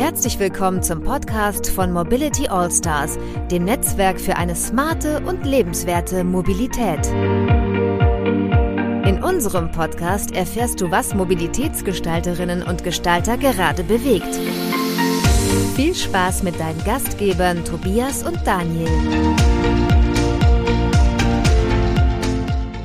Herzlich 0.00 0.38
willkommen 0.38 0.82
zum 0.82 1.02
Podcast 1.02 1.68
von 1.70 1.92
Mobility 1.92 2.48
Allstars, 2.48 3.18
dem 3.50 3.64
Netzwerk 3.64 4.18
für 4.18 4.34
eine 4.34 4.56
smarte 4.56 5.20
und 5.26 5.44
lebenswerte 5.44 6.24
Mobilität. 6.24 7.06
In 9.06 9.22
unserem 9.22 9.70
Podcast 9.70 10.34
erfährst 10.34 10.80
du, 10.80 10.90
was 10.90 11.12
Mobilitätsgestalterinnen 11.14 12.62
und 12.62 12.82
Gestalter 12.82 13.36
gerade 13.36 13.84
bewegt. 13.84 14.34
Viel 15.76 15.94
Spaß 15.94 16.44
mit 16.44 16.58
deinen 16.58 16.82
Gastgebern 16.84 17.62
Tobias 17.66 18.22
und 18.22 18.38
Daniel. 18.46 18.88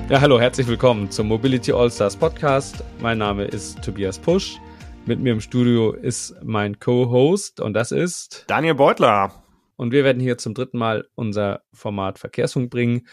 Ja, 0.10 0.20
hallo, 0.20 0.38
herzlich 0.38 0.68
willkommen 0.68 1.10
zum 1.10 1.30
Mobility 1.30 1.72
Allstars 1.72 2.18
Podcast. 2.18 2.84
Mein 3.00 3.20
Name 3.20 3.46
ist 3.46 3.82
Tobias 3.82 4.20
Pusch. 4.20 4.60
Mit 5.08 5.20
mir 5.20 5.34
im 5.34 5.40
Studio 5.42 5.92
ist 5.92 6.34
mein 6.42 6.80
Co-Host 6.80 7.60
und 7.60 7.76
das 7.76 7.92
ist 7.92 8.44
Daniel 8.48 8.74
Beutler. 8.74 9.44
Und 9.76 9.92
wir 9.92 10.04
werden 10.04 10.20
hier 10.20 10.40
zum 10.40 10.56
dritten 10.56 10.80
Mal 10.80 11.08
unser 11.14 11.62
Format 11.74 12.18
Verkehrsfunk 12.18 12.72
bringen. 12.72 13.08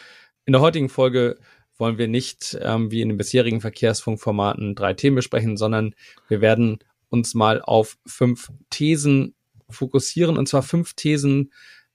In 0.47 0.55
der 0.55 0.63
heutigen 0.63 0.89
Folge 0.89 1.39
wollen 1.77 1.99
wir 1.99 2.09
nicht 2.09 2.57
ähm, 2.63 2.91
wie 2.91 3.03
in 3.03 3.11
den 3.11 3.19
bisherigen 3.19 3.61
Verkehrsfunkformaten 3.61 4.75
drei 4.75 4.95
Themen 4.95 5.17
besprechen, 5.17 5.59
sondern 5.59 5.95
wir 6.29 6.41
werden 6.41 6.79
uns 7.11 7.35
mal 7.35 7.61
auf 7.61 7.99
fünf 8.07 8.51
Thesen 8.71 9.35
fokussieren 9.69 10.39
und 10.39 10.49
zwar 10.49 10.63
fünf 10.63 10.95
Thesen, 10.95 11.53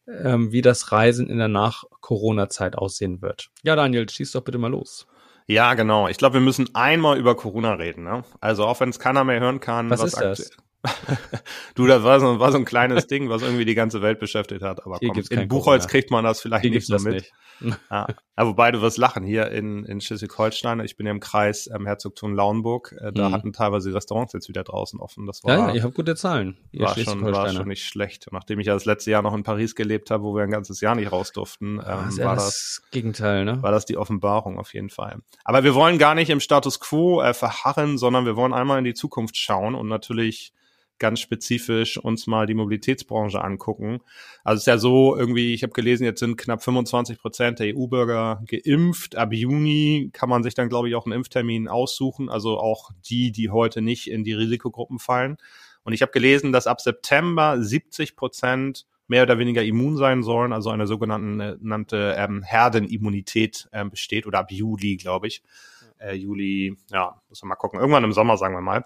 ähm, 0.08 0.52
wie 0.52 0.62
das 0.62 0.92
Reisen 0.92 1.28
in 1.28 1.40
der 1.40 1.48
Nach-Corona-Zeit 1.48 2.78
aussehen 2.78 3.24
wird. 3.24 3.50
Ja, 3.64 3.76
Daniel, 3.76 4.08
schieß 4.08 4.32
doch 4.34 4.44
bitte 4.44 4.60
mal 4.60 4.70
los. 4.70 5.08
Ja, 5.48 5.74
genau. 5.74 6.08
Ich 6.10 6.18
glaube, 6.18 6.36
wir 6.36 6.42
müssen 6.42 6.70
einmal 6.76 7.18
über 7.18 7.36
Corona 7.36 7.74
reden. 7.74 8.04
Ne? 8.04 8.24
Also 8.42 8.66
auch 8.66 8.80
wenn 8.82 8.90
es 8.90 9.00
keiner 9.00 9.24
mehr 9.24 9.40
hören 9.40 9.60
kann. 9.60 9.90
Was, 9.90 10.02
was 10.02 10.14
ist 10.14 10.22
das? 10.22 10.52
du, 11.76 11.88
das 11.88 12.04
war 12.04 12.20
so, 12.20 12.40
war 12.40 12.52
so 12.52 12.58
ein 12.58 12.66
kleines 12.66 13.08
Ding, 13.08 13.30
was 13.30 13.42
irgendwie 13.42 13.66
die 13.66 13.76
ganze 13.76 14.02
Welt 14.02 14.20
beschäftigt 14.20 14.62
hat. 14.62 14.86
Aber 14.86 15.00
komm, 15.00 15.24
in 15.30 15.48
Buchholz 15.48 15.84
Corona. 15.84 15.92
kriegt 15.92 16.12
man 16.12 16.24
das 16.24 16.42
vielleicht 16.42 16.64
Hier 16.64 16.72
nicht 16.72 16.88
so 16.88 16.98
mit. 17.00 17.14
Nicht. 17.14 17.34
ja. 17.92 18.08
ja, 18.38 18.46
wobei 18.46 18.72
du 18.72 18.82
wirst 18.82 18.98
lachen. 18.98 19.24
Hier 19.24 19.52
in, 19.52 19.84
in 19.86 20.02
Schleswig-Holstein, 20.02 20.80
ich 20.82 20.96
bin 20.96 21.06
ja 21.06 21.12
im 21.12 21.20
Kreis 21.20 21.70
ähm, 21.74 21.86
Herzogtum 21.86 22.36
Lauenburg, 22.36 22.96
äh, 23.00 23.12
da 23.12 23.30
mhm. 23.30 23.34
hatten 23.34 23.54
teilweise 23.54 23.94
Restaurants 23.94 24.34
jetzt 24.34 24.48
wieder 24.48 24.64
draußen 24.64 25.00
offen. 25.00 25.26
Das 25.26 25.44
war, 25.44 25.54
ja, 25.54 25.68
ja, 25.68 25.74
ihr 25.76 25.84
habt 25.84 25.96
gute 25.96 26.16
Zahlen. 26.16 26.58
War, 26.74 26.98
schon, 26.98 27.24
war 27.26 27.50
schon 27.50 27.68
nicht 27.68 27.84
schlecht. 27.84 28.28
Nachdem 28.32 28.60
ich 28.60 28.68
ja 28.68 28.74
das 28.74 28.86
letzte 28.86 29.12
Jahr 29.12 29.22
noch 29.22 29.34
in 29.34 29.44
Paris 29.44 29.76
gelebt 29.76 30.12
habe, 30.12 30.24
wo 30.24 30.36
wir 30.36 30.44
ein 30.44 30.52
ganzes 30.52 30.82
Jahr 30.82 30.96
nicht 30.96 31.12
raus 31.12 31.32
durften, 31.32 31.80
ähm, 31.86 32.10
ja, 32.18 32.26
war 32.26 32.36
das 32.36 32.84
Gegenteil, 32.92 33.46
ne? 33.46 33.62
War 33.62 33.72
das 33.72 33.86
die 33.86 33.98
Offenbarung 33.98 34.60
auf 34.60 34.74
jeden 34.74 34.90
Fall. 34.90 35.20
Aber 35.44 35.64
wir 35.64 35.74
wollen 35.74 35.98
gar 35.98 36.16
nicht 36.16 36.30
im 36.30 36.40
Status 36.40 36.80
quo 36.80 37.22
äh, 37.22 37.34
verharren, 37.34 37.98
sondern 37.98 38.26
wir 38.26 38.36
wollen 38.36 38.54
einmal 38.54 38.78
in 38.80 38.84
die 38.84 38.94
Zukunft 38.94 39.38
schauen 39.38 39.76
und 39.76 39.88
natürlich 39.88 40.54
ganz 41.00 41.20
spezifisch 41.20 41.98
uns 41.98 42.28
mal 42.28 42.46
die 42.46 42.54
Mobilitätsbranche 42.54 43.44
angucken. 43.44 44.00
Also 44.44 44.58
es 44.58 44.62
ist 44.62 44.68
ja 44.68 44.78
so, 44.78 45.16
irgendwie, 45.16 45.54
ich 45.54 45.64
habe 45.64 45.74
gelesen, 45.74 46.04
jetzt 46.04 46.20
sind 46.20 46.38
knapp 46.38 46.64
25 46.64 47.18
Prozent 47.20 47.60
der 47.60 47.76
EU-Bürger 47.76 48.44
geimpft. 48.46 49.16
Ab 49.16 49.34
Juni 49.34 50.10
kann 50.14 50.30
man 50.30 50.44
sich 50.44 50.54
dann, 50.54 50.70
glaube 50.70 50.90
ich, 50.90 50.96
auch 50.96 51.06
einen 51.06 51.14
Impftermin 51.14 51.68
aussuchen. 51.68 52.30
Also 52.30 52.60
auch 52.60 52.92
die, 53.10 53.32
die 53.32 53.50
heute 53.50 53.82
nicht 53.82 54.10
in 54.10 54.24
die 54.24 54.34
Risikogruppen 54.34 55.00
fallen. 55.00 55.38
Und 55.84 55.94
ich 55.94 56.02
habe 56.02 56.12
gelesen, 56.12 56.52
dass 56.52 56.68
ab 56.68 56.82
September 56.82 57.62
70 57.62 58.16
Prozent 58.16 58.86
mehr 59.08 59.24
oder 59.24 59.40
weniger 59.40 59.64
immun 59.64 59.96
sein 59.96 60.22
sollen, 60.22 60.52
also 60.52 60.70
eine 60.70 60.86
sogenannte 60.86 62.16
ähm, 62.18 62.44
Herdenimmunität 62.44 63.70
ähm, 63.72 63.90
besteht 63.90 64.28
oder 64.28 64.40
ab 64.40 64.52
Juli, 64.52 64.98
glaube 64.98 65.28
ich. 65.28 65.44
Äh, 65.98 66.16
Juli, 66.16 66.76
ja, 66.92 67.22
muss 67.30 67.42
man 67.42 67.50
mal 67.50 67.56
gucken. 67.56 67.80
Irgendwann 67.80 68.04
im 68.04 68.12
Sommer, 68.12 68.36
sagen 68.36 68.54
wir 68.54 68.62
mal 68.62 68.84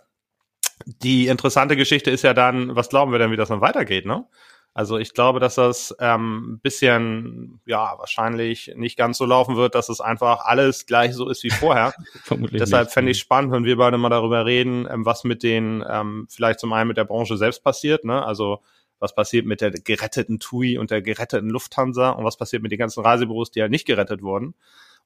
die 0.85 1.27
interessante 1.27 1.75
Geschichte 1.75 2.11
ist 2.11 2.23
ja 2.23 2.33
dann, 2.33 2.75
was 2.75 2.89
glauben 2.89 3.11
wir 3.11 3.19
denn, 3.19 3.31
wie 3.31 3.37
das 3.37 3.49
dann 3.49 3.61
weitergeht, 3.61 4.05
ne? 4.05 4.25
Also 4.73 4.97
ich 4.97 5.13
glaube, 5.13 5.41
dass 5.41 5.55
das 5.55 5.93
ähm, 5.99 6.61
bisschen, 6.63 7.59
ja, 7.65 7.95
wahrscheinlich 7.97 8.71
nicht 8.75 8.97
ganz 8.97 9.17
so 9.17 9.25
laufen 9.25 9.57
wird, 9.57 9.75
dass 9.75 9.89
es 9.89 9.99
einfach 9.99 10.45
alles 10.45 10.85
gleich 10.85 11.13
so 11.13 11.29
ist 11.29 11.43
wie 11.43 11.49
vorher. 11.49 11.93
Vermutlich 12.23 12.61
Deshalb 12.61 12.89
fände 12.89 13.11
ich 13.11 13.19
spannend, 13.19 13.51
wenn 13.51 13.65
wir 13.65 13.75
beide 13.75 13.97
mal 13.97 14.07
darüber 14.07 14.45
reden, 14.45 14.87
ähm, 14.89 15.05
was 15.05 15.25
mit 15.25 15.43
den, 15.43 15.83
ähm, 15.89 16.25
vielleicht 16.29 16.61
zum 16.61 16.71
einen 16.71 16.87
mit 16.87 16.95
der 16.95 17.03
Branche 17.03 17.35
selbst 17.35 17.63
passiert, 17.63 18.05
ne? 18.05 18.25
Also 18.25 18.61
was 18.99 19.13
passiert 19.13 19.45
mit 19.45 19.61
der 19.61 19.71
geretteten 19.71 20.39
TUI 20.39 20.77
und 20.77 20.91
der 20.91 21.01
geretteten 21.01 21.49
Lufthansa 21.49 22.11
und 22.11 22.23
was 22.23 22.37
passiert 22.37 22.61
mit 22.61 22.71
den 22.71 22.79
ganzen 22.79 23.03
Reisebüros, 23.03 23.51
die 23.51 23.59
ja 23.59 23.67
nicht 23.67 23.87
gerettet 23.87 24.21
wurden. 24.21 24.53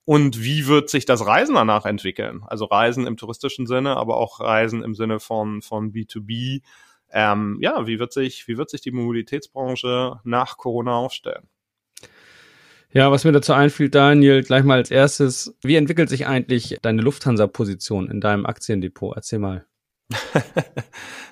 Und 0.06 0.44
wie 0.44 0.68
wird 0.68 0.90
sich 0.90 1.06
das 1.06 1.26
Reisen 1.26 1.56
danach 1.56 1.86
entwickeln? 1.86 2.44
Also 2.46 2.66
Reisen 2.66 3.08
im 3.08 3.18
touristischen 3.18 3.66
Sinne, 3.66 3.98
aber 3.98 4.18
auch 4.18 4.40
Reisen 4.40 4.84
im 4.84 4.94
Sinne 4.94 5.20
von, 5.20 5.64
von 5.64 5.92
B2B. 5.92 6.62
Ähm, 7.12 7.58
ja, 7.60 7.88
wie 7.88 8.00
wird 8.00 8.14
sich, 8.14 8.48
wie 8.48 8.58
wird 8.58 8.70
sich 8.70 8.82
die 8.82 8.92
Mobilitätsbranche 8.92 10.20
nach 10.24 10.58
Corona 10.58 10.94
aufstellen? 10.94 11.50
Ja, 12.92 13.12
was 13.12 13.26
mir 13.26 13.32
dazu 13.32 13.52
einfiel, 13.54 13.90
Daniel, 13.90 14.44
gleich 14.44 14.64
mal 14.64 14.78
als 14.78 14.92
erstes, 14.92 15.54
wie 15.62 15.76
entwickelt 15.76 16.08
sich 16.08 16.28
eigentlich 16.28 16.78
deine 16.82 17.02
Lufthansa-Position 17.02 18.10
in 18.10 18.22
deinem 18.22 18.46
Aktiendepot? 18.46 19.16
Erzähl 19.16 19.40
mal. 19.40 19.66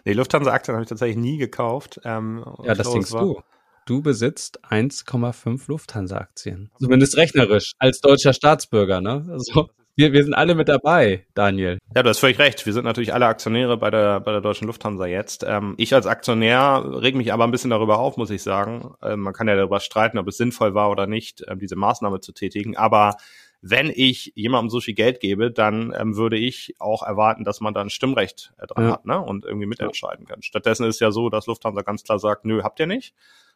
nee, 0.03 0.13
Lufthansa-Aktien 0.13 0.75
habe 0.75 0.83
ich 0.83 0.89
tatsächlich 0.89 1.17
nie 1.17 1.37
gekauft. 1.37 2.01
Ähm, 2.03 2.43
ja, 2.63 2.73
das 2.73 2.91
denkst 2.91 3.11
du 3.11 3.39
du 3.85 4.01
besitzt 4.01 4.63
1,5 4.65 5.63
Lufthansa-Aktien. 5.67 6.71
Zumindest 6.79 7.17
rechnerisch, 7.17 7.73
als 7.79 7.99
deutscher 7.99 8.33
Staatsbürger, 8.33 9.01
ne? 9.01 9.25
Also, 9.29 9.69
wir, 9.95 10.11
wir 10.11 10.23
sind 10.23 10.33
alle 10.33 10.55
mit 10.55 10.69
dabei, 10.69 11.27
Daniel. 11.35 11.77
Ja, 11.95 12.01
du 12.01 12.09
hast 12.09 12.17
völlig 12.17 12.39
recht. 12.39 12.65
Wir 12.65 12.73
sind 12.73 12.83
natürlich 12.83 13.13
alle 13.13 13.27
Aktionäre 13.27 13.77
bei 13.77 13.91
der, 13.91 14.21
bei 14.21 14.31
der 14.31 14.41
deutschen 14.41 14.65
Lufthansa 14.65 15.05
jetzt. 15.05 15.45
Ähm, 15.47 15.75
ich 15.77 15.93
als 15.93 16.07
Aktionär 16.07 16.83
reg 16.83 17.15
mich 17.15 17.31
aber 17.31 17.43
ein 17.43 17.51
bisschen 17.51 17.69
darüber 17.69 17.99
auf, 17.99 18.17
muss 18.17 18.31
ich 18.31 18.41
sagen. 18.41 18.95
Ähm, 19.03 19.19
man 19.19 19.33
kann 19.33 19.47
ja 19.47 19.55
darüber 19.55 19.79
streiten, 19.79 20.17
ob 20.17 20.27
es 20.27 20.37
sinnvoll 20.37 20.73
war 20.73 20.89
oder 20.89 21.05
nicht, 21.05 21.43
ähm, 21.47 21.59
diese 21.59 21.75
Maßnahme 21.75 22.21
zu 22.21 22.31
tätigen. 22.31 22.75
Aber 22.75 23.17
wenn 23.61 23.91
ich 23.95 24.33
jemandem 24.35 24.71
so 24.71 24.79
viel 24.79 24.95
Geld 24.95 25.19
gebe, 25.19 25.51
dann 25.51 25.93
ähm, 25.95 26.17
würde 26.17 26.37
ich 26.37 26.75
auch 26.79 27.03
erwarten, 27.03 27.43
dass 27.43 27.61
man 27.61 27.75
dann 27.75 27.91
Stimmrecht 27.91 28.51
äh, 28.57 28.65
dran 28.65 28.85
ja. 28.85 28.91
hat 28.93 29.05
ne? 29.05 29.21
und 29.21 29.45
irgendwie 29.45 29.67
mitentscheiden 29.67 30.25
kann. 30.25 30.41
Stattdessen 30.41 30.87
ist 30.87 31.01
ja 31.01 31.11
so, 31.11 31.29
dass 31.29 31.45
Lufthansa 31.45 31.83
ganz 31.83 32.03
klar 32.03 32.17
sagt, 32.17 32.45
nö, 32.45 32.63
habt 32.63 32.79
ihr 32.79 32.87
nicht. 32.87 33.13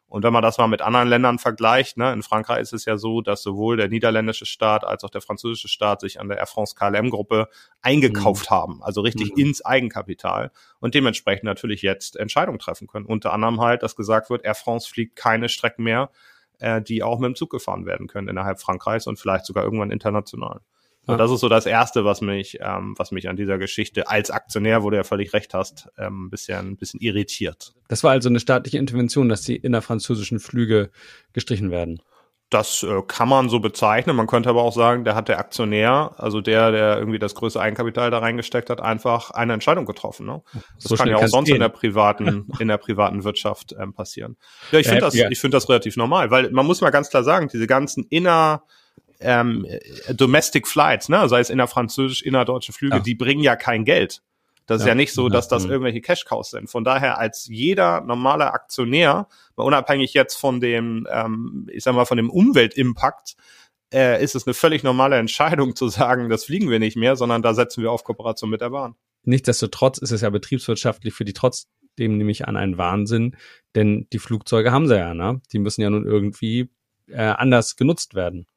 Und 0.09 0.23
wenn 0.23 0.31
man 0.31 0.41
das 0.41 0.57
mal 0.57 0.67
mit 0.67 0.81
anderen 0.81 1.09
Ländern 1.09 1.37
vergleicht, 1.37 1.97
ne, 1.97 2.13
in 2.13 2.23
Frankreich 2.23 2.61
ist 2.61 2.71
es 2.71 2.85
ja 2.85 2.97
so, 2.97 3.21
dass 3.21 3.43
sowohl 3.43 3.75
der 3.75 3.89
niederländische 3.89 4.45
Staat 4.45 4.85
als 4.85 5.03
auch 5.03 5.09
der 5.09 5.19
französische 5.19 5.67
Staat 5.67 5.99
sich 5.99 6.21
an 6.21 6.29
der 6.29 6.37
Air 6.37 6.47
France 6.47 6.75
KLM 6.75 7.09
Gruppe 7.09 7.49
eingekauft 7.81 8.49
mhm. 8.49 8.55
haben, 8.55 8.83
also 8.83 9.01
richtig 9.01 9.35
mhm. 9.35 9.43
ins 9.43 9.65
Eigenkapital 9.65 10.51
und 10.79 10.95
dementsprechend 10.95 11.43
natürlich 11.43 11.81
jetzt 11.81 12.15
Entscheidungen 12.15 12.59
treffen 12.59 12.87
können. 12.87 13.05
Unter 13.05 13.33
anderem 13.33 13.59
halt, 13.59 13.83
dass 13.83 13.97
gesagt 13.97 14.29
wird, 14.29 14.45
Air 14.45 14.55
France 14.55 14.89
fliegt 14.89 15.17
keine 15.17 15.49
Strecken 15.49 15.83
mehr, 15.83 16.09
äh, 16.59 16.81
die 16.81 17.03
auch 17.03 17.19
mit 17.19 17.27
dem 17.27 17.35
Zug 17.35 17.49
gefahren 17.49 17.85
werden 17.85 18.07
können 18.07 18.29
innerhalb 18.29 18.61
Frankreichs 18.61 19.07
und 19.07 19.19
vielleicht 19.19 19.45
sogar 19.45 19.65
irgendwann 19.65 19.91
international. 19.91 20.61
Ja. 21.07 21.13
Und 21.13 21.19
das 21.19 21.31
ist 21.31 21.39
so 21.39 21.49
das 21.49 21.65
Erste, 21.65 22.03
was 22.03 22.21
mich, 22.21 22.59
ähm, 22.61 22.93
was 22.97 23.11
mich 23.11 23.29
an 23.29 23.37
dieser 23.37 23.57
Geschichte 23.57 24.09
als 24.09 24.29
Aktionär, 24.29 24.83
wo 24.83 24.89
du 24.89 24.97
ja 24.97 25.03
völlig 25.03 25.33
recht 25.33 25.53
hast, 25.53 25.87
ähm, 25.97 26.25
ein 26.25 26.29
bisschen, 26.29 26.71
ein 26.71 26.77
bisschen 26.77 26.99
irritiert. 26.99 27.73
Das 27.87 28.03
war 28.03 28.11
also 28.11 28.27
eine 28.29 28.39
staatliche 28.39 28.77
Intervention, 28.77 29.29
dass 29.29 29.41
die 29.41 29.55
innerfranzösischen 29.55 30.39
Flüge 30.39 30.89
gestrichen 31.33 31.71
werden. 31.71 32.01
Das 32.49 32.81
äh, 32.83 33.01
kann 33.05 33.27
man 33.27 33.49
so 33.49 33.59
bezeichnen. 33.59 34.15
Man 34.15 34.27
könnte 34.27 34.49
aber 34.49 34.63
auch 34.63 34.73
sagen, 34.73 35.03
der 35.03 35.15
hat 35.15 35.27
der 35.27 35.37
Aktionär, 35.37 36.13
also 36.17 36.39
der, 36.39 36.71
der 36.71 36.97
irgendwie 36.97 37.19
das 37.19 37.35
größte 37.35 37.59
Eigenkapital 37.59 38.09
da 38.09 38.19
reingesteckt 38.19 38.69
hat, 38.69 38.79
einfach 38.79 39.31
eine 39.31 39.51
Entscheidung 39.51 39.85
getroffen. 39.85 40.25
Ne? 40.25 40.41
Das 40.75 40.83
so 40.83 40.95
kann 40.95 41.09
ja 41.09 41.17
auch 41.17 41.27
sonst 41.27 41.49
in 41.49 41.59
der 41.59 41.67
privaten, 41.67 42.47
in 42.59 42.69
der 42.69 42.77
privaten 42.77 43.25
Wirtschaft 43.25 43.75
ähm, 43.77 43.93
passieren. 43.93 44.37
Ja, 44.71 44.79
ich 44.79 44.87
finde 44.87 45.01
das, 45.01 45.13
ja. 45.13 45.29
ich 45.29 45.39
finde 45.39 45.57
das 45.57 45.67
relativ 45.67 45.97
normal, 45.97 46.31
weil 46.31 46.49
man 46.51 46.65
muss 46.65 46.79
mal 46.79 46.89
ganz 46.89 47.09
klar 47.09 47.23
sagen, 47.23 47.49
diese 47.51 47.67
ganzen 47.67 48.05
inner 48.09 48.63
ähm, 49.19 49.65
Domestic 50.13 50.67
Flights, 50.67 51.09
ne, 51.09 51.27
sei 51.29 51.39
es 51.39 51.49
innerfranzösisch, 51.49 52.21
innerdeutsche 52.21 52.73
Flüge, 52.73 52.97
ja. 52.97 53.01
die 53.01 53.15
bringen 53.15 53.41
ja 53.41 53.55
kein 53.55 53.85
Geld. 53.85 54.21
Das 54.67 54.81
ja. 54.81 54.83
ist 54.83 54.87
ja 54.89 54.95
nicht 54.95 55.13
so, 55.13 55.29
dass 55.29 55.47
das 55.47 55.63
mhm. 55.63 55.71
irgendwelche 55.71 56.01
Cash-Cows 56.01 56.51
sind. 56.51 56.69
Von 56.69 56.83
daher 56.83 57.17
als 57.17 57.47
jeder 57.47 58.01
normale 58.01 58.51
Aktionär, 58.51 59.27
unabhängig 59.55 60.13
jetzt 60.13 60.35
von 60.35 60.59
dem, 60.59 61.07
ähm, 61.09 61.67
ich 61.71 61.83
sag 61.83 61.95
mal, 61.95 62.05
von 62.05 62.17
dem 62.17 62.29
Umweltimpact, 62.29 63.37
äh, 63.93 64.21
ist 64.21 64.35
es 64.35 64.45
eine 64.45 64.53
völlig 64.53 64.83
normale 64.83 65.17
Entscheidung 65.17 65.75
zu 65.75 65.87
sagen, 65.87 66.29
das 66.29 66.43
fliegen 66.43 66.69
wir 66.69 66.79
nicht 66.79 66.97
mehr, 66.97 67.15
sondern 67.15 67.41
da 67.41 67.53
setzen 67.53 67.81
wir 67.81 67.91
auf 67.91 68.03
Kooperation 68.03 68.49
mit 68.49 68.59
der 68.59 68.69
Bahn. 68.69 68.95
Nichtsdestotrotz 69.23 69.97
ist 69.99 70.11
es 70.11 70.21
ja 70.21 70.29
betriebswirtschaftlich 70.29 71.13
für 71.13 71.25
die 71.25 71.33
trotzdem 71.33 72.17
nämlich 72.17 72.47
an 72.47 72.57
einen 72.57 72.77
Wahnsinn, 72.77 73.37
denn 73.75 74.07
die 74.11 74.19
Flugzeuge 74.19 74.71
haben 74.71 74.87
sie 74.87 74.97
ja, 74.97 75.13
ne? 75.13 75.41
Die 75.53 75.59
müssen 75.59 75.81
ja 75.81 75.89
nun 75.89 76.05
irgendwie 76.05 76.69
äh, 77.07 77.21
anders 77.21 77.77
genutzt 77.77 78.13
werden. 78.15 78.47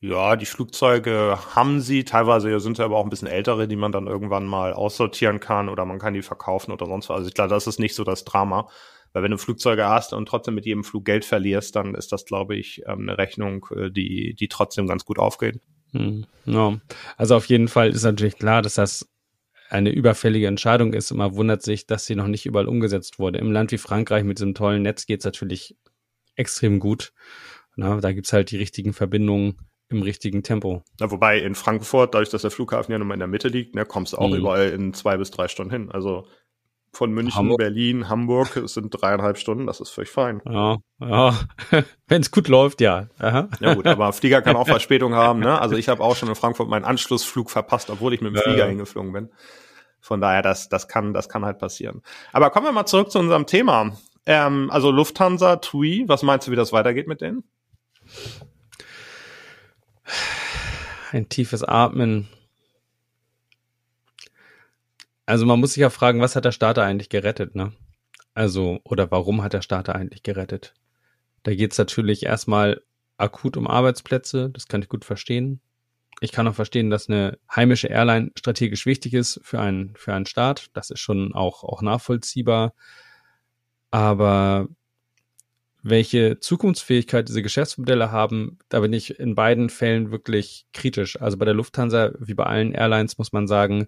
Ja, 0.00 0.36
die 0.36 0.46
Flugzeuge 0.46 1.38
haben 1.54 1.80
sie. 1.80 2.04
Teilweise 2.04 2.60
sind 2.60 2.76
sie 2.76 2.84
aber 2.84 2.96
auch 2.96 3.04
ein 3.04 3.10
bisschen 3.10 3.28
ältere, 3.28 3.66
die 3.66 3.76
man 3.76 3.92
dann 3.92 4.06
irgendwann 4.06 4.46
mal 4.46 4.72
aussortieren 4.74 5.40
kann 5.40 5.68
oder 5.68 5.84
man 5.86 5.98
kann 5.98 6.14
die 6.14 6.22
verkaufen 6.22 6.70
oder 6.72 6.86
sonst 6.86 7.08
was. 7.08 7.18
Also 7.18 7.30
glaube, 7.30 7.50
das 7.50 7.66
ist 7.66 7.80
nicht 7.80 7.94
so 7.94 8.04
das 8.04 8.24
Drama. 8.24 8.68
Weil 9.12 9.22
wenn 9.22 9.30
du 9.30 9.38
Flugzeuge 9.38 9.86
hast 9.86 10.12
und 10.12 10.28
trotzdem 10.28 10.54
mit 10.54 10.66
jedem 10.66 10.84
Flug 10.84 11.06
Geld 11.06 11.24
verlierst, 11.24 11.74
dann 11.74 11.94
ist 11.94 12.12
das, 12.12 12.26
glaube 12.26 12.54
ich, 12.56 12.82
ähm, 12.86 13.00
eine 13.00 13.16
Rechnung, 13.16 13.66
äh, 13.74 13.90
die, 13.90 14.34
die 14.34 14.48
trotzdem 14.48 14.86
ganz 14.86 15.06
gut 15.06 15.18
aufgeht. 15.18 15.60
Hm, 15.92 16.26
ja. 16.44 16.78
Also 17.16 17.36
auf 17.36 17.46
jeden 17.46 17.68
Fall 17.68 17.88
ist 17.88 18.02
natürlich 18.02 18.36
klar, 18.36 18.60
dass 18.60 18.74
das 18.74 19.08
eine 19.70 19.90
überfällige 19.90 20.46
Entscheidung 20.46 20.92
ist 20.92 21.10
und 21.10 21.18
man 21.18 21.34
wundert 21.34 21.62
sich, 21.62 21.86
dass 21.86 22.04
sie 22.04 22.14
noch 22.14 22.26
nicht 22.26 22.44
überall 22.44 22.68
umgesetzt 22.68 23.18
wurde. 23.18 23.38
Im 23.38 23.52
Land 23.52 23.72
wie 23.72 23.78
Frankreich 23.78 24.22
mit 24.24 24.38
diesem 24.38 24.54
tollen 24.54 24.82
Netz 24.82 25.06
geht 25.06 25.20
es 25.20 25.24
natürlich 25.24 25.76
extrem 26.34 26.78
gut. 26.78 27.14
Na, 27.74 28.00
da 28.00 28.12
gibt's 28.12 28.34
halt 28.34 28.50
die 28.50 28.58
richtigen 28.58 28.92
Verbindungen 28.92 29.56
im 29.88 30.02
richtigen 30.02 30.42
Tempo. 30.42 30.82
Ja, 31.00 31.10
wobei 31.10 31.38
in 31.38 31.54
Frankfurt, 31.54 32.14
dadurch, 32.14 32.30
dass 32.30 32.42
der 32.42 32.50
Flughafen 32.50 32.92
ja 32.92 32.98
nun 32.98 33.08
mal 33.08 33.14
in 33.14 33.20
der 33.20 33.28
Mitte 33.28 33.48
liegt, 33.48 33.74
ne, 33.74 33.84
kommst 33.84 34.12
du 34.12 34.18
auch 34.18 34.30
mhm. 34.30 34.36
überall 34.36 34.68
in 34.70 34.94
zwei 34.94 35.16
bis 35.16 35.30
drei 35.30 35.48
Stunden 35.48 35.70
hin. 35.70 35.90
Also 35.90 36.26
von 36.92 37.12
München, 37.12 37.36
Hamburg. 37.36 37.58
Berlin, 37.58 38.08
Hamburg, 38.08 38.56
es 38.56 38.74
sind 38.74 38.90
dreieinhalb 38.90 39.36
Stunden, 39.36 39.66
das 39.66 39.80
ist 39.80 39.90
völlig 39.90 40.10
fein. 40.10 40.40
Ja, 40.46 40.78
ja. 40.98 41.34
wenn 42.08 42.22
es 42.22 42.30
gut 42.30 42.48
läuft, 42.48 42.80
ja. 42.80 43.08
Aha. 43.18 43.48
Ja 43.60 43.74
gut, 43.74 43.86
aber 43.86 44.12
Flieger 44.14 44.40
kann 44.40 44.56
auch 44.56 44.66
Verspätung 44.66 45.14
haben. 45.14 45.40
Ne? 45.40 45.60
Also 45.60 45.76
ich 45.76 45.88
habe 45.88 46.02
auch 46.02 46.16
schon 46.16 46.28
in 46.28 46.34
Frankfurt 46.34 46.68
meinen 46.68 46.84
Anschlussflug 46.84 47.50
verpasst, 47.50 47.90
obwohl 47.90 48.14
ich 48.14 48.22
mit 48.22 48.34
dem 48.34 48.42
Flieger 48.42 48.64
ja. 48.64 48.66
hingeflogen 48.66 49.12
bin. 49.12 49.28
Von 50.00 50.20
daher, 50.20 50.42
das, 50.42 50.68
das 50.68 50.88
kann, 50.88 51.12
das 51.12 51.28
kann 51.28 51.44
halt 51.44 51.58
passieren. 51.58 52.02
Aber 52.32 52.50
kommen 52.50 52.66
wir 52.66 52.72
mal 52.72 52.86
zurück 52.86 53.10
zu 53.10 53.18
unserem 53.18 53.46
Thema. 53.46 53.92
Ähm, 54.24 54.70
also 54.70 54.90
Lufthansa, 54.90 55.56
TUI, 55.56 56.04
was 56.06 56.22
meinst 56.22 56.46
du, 56.46 56.52
wie 56.52 56.56
das 56.56 56.72
weitergeht 56.72 57.08
mit 57.08 57.20
denen? 57.20 57.44
Ein 61.12 61.28
tiefes 61.28 61.62
Atmen. 61.62 62.28
Also 65.24 65.46
man 65.46 65.58
muss 65.58 65.74
sich 65.74 65.80
ja 65.80 65.90
fragen, 65.90 66.20
was 66.20 66.36
hat 66.36 66.44
der 66.44 66.52
Starter 66.52 66.84
eigentlich 66.84 67.08
gerettet, 67.08 67.54
ne? 67.54 67.72
Also, 68.34 68.80
oder 68.84 69.10
warum 69.10 69.42
hat 69.42 69.54
der 69.54 69.62
Starter 69.62 69.94
eigentlich 69.94 70.22
gerettet? 70.22 70.74
Da 71.42 71.54
geht 71.54 71.72
es 71.72 71.78
natürlich 71.78 72.24
erstmal 72.24 72.82
akut 73.16 73.56
um 73.56 73.66
Arbeitsplätze, 73.66 74.50
das 74.50 74.68
kann 74.68 74.82
ich 74.82 74.88
gut 74.88 75.04
verstehen. 75.04 75.60
Ich 76.20 76.32
kann 76.32 76.48
auch 76.48 76.54
verstehen, 76.54 76.90
dass 76.90 77.08
eine 77.08 77.38
heimische 77.54 77.88
Airline 77.88 78.30
strategisch 78.36 78.86
wichtig 78.86 79.14
ist 79.14 79.40
für 79.42 79.60
einen, 79.60 79.94
für 79.96 80.14
einen 80.14 80.26
Staat. 80.26 80.68
Das 80.72 80.90
ist 80.90 81.00
schon 81.00 81.34
auch, 81.34 81.62
auch 81.62 81.82
nachvollziehbar. 81.82 82.74
Aber 83.90 84.68
welche 85.88 86.40
Zukunftsfähigkeit 86.40 87.28
diese 87.28 87.42
Geschäftsmodelle 87.42 88.10
haben, 88.10 88.58
da 88.68 88.80
bin 88.80 88.92
ich 88.92 89.20
in 89.20 89.36
beiden 89.36 89.70
Fällen 89.70 90.10
wirklich 90.10 90.66
kritisch. 90.72 91.20
Also 91.20 91.36
bei 91.36 91.44
der 91.44 91.54
Lufthansa, 91.54 92.12
wie 92.18 92.34
bei 92.34 92.42
allen 92.42 92.72
Airlines, 92.72 93.18
muss 93.18 93.32
man 93.32 93.46
sagen, 93.46 93.86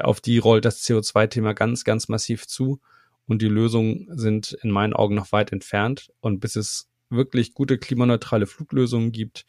auf 0.00 0.20
die 0.20 0.36
rollt 0.36 0.66
das 0.66 0.82
CO2-Thema 0.84 1.54
ganz, 1.54 1.84
ganz 1.84 2.08
massiv 2.08 2.46
zu. 2.46 2.80
Und 3.26 3.40
die 3.40 3.48
Lösungen 3.48 4.06
sind 4.10 4.52
in 4.62 4.70
meinen 4.70 4.92
Augen 4.92 5.14
noch 5.14 5.32
weit 5.32 5.50
entfernt. 5.50 6.12
Und 6.20 6.40
bis 6.40 6.56
es 6.56 6.90
wirklich 7.08 7.54
gute 7.54 7.78
klimaneutrale 7.78 8.46
Fluglösungen 8.46 9.10
gibt, 9.10 9.46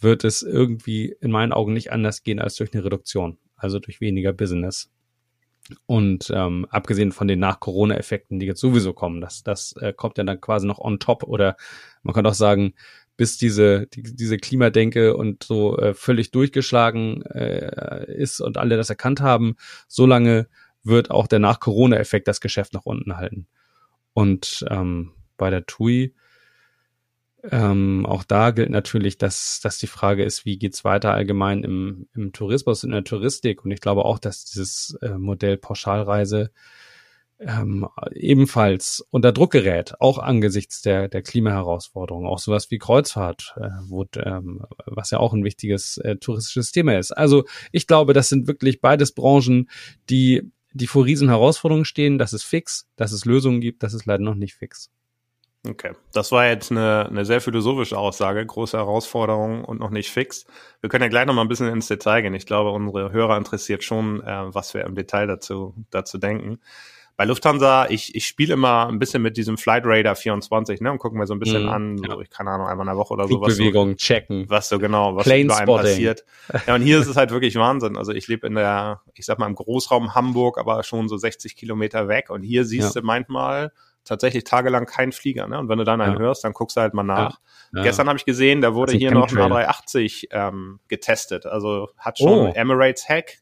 wird 0.00 0.24
es 0.24 0.42
irgendwie 0.42 1.14
in 1.20 1.30
meinen 1.30 1.52
Augen 1.52 1.74
nicht 1.74 1.92
anders 1.92 2.24
gehen 2.24 2.40
als 2.40 2.56
durch 2.56 2.74
eine 2.74 2.84
Reduktion, 2.84 3.38
also 3.54 3.78
durch 3.78 4.00
weniger 4.00 4.32
Business. 4.32 4.90
Und 5.86 6.30
ähm, 6.34 6.66
abgesehen 6.70 7.12
von 7.12 7.28
den 7.28 7.38
Nach-Corona-Effekten, 7.38 8.40
die 8.40 8.46
jetzt 8.46 8.60
sowieso 8.60 8.92
kommen, 8.92 9.20
das, 9.20 9.42
das 9.44 9.74
äh, 9.76 9.92
kommt 9.92 10.18
ja 10.18 10.24
dann 10.24 10.40
quasi 10.40 10.66
noch 10.66 10.78
on 10.78 10.98
top. 10.98 11.22
Oder 11.22 11.56
man 12.02 12.14
kann 12.14 12.26
auch 12.26 12.34
sagen, 12.34 12.74
bis 13.16 13.36
diese, 13.36 13.86
die, 13.88 14.02
diese 14.02 14.38
Klimadenke 14.38 15.16
und 15.16 15.44
so 15.44 15.78
äh, 15.78 15.94
völlig 15.94 16.30
durchgeschlagen 16.30 17.22
äh, 17.26 18.10
ist 18.12 18.40
und 18.40 18.56
alle 18.56 18.76
das 18.76 18.90
erkannt 18.90 19.20
haben, 19.20 19.56
solange 19.88 20.48
wird 20.82 21.10
auch 21.10 21.26
der 21.26 21.38
Nach-Corona-Effekt 21.38 22.26
das 22.28 22.40
Geschäft 22.40 22.72
nach 22.72 22.86
unten 22.86 23.16
halten. 23.16 23.46
Und 24.12 24.64
ähm, 24.70 25.12
bei 25.36 25.50
der 25.50 25.66
TUI, 25.66 26.14
ähm, 27.50 28.04
auch 28.06 28.24
da 28.24 28.50
gilt 28.50 28.70
natürlich, 28.70 29.16
dass, 29.18 29.60
dass 29.62 29.78
die 29.78 29.86
Frage 29.86 30.24
ist, 30.24 30.44
wie 30.44 30.58
geht's 30.58 30.84
weiter 30.84 31.12
allgemein 31.12 31.64
im, 31.64 32.08
im 32.14 32.32
Tourismus, 32.32 32.84
in 32.84 32.90
der 32.90 33.04
Touristik. 33.04 33.64
Und 33.64 33.70
ich 33.70 33.80
glaube 33.80 34.04
auch, 34.04 34.18
dass 34.18 34.44
dieses 34.44 34.96
äh, 35.00 35.16
Modell 35.16 35.56
Pauschalreise 35.56 36.50
ähm, 37.40 37.88
ebenfalls 38.14 39.04
unter 39.10 39.32
Druck 39.32 39.52
gerät, 39.52 39.94
auch 39.98 40.18
angesichts 40.18 40.82
der, 40.82 41.08
der 41.08 41.22
Klimaherausforderungen, 41.22 42.28
auch 42.28 42.38
sowas 42.38 42.70
wie 42.70 42.78
Kreuzfahrt, 42.78 43.54
äh, 43.56 43.70
wo, 43.86 44.04
ähm, 44.16 44.66
was 44.84 45.10
ja 45.10 45.18
auch 45.18 45.32
ein 45.32 45.44
wichtiges 45.44 45.96
äh, 45.98 46.16
touristisches 46.16 46.70
Thema 46.70 46.98
ist. 46.98 47.12
Also 47.12 47.44
ich 47.72 47.86
glaube, 47.86 48.12
das 48.12 48.28
sind 48.28 48.46
wirklich 48.46 48.82
beides 48.82 49.12
Branchen, 49.12 49.70
die, 50.10 50.50
die 50.72 50.86
vor 50.86 51.06
riesen 51.06 51.28
Herausforderungen 51.28 51.86
stehen. 51.86 52.18
Das 52.18 52.34
ist 52.34 52.44
fix, 52.44 52.86
dass 52.96 53.12
es 53.12 53.24
Lösungen 53.24 53.62
gibt, 53.62 53.82
das 53.82 53.94
ist 53.94 54.04
leider 54.04 54.22
noch 54.22 54.34
nicht 54.34 54.54
fix. 54.54 54.90
Okay, 55.68 55.92
das 56.12 56.32
war 56.32 56.46
jetzt 56.46 56.70
eine, 56.70 57.06
eine 57.10 57.26
sehr 57.26 57.42
philosophische 57.42 57.98
Aussage, 57.98 58.44
große 58.44 58.78
Herausforderung 58.78 59.62
und 59.62 59.78
noch 59.78 59.90
nicht 59.90 60.10
fix. 60.10 60.46
Wir 60.80 60.88
können 60.88 61.02
ja 61.02 61.08
gleich 61.08 61.26
noch 61.26 61.34
mal 61.34 61.42
ein 61.42 61.48
bisschen 61.48 61.68
ins 61.68 61.86
Detail 61.86 62.22
gehen. 62.22 62.32
Ich 62.34 62.46
glaube, 62.46 62.70
unsere 62.70 63.12
Hörer 63.12 63.36
interessiert 63.36 63.84
schon, 63.84 64.22
äh, 64.22 64.54
was 64.54 64.72
wir 64.72 64.84
im 64.84 64.94
Detail 64.94 65.26
dazu, 65.26 65.74
dazu 65.90 66.16
denken 66.16 66.60
bei 67.20 67.26
Lufthansa, 67.26 67.86
ich, 67.90 68.14
ich 68.14 68.26
spiele 68.26 68.54
immer 68.54 68.88
ein 68.88 68.98
bisschen 68.98 69.20
mit 69.20 69.36
diesem 69.36 69.58
Flight 69.58 69.82
Radar 69.84 70.16
24, 70.16 70.80
ne, 70.80 70.90
und 70.90 70.96
gucke 70.96 71.14
mir 71.18 71.26
so 71.26 71.34
ein 71.34 71.38
bisschen 71.38 71.64
mhm, 71.64 71.68
an, 71.68 71.98
ja. 71.98 72.14
so, 72.14 72.20
ich 72.22 72.30
keine 72.30 72.48
Ahnung, 72.48 72.66
einmal 72.66 72.86
in 72.86 72.92
der 72.92 72.96
Woche 72.96 73.12
oder 73.12 73.28
so 73.28 73.42
was. 73.42 73.58
Bewegung 73.58 73.98
checken. 73.98 74.46
Was 74.48 74.70
so 74.70 74.78
genau, 74.78 75.16
was 75.16 75.24
Plane 75.24 75.54
einem 75.54 75.66
passiert. 75.66 76.24
Ja, 76.66 76.74
und 76.76 76.80
hier 76.80 76.98
ist 76.98 77.08
es 77.08 77.18
halt 77.18 77.30
wirklich 77.30 77.56
Wahnsinn. 77.56 77.98
Also 77.98 78.12
ich 78.12 78.26
lebe 78.26 78.46
in 78.46 78.54
der, 78.54 79.02
ich 79.12 79.26
sag 79.26 79.38
mal, 79.38 79.46
im 79.46 79.54
Großraum 79.54 80.14
Hamburg, 80.14 80.56
aber 80.56 80.82
schon 80.82 81.10
so 81.10 81.18
60 81.18 81.56
Kilometer 81.56 82.08
weg. 82.08 82.30
Und 82.30 82.42
hier 82.42 82.64
siehst 82.64 82.94
ja. 82.94 83.02
du 83.02 83.06
manchmal 83.06 83.70
tatsächlich 84.04 84.44
tagelang 84.44 84.86
keinen 84.86 85.12
Flieger, 85.12 85.46
ne? 85.46 85.58
Und 85.58 85.68
wenn 85.68 85.78
du 85.78 85.84
dann 85.84 86.00
einen 86.00 86.14
ja. 86.14 86.20
hörst, 86.20 86.44
dann 86.44 86.52
guckst 86.52 86.76
du 86.76 86.80
halt 86.80 86.94
mal 86.94 87.02
nach. 87.02 87.40
Ja. 87.72 87.82
Gestern 87.82 88.08
habe 88.08 88.18
ich 88.18 88.24
gesehen, 88.24 88.60
da 88.60 88.74
wurde 88.74 88.92
hier 88.92 89.12
noch 89.12 89.30
ein 89.30 89.36
A380 89.36 90.28
ähm, 90.30 90.80
getestet. 90.88 91.46
Also 91.46 91.88
hat 91.98 92.18
schon 92.18 92.48
oh. 92.48 92.52
Emirates 92.54 93.08
Hack 93.08 93.38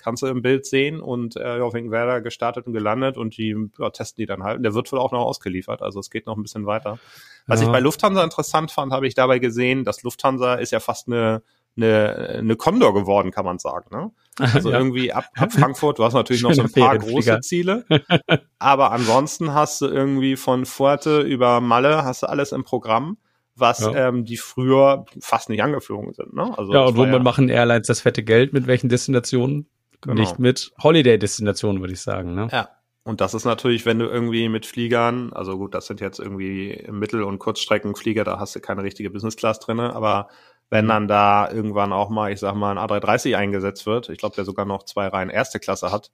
kannst 0.00 0.22
du 0.22 0.26
im 0.26 0.42
Bild 0.42 0.66
sehen 0.66 1.00
und 1.00 1.36
äh, 1.36 1.60
auf 1.60 1.74
Werder 1.74 2.20
gestartet 2.20 2.66
und 2.66 2.72
gelandet 2.72 3.16
und 3.16 3.36
die 3.36 3.54
ja, 3.78 3.90
testen 3.90 4.22
die 4.22 4.26
dann 4.26 4.42
halt. 4.42 4.56
Und 4.56 4.62
der 4.62 4.74
wird 4.74 4.90
wohl 4.92 4.98
auch 4.98 5.12
noch 5.12 5.24
ausgeliefert, 5.24 5.82
also 5.82 6.00
es 6.00 6.10
geht 6.10 6.26
noch 6.26 6.36
ein 6.36 6.42
bisschen 6.42 6.66
weiter. 6.66 6.98
Was 7.46 7.62
ich 7.62 7.68
bei 7.68 7.80
Lufthansa 7.80 8.22
interessant 8.22 8.70
fand, 8.70 8.92
habe 8.92 9.06
ich 9.06 9.14
dabei 9.14 9.38
gesehen, 9.40 9.84
dass 9.84 10.02
Lufthansa 10.02 10.54
ist 10.54 10.70
ja 10.70 10.80
fast 10.80 11.08
eine 11.08 11.42
eine, 11.76 12.36
eine 12.38 12.56
Condor 12.56 12.94
geworden, 12.94 13.30
kann 13.30 13.44
man 13.44 13.58
sagen. 13.58 13.94
Ne? 13.94 14.10
Also 14.38 14.70
ja. 14.70 14.78
irgendwie 14.78 15.12
ab, 15.12 15.26
ab 15.36 15.52
Frankfurt, 15.58 15.98
du 15.98 16.04
hast 16.04 16.14
natürlich 16.14 16.42
noch 16.42 16.54
so 16.54 16.62
ein 16.62 16.72
paar 16.72 16.96
große 16.96 17.40
Ziele, 17.40 17.84
aber 18.58 18.90
ansonsten 18.90 19.52
hast 19.52 19.82
du 19.82 19.86
irgendwie 19.86 20.36
von 20.36 20.64
Fuerte 20.64 21.20
über 21.20 21.60
Malle 21.60 22.04
hast 22.04 22.22
du 22.22 22.28
alles 22.28 22.52
im 22.52 22.64
Programm 22.64 23.18
was 23.60 23.80
ja. 23.80 24.08
ähm, 24.08 24.24
die 24.24 24.38
früher 24.38 25.04
fast 25.20 25.50
nicht 25.50 25.62
angeflogen 25.62 26.14
sind. 26.14 26.32
Ne? 26.32 26.56
Also 26.56 26.72
ja, 26.72 26.84
und 26.84 26.96
womit 26.96 27.12
ja 27.12 27.18
machen 27.18 27.50
Airlines 27.50 27.86
das 27.86 28.00
fette 28.00 28.22
Geld? 28.22 28.54
Mit 28.54 28.66
welchen 28.66 28.88
Destinationen? 28.88 29.68
Genau. 30.00 30.14
Nicht 30.14 30.38
mit 30.38 30.72
Holiday-Destinationen, 30.82 31.82
würde 31.82 31.92
ich 31.92 32.00
sagen. 32.00 32.34
Ne? 32.34 32.48
Ja. 32.50 32.70
Und 33.02 33.20
das 33.20 33.34
ist 33.34 33.44
natürlich, 33.44 33.86
wenn 33.86 33.98
du 33.98 34.06
irgendwie 34.06 34.48
mit 34.48 34.66
Fliegern, 34.66 35.32
also 35.32 35.56
gut, 35.56 35.74
das 35.74 35.86
sind 35.86 36.00
jetzt 36.00 36.18
irgendwie 36.18 36.86
Mittel- 36.90 37.22
und 37.22 37.38
Kurzstreckenflieger, 37.38 38.24
da 38.24 38.38
hast 38.38 38.54
du 38.54 38.60
keine 38.60 38.82
richtige 38.82 39.10
Business 39.10 39.36
Class 39.36 39.58
drinne, 39.58 39.94
aber 39.94 40.28
wenn 40.70 40.88
dann 40.88 41.08
da 41.08 41.50
irgendwann 41.50 41.92
auch 41.92 42.08
mal, 42.08 42.32
ich 42.32 42.40
sag 42.40 42.54
mal, 42.54 42.76
ein 42.76 42.78
A330 42.78 43.36
eingesetzt 43.36 43.86
wird, 43.86 44.08
ich 44.08 44.18
glaube, 44.18 44.36
der 44.36 44.44
sogar 44.44 44.64
noch 44.64 44.84
zwei 44.84 45.08
Reihen 45.08 45.28
erste 45.28 45.58
Klasse 45.58 45.90
hat, 45.90 46.10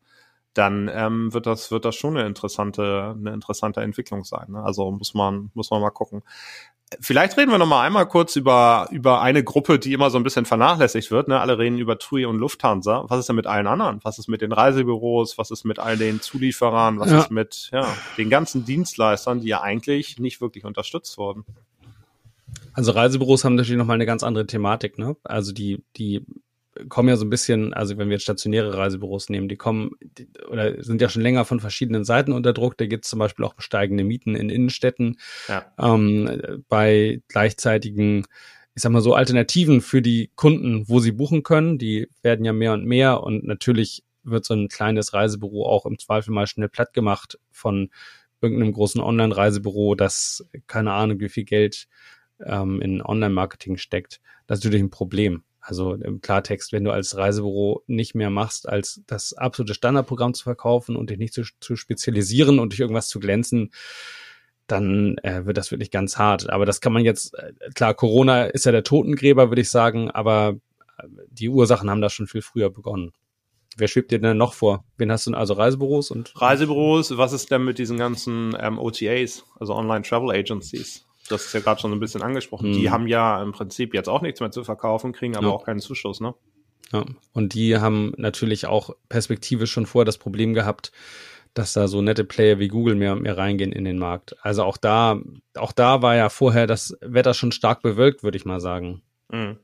dann 0.57 0.91
ähm, 0.93 1.33
wird 1.35 1.47
das 1.47 1.71
wird 1.71 1.85
das 1.85 1.95
schon 1.95 2.17
eine 2.17 2.27
interessante 2.27 3.15
eine 3.17 3.33
interessante 3.33 3.83
Entwicklung 3.83 4.25
sein. 4.25 4.47
Ne? 4.49 4.63
Also 4.63 4.91
muss 4.91 5.15
man 5.15 5.51
muss 5.55 5.71
man 5.71 5.83
mal 5.83 5.91
gucken. 5.91 6.23
Vielleicht 7.01 7.37
reden 7.37 7.51
wir 7.51 7.59
noch 7.59 7.67
mal 7.67 7.85
einmal 7.85 8.07
kurz 8.07 8.37
über 8.37 8.89
über 8.91 9.21
eine 9.21 9.45
Gruppe, 9.45 9.79
die 9.79 9.93
immer 9.93 10.09
so 10.09 10.19
ein 10.19 10.23
bisschen 10.23 10.47
vernachlässigt 10.47 11.11
wird. 11.11 11.29
Ne? 11.29 11.41
Alle 11.41 11.59
reden 11.59 11.79
über 11.79 11.99
TUI 11.99 12.25
und 12.25 12.39
Lufthansa. 12.39 13.05
Was 13.09 13.21
ist 13.21 13.29
denn 13.29 13.37
mit 13.37 13.47
allen 13.47 13.67
anderen? 13.67 14.01
Was 14.03 14.19
ist 14.19 14.29
mit 14.29 14.41
den 14.41 14.53
Reisebüros? 14.53 15.37
Was 15.37 15.51
ist 15.51 15.65
mit 15.65 15.79
all 15.79 15.99
den 15.99 16.23
Zulieferern? 16.23 17.01
Was 17.01 17.11
ja. 17.11 17.19
ist 17.19 17.31
mit 17.31 17.69
ja, 17.73 17.87
den 18.17 18.31
ganzen 18.31 18.65
Dienstleistern, 18.65 19.41
die 19.41 19.49
ja 19.49 19.61
eigentlich 19.61 20.19
nicht 20.19 20.41
wirklich 20.41 20.65
unterstützt 20.65 21.19
wurden? 21.19 21.45
Also 22.77 22.93
Reisebüros 22.93 23.43
haben 23.43 23.55
natürlich 23.55 23.79
noch 23.79 23.87
mal 23.87 23.95
eine 23.95 24.05
ganz 24.05 24.23
andere 24.23 24.47
Thematik. 24.47 24.99
Ne? 24.99 25.17
Also 25.25 25.53
die 25.53 25.83
die 25.97 26.27
kommen 26.91 27.09
ja 27.09 27.17
so 27.17 27.25
ein 27.25 27.31
bisschen, 27.31 27.73
also 27.73 27.97
wenn 27.97 28.09
wir 28.09 28.17
jetzt 28.17 28.25
stationäre 28.25 28.77
Reisebüros 28.77 29.31
nehmen, 29.31 29.49
die 29.49 29.57
kommen 29.57 29.93
die, 30.03 30.29
oder 30.51 30.83
sind 30.85 31.01
ja 31.01 31.09
schon 31.09 31.23
länger 31.23 31.47
von 31.47 31.59
verschiedenen 31.59 32.05
Seiten 32.05 32.33
unter 32.33 32.53
Druck. 32.53 32.77
Da 32.77 32.85
gibt 32.85 33.07
es 33.07 33.11
zum 33.11 33.19
Beispiel 33.19 33.47
auch 33.47 33.55
steigende 33.57 34.05
Mieten 34.05 34.35
in 34.35 34.51
Innenstädten 34.51 35.19
ja. 35.49 35.65
ähm, 35.79 36.63
bei 36.69 37.23
gleichzeitigen, 37.29 38.27
ich 38.75 38.83
sag 38.83 38.93
mal 38.93 39.01
so, 39.01 39.15
Alternativen 39.15 39.81
für 39.81 40.03
die 40.03 40.31
Kunden, 40.37 40.87
wo 40.87 41.01
sie 41.01 41.13
buchen 41.13 41.43
können. 41.43 41.79
Die 41.79 42.11
werden 42.21 42.45
ja 42.45 42.53
mehr 42.53 42.75
und 42.75 42.85
mehr 42.85 43.23
und 43.23 43.45
natürlich 43.47 44.05
wird 44.23 44.45
so 44.45 44.53
ein 44.53 44.69
kleines 44.69 45.15
Reisebüro 45.15 45.67
auch 45.67 45.87
im 45.87 45.99
Zweifel 45.99 46.33
mal 46.33 46.47
schnell 46.47 46.69
platt 46.69 46.93
gemacht 46.93 47.39
von 47.51 47.89
irgendeinem 48.43 48.73
großen 48.73 49.01
Online-Reisebüro, 49.01 49.95
das 49.95 50.47
keine 50.67 50.93
Ahnung, 50.93 51.21
wie 51.21 51.31
viel 51.31 51.45
Geld 51.45 51.87
ähm, 52.45 52.81
in 52.81 53.03
Online-Marketing 53.03 53.77
steckt. 53.77 54.21
Das 54.47 54.59
ist 54.59 54.65
natürlich 54.65 54.83
ein 54.83 54.91
Problem. 54.91 55.43
Also 55.61 55.95
im 55.95 56.21
Klartext, 56.21 56.73
wenn 56.73 56.85
du 56.85 56.93
als 56.93 57.17
Reisebüro 57.17 57.83
nicht 57.89 58.15
mehr 58.15 58.31
machst, 58.31 58.69
als 58.69 59.03
das 59.09 59.33
absolute 59.33 59.75
Standardprogramm 59.75 60.33
zu 60.33 60.45
verkaufen 60.45 60.95
und 60.95 61.11
dich 61.11 61.19
nicht 61.19 61.35
zu, 61.35 61.43
zu 61.59 61.75
spezialisieren 61.75 62.61
und 62.61 62.73
durch 62.73 62.79
irgendwas 62.79 63.09
zu 63.09 63.19
glänzen, 63.19 63.73
dann 64.69 65.19
äh, 65.19 65.45
wird 65.45 65.57
das 65.57 65.73
wirklich 65.73 65.91
ganz 65.91 66.19
hart. 66.19 66.51
Aber 66.51 66.67
das 66.67 66.81
kann 66.81 66.93
man 66.93 67.05
jetzt, 67.05 67.35
äh, 67.35 67.53
klar, 67.75 67.95
Corona 67.95 68.45
ist 68.45 68.65
ja 68.65 68.73
der 68.73 68.85
Totengräber, 68.85 69.51
würde 69.51 69.63
ich 69.63 69.71
sagen, 69.71 70.11
aber 70.11 70.57
äh, 70.99 71.09
die 71.31 71.49
Ursachen 71.49 71.91
haben 71.91 72.01
da 72.01 72.11
schon 72.11 72.29
viel 72.29 72.43
früher 72.43 72.71
begonnen. 72.71 73.13
wer 73.77 73.89
schwebt 73.89 74.11
dir 74.11 74.21
denn 74.21 74.37
noch 74.37 74.55
vor? 74.55 74.85
Wen 74.97 75.11
hast 75.11 75.27
du 75.27 75.31
denn? 75.31 75.39
Also 75.39 75.55
Reisebüros 75.55 76.13
und? 76.13 76.33
Reisebüros, 76.41 77.17
was 77.17 77.33
ist 77.33 77.51
denn 77.51 77.65
mit 77.65 77.79
diesen 77.79 77.99
ganzen 77.99 78.57
ähm, 78.59 78.79
OTAs, 78.79 79.45
also 79.59 79.75
Online 79.75 80.03
Travel 80.03 80.31
Agencies? 80.31 81.06
Das 81.29 81.47
ist 81.47 81.53
ja 81.53 81.61
gerade 81.61 81.81
schon 81.81 81.93
ein 81.93 82.01
bisschen 82.01 82.23
angesprochen. 82.23 82.71
Mhm. 82.71 82.75
Die 82.75 82.91
haben 82.91 83.07
ja 83.07 83.43
im 83.43 83.53
Prinzip 83.53 83.95
jetzt 83.95 84.09
auch 84.09 84.23
nichts 84.23 84.41
mehr 84.41 84.51
zu 84.51 84.65
verkaufen, 84.65 85.13
kriegen 85.13 85.37
aber 85.37 85.49
ja. 85.49 85.53
auch 85.53 85.65
keinen 85.65 85.81
Zuschuss, 85.81 86.21
ne? 86.21 86.35
Ja, 86.93 87.05
und 87.33 87.55
die 87.55 87.79
haben 87.79 88.13
natürlich 88.17 88.67
auch 88.67 88.91
perspektivisch 89.09 89.73
schon 89.73 89.87
vorher 89.87 90.05
das 90.05 90.19
Problem 90.19 90.55
gehabt, 90.55 90.93
dass 91.53 91.73
da 91.73 91.89
so 91.89 92.03
nette 92.03 92.25
Player 92.25 92.59
wie 92.59 92.69
Google 92.69 92.95
mehr 92.95 93.13
und 93.13 93.23
mehr 93.23 93.37
reingehen 93.37 93.73
in 93.73 93.85
den 93.85 93.99
Markt. 93.99 94.37
Also 94.45 94.63
auch 94.63 94.77
da, 94.77 95.21
auch 95.57 95.73
da 95.73 96.03
war 96.03 96.15
ja 96.15 96.29
vorher 96.29 96.67
das 96.67 96.97
Wetter 97.01 97.35
schon 97.35 97.51
stark 97.51 97.83
bewölkt, 97.83 98.23
würde 98.23 98.37
ich 98.37 98.45
mal 98.45 98.61
sagen. 98.61 99.03
Mhm. 99.31 99.59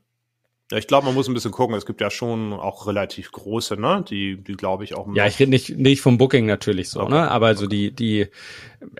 Ja, 0.73 0.79
ich 0.79 0.87
glaube, 0.87 1.05
man 1.05 1.13
muss 1.13 1.27
ein 1.27 1.35
bisschen 1.35 1.51
gucken. 1.51 1.75
Es 1.75 1.85
gibt 1.85 2.01
ja 2.01 2.09
schon 2.09 2.51
auch 2.51 2.87
relativ 2.87 3.31
große, 3.31 3.79
ne? 3.79 4.03
Die, 4.09 4.37
die 4.37 4.53
glaube 4.53 4.83
ich 4.83 4.95
auch. 4.95 5.07
Ja, 5.13 5.27
ich 5.27 5.37
rede 5.37 5.51
nicht, 5.51 5.77
nicht 5.77 6.01
vom 6.01 6.17
Booking 6.17 6.47
natürlich 6.47 6.89
so, 6.89 7.01
okay. 7.01 7.11
ne? 7.11 7.29
Aber 7.29 7.51
okay. 7.51 7.59
so 7.59 7.67
die, 7.67 7.91
die, 7.91 8.25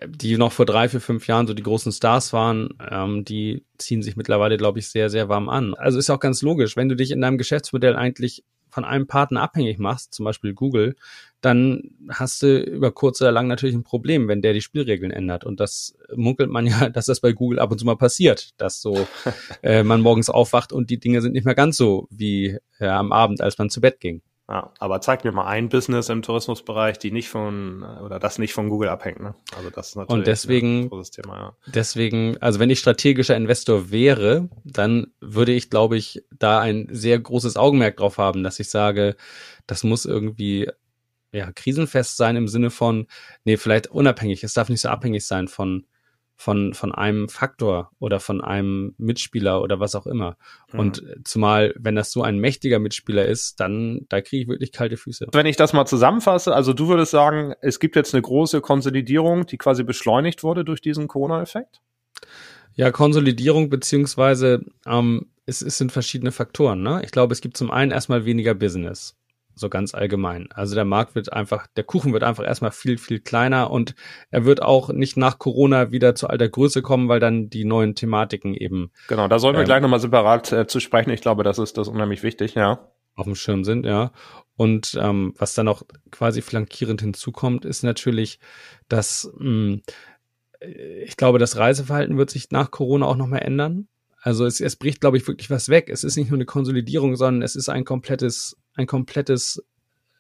die 0.08 0.38
noch 0.38 0.52
vor 0.52 0.68
drei, 0.68 0.88
vier, 0.88 1.02
fünf 1.02 1.26
Jahren 1.26 1.48
so 1.48 1.56
die 1.56 1.64
großen 1.64 1.92
Stars 1.92 2.32
waren, 2.32 2.70
ähm, 2.92 3.26
die 3.26 3.66
ziehen 3.80 4.04
sich 4.04 4.16
mittlerweile, 4.16 4.58
glaube 4.58 4.78
ich, 4.78 4.90
sehr, 4.90 5.10
sehr 5.10 5.30
warm 5.30 5.50
an. 5.50 5.74
Also 5.74 5.98
ist 5.98 6.12
auch 6.12 6.20
ganz 6.20 6.44
logisch, 6.44 6.78
wenn 6.78 6.90
du 6.90 6.96
dich 6.96 7.10
in 7.10 7.22
deinem 7.22 7.40
Geschäftsmodell 7.40 7.96
eigentlich 7.96 8.44
von 8.74 8.86
einem 8.86 9.08
Partner 9.08 9.42
abhängig 9.42 9.78
machst, 9.78 10.14
zum 10.14 10.26
Beispiel 10.26 10.54
Google, 10.54 10.96
dann 11.42 11.92
hast 12.10 12.42
du 12.42 12.60
über 12.60 12.92
kurz 12.92 13.22
oder 13.22 13.32
lang 13.32 13.48
natürlich 13.48 13.76
ein 13.76 13.84
Problem, 13.84 14.28
wenn 14.28 14.42
der 14.42 14.54
die 14.54 14.62
Spielregeln 14.62 15.12
ändert. 15.12 15.46
Und 15.46 15.60
das 15.60 15.96
munkelt 16.16 16.50
man 16.50 16.66
ja, 16.68 16.90
dass 16.90 17.06
das 17.06 17.20
bei 17.20 17.34
Google 17.34 17.60
ab 17.60 17.72
und 17.72 17.78
zu 17.78 17.86
mal 17.86 17.96
passiert, 17.96 18.50
dass 18.58 18.82
so 18.82 19.08
äh, 19.62 19.84
man 19.84 20.02
morgens 20.02 20.30
aufwacht 20.30 20.74
und 20.74 20.90
die 20.90 21.00
Dinge 21.00 21.22
sind 21.22 21.34
nicht 21.34 21.46
mehr 21.46 21.56
ganz 21.56 21.78
so 21.78 22.08
wie 22.10 22.58
äh, 22.80 22.88
am 22.88 23.12
Abend, 23.12 23.42
als 23.42 23.58
man 23.58 23.70
zu 23.70 23.82
Bett 23.82 24.00
ging. 24.00 24.22
Ja, 24.50 24.74
aber 24.80 25.00
zeig 25.00 25.24
mir 25.24 25.32
mal 25.32 25.46
ein 25.46 25.70
Business 25.70 26.10
im 26.10 26.22
Tourismusbereich, 26.22 27.00
die 27.00 27.12
nicht 27.12 27.30
von 27.30 27.84
oder 27.84 28.20
das 28.20 28.40
nicht 28.40 28.54
von 28.54 28.68
Google 28.68 28.90
abhängt. 28.90 29.22
Ne? 29.22 29.36
Also 29.56 29.70
das 29.70 29.90
ist 29.90 29.96
natürlich 29.96 30.20
und 30.20 30.28
deswegen, 30.28 30.82
ein 30.82 30.90
großes 30.90 31.12
Thema. 31.12 31.38
Ja. 31.38 31.58
Deswegen, 31.68 32.38
also 32.42 32.60
wenn 32.60 32.70
ich 32.70 32.80
strategischer 32.80 33.38
Investor 33.38 33.90
wäre, 33.90 34.50
dann 34.66 35.08
würde 35.22 35.54
ich, 35.54 35.70
glaube 35.70 35.96
ich, 35.96 36.26
da 36.38 36.60
ein 36.60 36.90
sehr 36.92 37.18
großes 37.20 37.56
Augenmerk 37.56 37.96
drauf 37.96 38.18
haben, 38.18 38.44
dass 38.44 38.60
ich 38.60 38.70
sage, 38.70 39.16
das 39.66 39.86
muss 39.86 40.04
irgendwie 40.06 40.70
ja 41.32 41.50
krisenfest 41.52 42.18
sein 42.18 42.36
im 42.36 42.50
Sinne 42.50 42.70
von, 42.70 43.08
nee, 43.46 43.56
vielleicht 43.56 43.88
unabhängig. 43.88 44.44
Es 44.44 44.54
darf 44.54 44.68
nicht 44.68 44.82
so 44.82 44.90
abhängig 44.90 45.26
sein 45.26 45.48
von 45.48 45.86
von, 46.44 46.74
von 46.74 46.94
einem 46.94 47.30
Faktor 47.30 47.92
oder 48.00 48.20
von 48.20 48.42
einem 48.42 48.96
Mitspieler 48.98 49.62
oder 49.62 49.80
was 49.80 49.96
auch 49.96 50.06
immer. 50.06 50.36
Mhm. 50.74 50.80
Und 50.80 51.04
zumal, 51.24 51.74
wenn 51.80 51.96
das 51.96 52.12
so 52.12 52.22
ein 52.22 52.38
mächtiger 52.38 52.80
Mitspieler 52.80 53.26
ist, 53.26 53.62
dann, 53.62 54.02
da 54.10 54.20
kriege 54.20 54.44
ich 54.44 54.50
wirklich 54.50 54.74
kalte 54.74 54.98
Füße. 54.98 55.28
Wenn 55.32 55.46
ich 55.46 55.56
das 55.56 55.72
mal 55.72 55.86
zusammenfasse, 55.86 56.54
also 56.54 56.74
du 56.74 56.90
würdest 56.90 57.12
sagen, 57.12 57.54
es 57.62 57.80
gibt 57.80 57.96
jetzt 57.96 58.14
eine 58.14 58.22
große 58.22 58.60
Konsolidierung, 58.60 59.46
die 59.46 59.58
quasi 59.58 59.84
beschleunigt 59.84 60.44
wurde 60.44 60.66
durch 60.66 60.82
diesen 60.82 61.08
Corona-Effekt? 61.08 61.80
Ja, 62.76 62.92
Konsolidierung 62.92 63.70
beziehungsweise 63.70 64.66
ähm, 64.86 65.28
es, 65.46 65.62
es 65.62 65.78
sind 65.78 65.94
verschiedene 65.94 66.34
Faktoren. 66.34 66.84
Ne? 66.84 67.02
Ich 67.06 67.12
glaube, 67.12 67.32
es 67.32 67.40
gibt 67.40 67.56
zum 67.56 67.72
einen 67.72 67.92
erstmal 67.92 68.26
weniger 68.26 68.54
Business 68.54 69.16
so 69.56 69.70
ganz 69.70 69.94
allgemein. 69.94 70.50
Also 70.54 70.76
der 70.76 70.86
Markt 70.86 71.16
wird 71.16 71.32
einfach, 71.32 71.68
der 71.76 71.84
Kuchen 71.84 72.14
wird 72.14 72.24
einfach 72.24 72.44
erstmal 72.44 72.72
viel, 72.72 72.98
viel 72.98 73.20
kleiner 73.20 73.72
und 73.72 73.96
er 74.32 74.46
wird 74.46 74.62
auch 74.62 74.90
nicht 74.90 75.18
nach 75.18 75.40
Corona 75.40 75.92
wieder 75.92 76.16
zu 76.16 76.28
alter 76.28 76.50
Größe 76.50 76.82
kommen, 76.82 77.10
weil 77.10 77.20
dann 77.20 77.50
die 77.50 77.66
neuen 77.66 77.96
Thematiken 77.96 78.54
eben. 78.54 78.92
Genau, 79.08 79.28
da 79.28 79.40
sollen 79.40 79.56
wir 79.56 79.62
ähm, 79.62 79.66
gleich 79.66 79.82
nochmal 79.82 80.00
separat 80.00 80.52
äh, 80.52 80.68
zu 80.68 80.80
sprechen. 80.80 81.12
Ich 81.12 81.22
glaube, 81.22 81.44
das 81.44 81.60
ist 81.60 81.78
das 81.78 81.88
unheimlich 81.88 82.24
wichtig, 82.24 82.56
ja. 82.56 82.88
Auf 83.16 83.26
dem 83.26 83.36
Schirm 83.36 83.64
sind, 83.64 83.86
ja. 83.86 84.12
Und 84.56 84.98
ähm, 85.00 85.34
was 85.38 85.54
dann 85.54 85.68
auch 85.68 85.84
quasi 86.12 86.42
flankierend 86.42 87.02
hinzukommt, 87.02 87.66
ist 87.66 87.84
natürlich, 87.84 88.40
dass 88.88 89.32
mh, 89.38 89.44
hm, 89.46 89.82
ich 91.04 91.18
glaube, 91.18 91.40
das 91.40 91.58
Reiseverhalten 91.58 92.18
wird 92.18 92.30
sich 92.30 92.52
nach 92.52 92.72
Corona 92.72 93.06
auch 93.06 93.18
nochmal 93.18 93.42
ändern. 93.42 93.88
Also 94.22 94.46
es, 94.46 94.62
es 94.62 94.78
bricht, 94.78 95.02
glaube 95.02 95.18
ich, 95.18 95.28
wirklich 95.28 95.50
was 95.50 95.68
weg. 95.68 95.90
Es 95.90 96.04
ist 96.04 96.16
nicht 96.16 96.30
nur 96.30 96.38
eine 96.38 96.46
Konsolidierung, 96.46 97.18
sondern 97.18 97.42
es 97.42 97.56
ist 97.56 97.68
ein 97.68 97.84
komplettes 97.84 98.56
ein 98.76 98.88
komplettes 98.88 99.64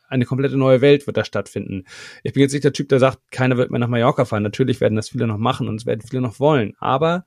eine 0.10 0.26
komplette 0.26 0.58
neue 0.58 0.82
Welt 0.82 1.08
wird 1.08 1.18
da 1.18 1.26
stattfinden. 1.26 1.86
Ich 2.22 2.34
bin 2.34 2.42
jetzt 2.42 2.54
nicht 2.54 2.64
der 2.64 2.74
Typ, 2.74 2.88
der 2.90 3.00
sagt, 3.00 3.20
keiner 3.32 3.58
wird 3.58 3.72
mehr 3.72 3.80
nach 3.80 3.88
Mallorca 3.88 4.26
fahren. 4.26 4.44
Natürlich 4.44 4.80
werden 4.80 4.96
das 4.96 5.10
viele 5.10 5.26
noch 5.26 5.40
machen 5.40 5.68
und 5.68 5.76
es 5.76 5.88
werden 5.88 6.02
viele 6.08 6.22
noch 6.22 6.40
wollen. 6.40 6.76
Aber 6.78 7.26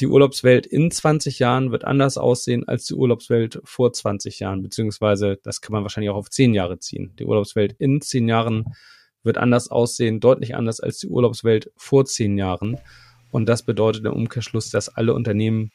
die 0.00 0.06
Urlaubswelt 0.06 0.66
in 0.66 0.90
20 0.90 1.38
Jahren 1.38 1.72
wird 1.72 1.84
anders 1.84 2.18
aussehen 2.18 2.66
als 2.66 2.86
die 2.86 2.94
Urlaubswelt 2.94 3.60
vor 3.64 3.92
20 3.92 4.40
Jahren, 4.40 4.62
beziehungsweise 4.62 5.38
das 5.42 5.60
kann 5.60 5.72
man 5.72 5.82
wahrscheinlich 5.82 6.10
auch 6.10 6.16
auf 6.16 6.30
10 6.30 6.54
Jahre 6.54 6.78
ziehen. 6.78 7.14
Die 7.18 7.24
Urlaubswelt 7.24 7.74
in 7.78 8.00
10 8.00 8.28
Jahren 8.28 8.64
wird 9.22 9.36
anders 9.36 9.70
aussehen, 9.70 10.20
deutlich 10.20 10.54
anders 10.54 10.80
als 10.80 10.98
die 10.98 11.08
Urlaubswelt 11.08 11.70
vor 11.76 12.06
10 12.06 12.38
Jahren. 12.38 12.78
Und 13.30 13.46
das 13.46 13.62
bedeutet 13.62 14.04
im 14.06 14.12
Umkehrschluss, 14.12 14.70
dass 14.70 14.88
alle 14.88 15.14
Unternehmen, 15.14 15.70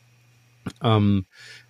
ähm, 0.82 1.28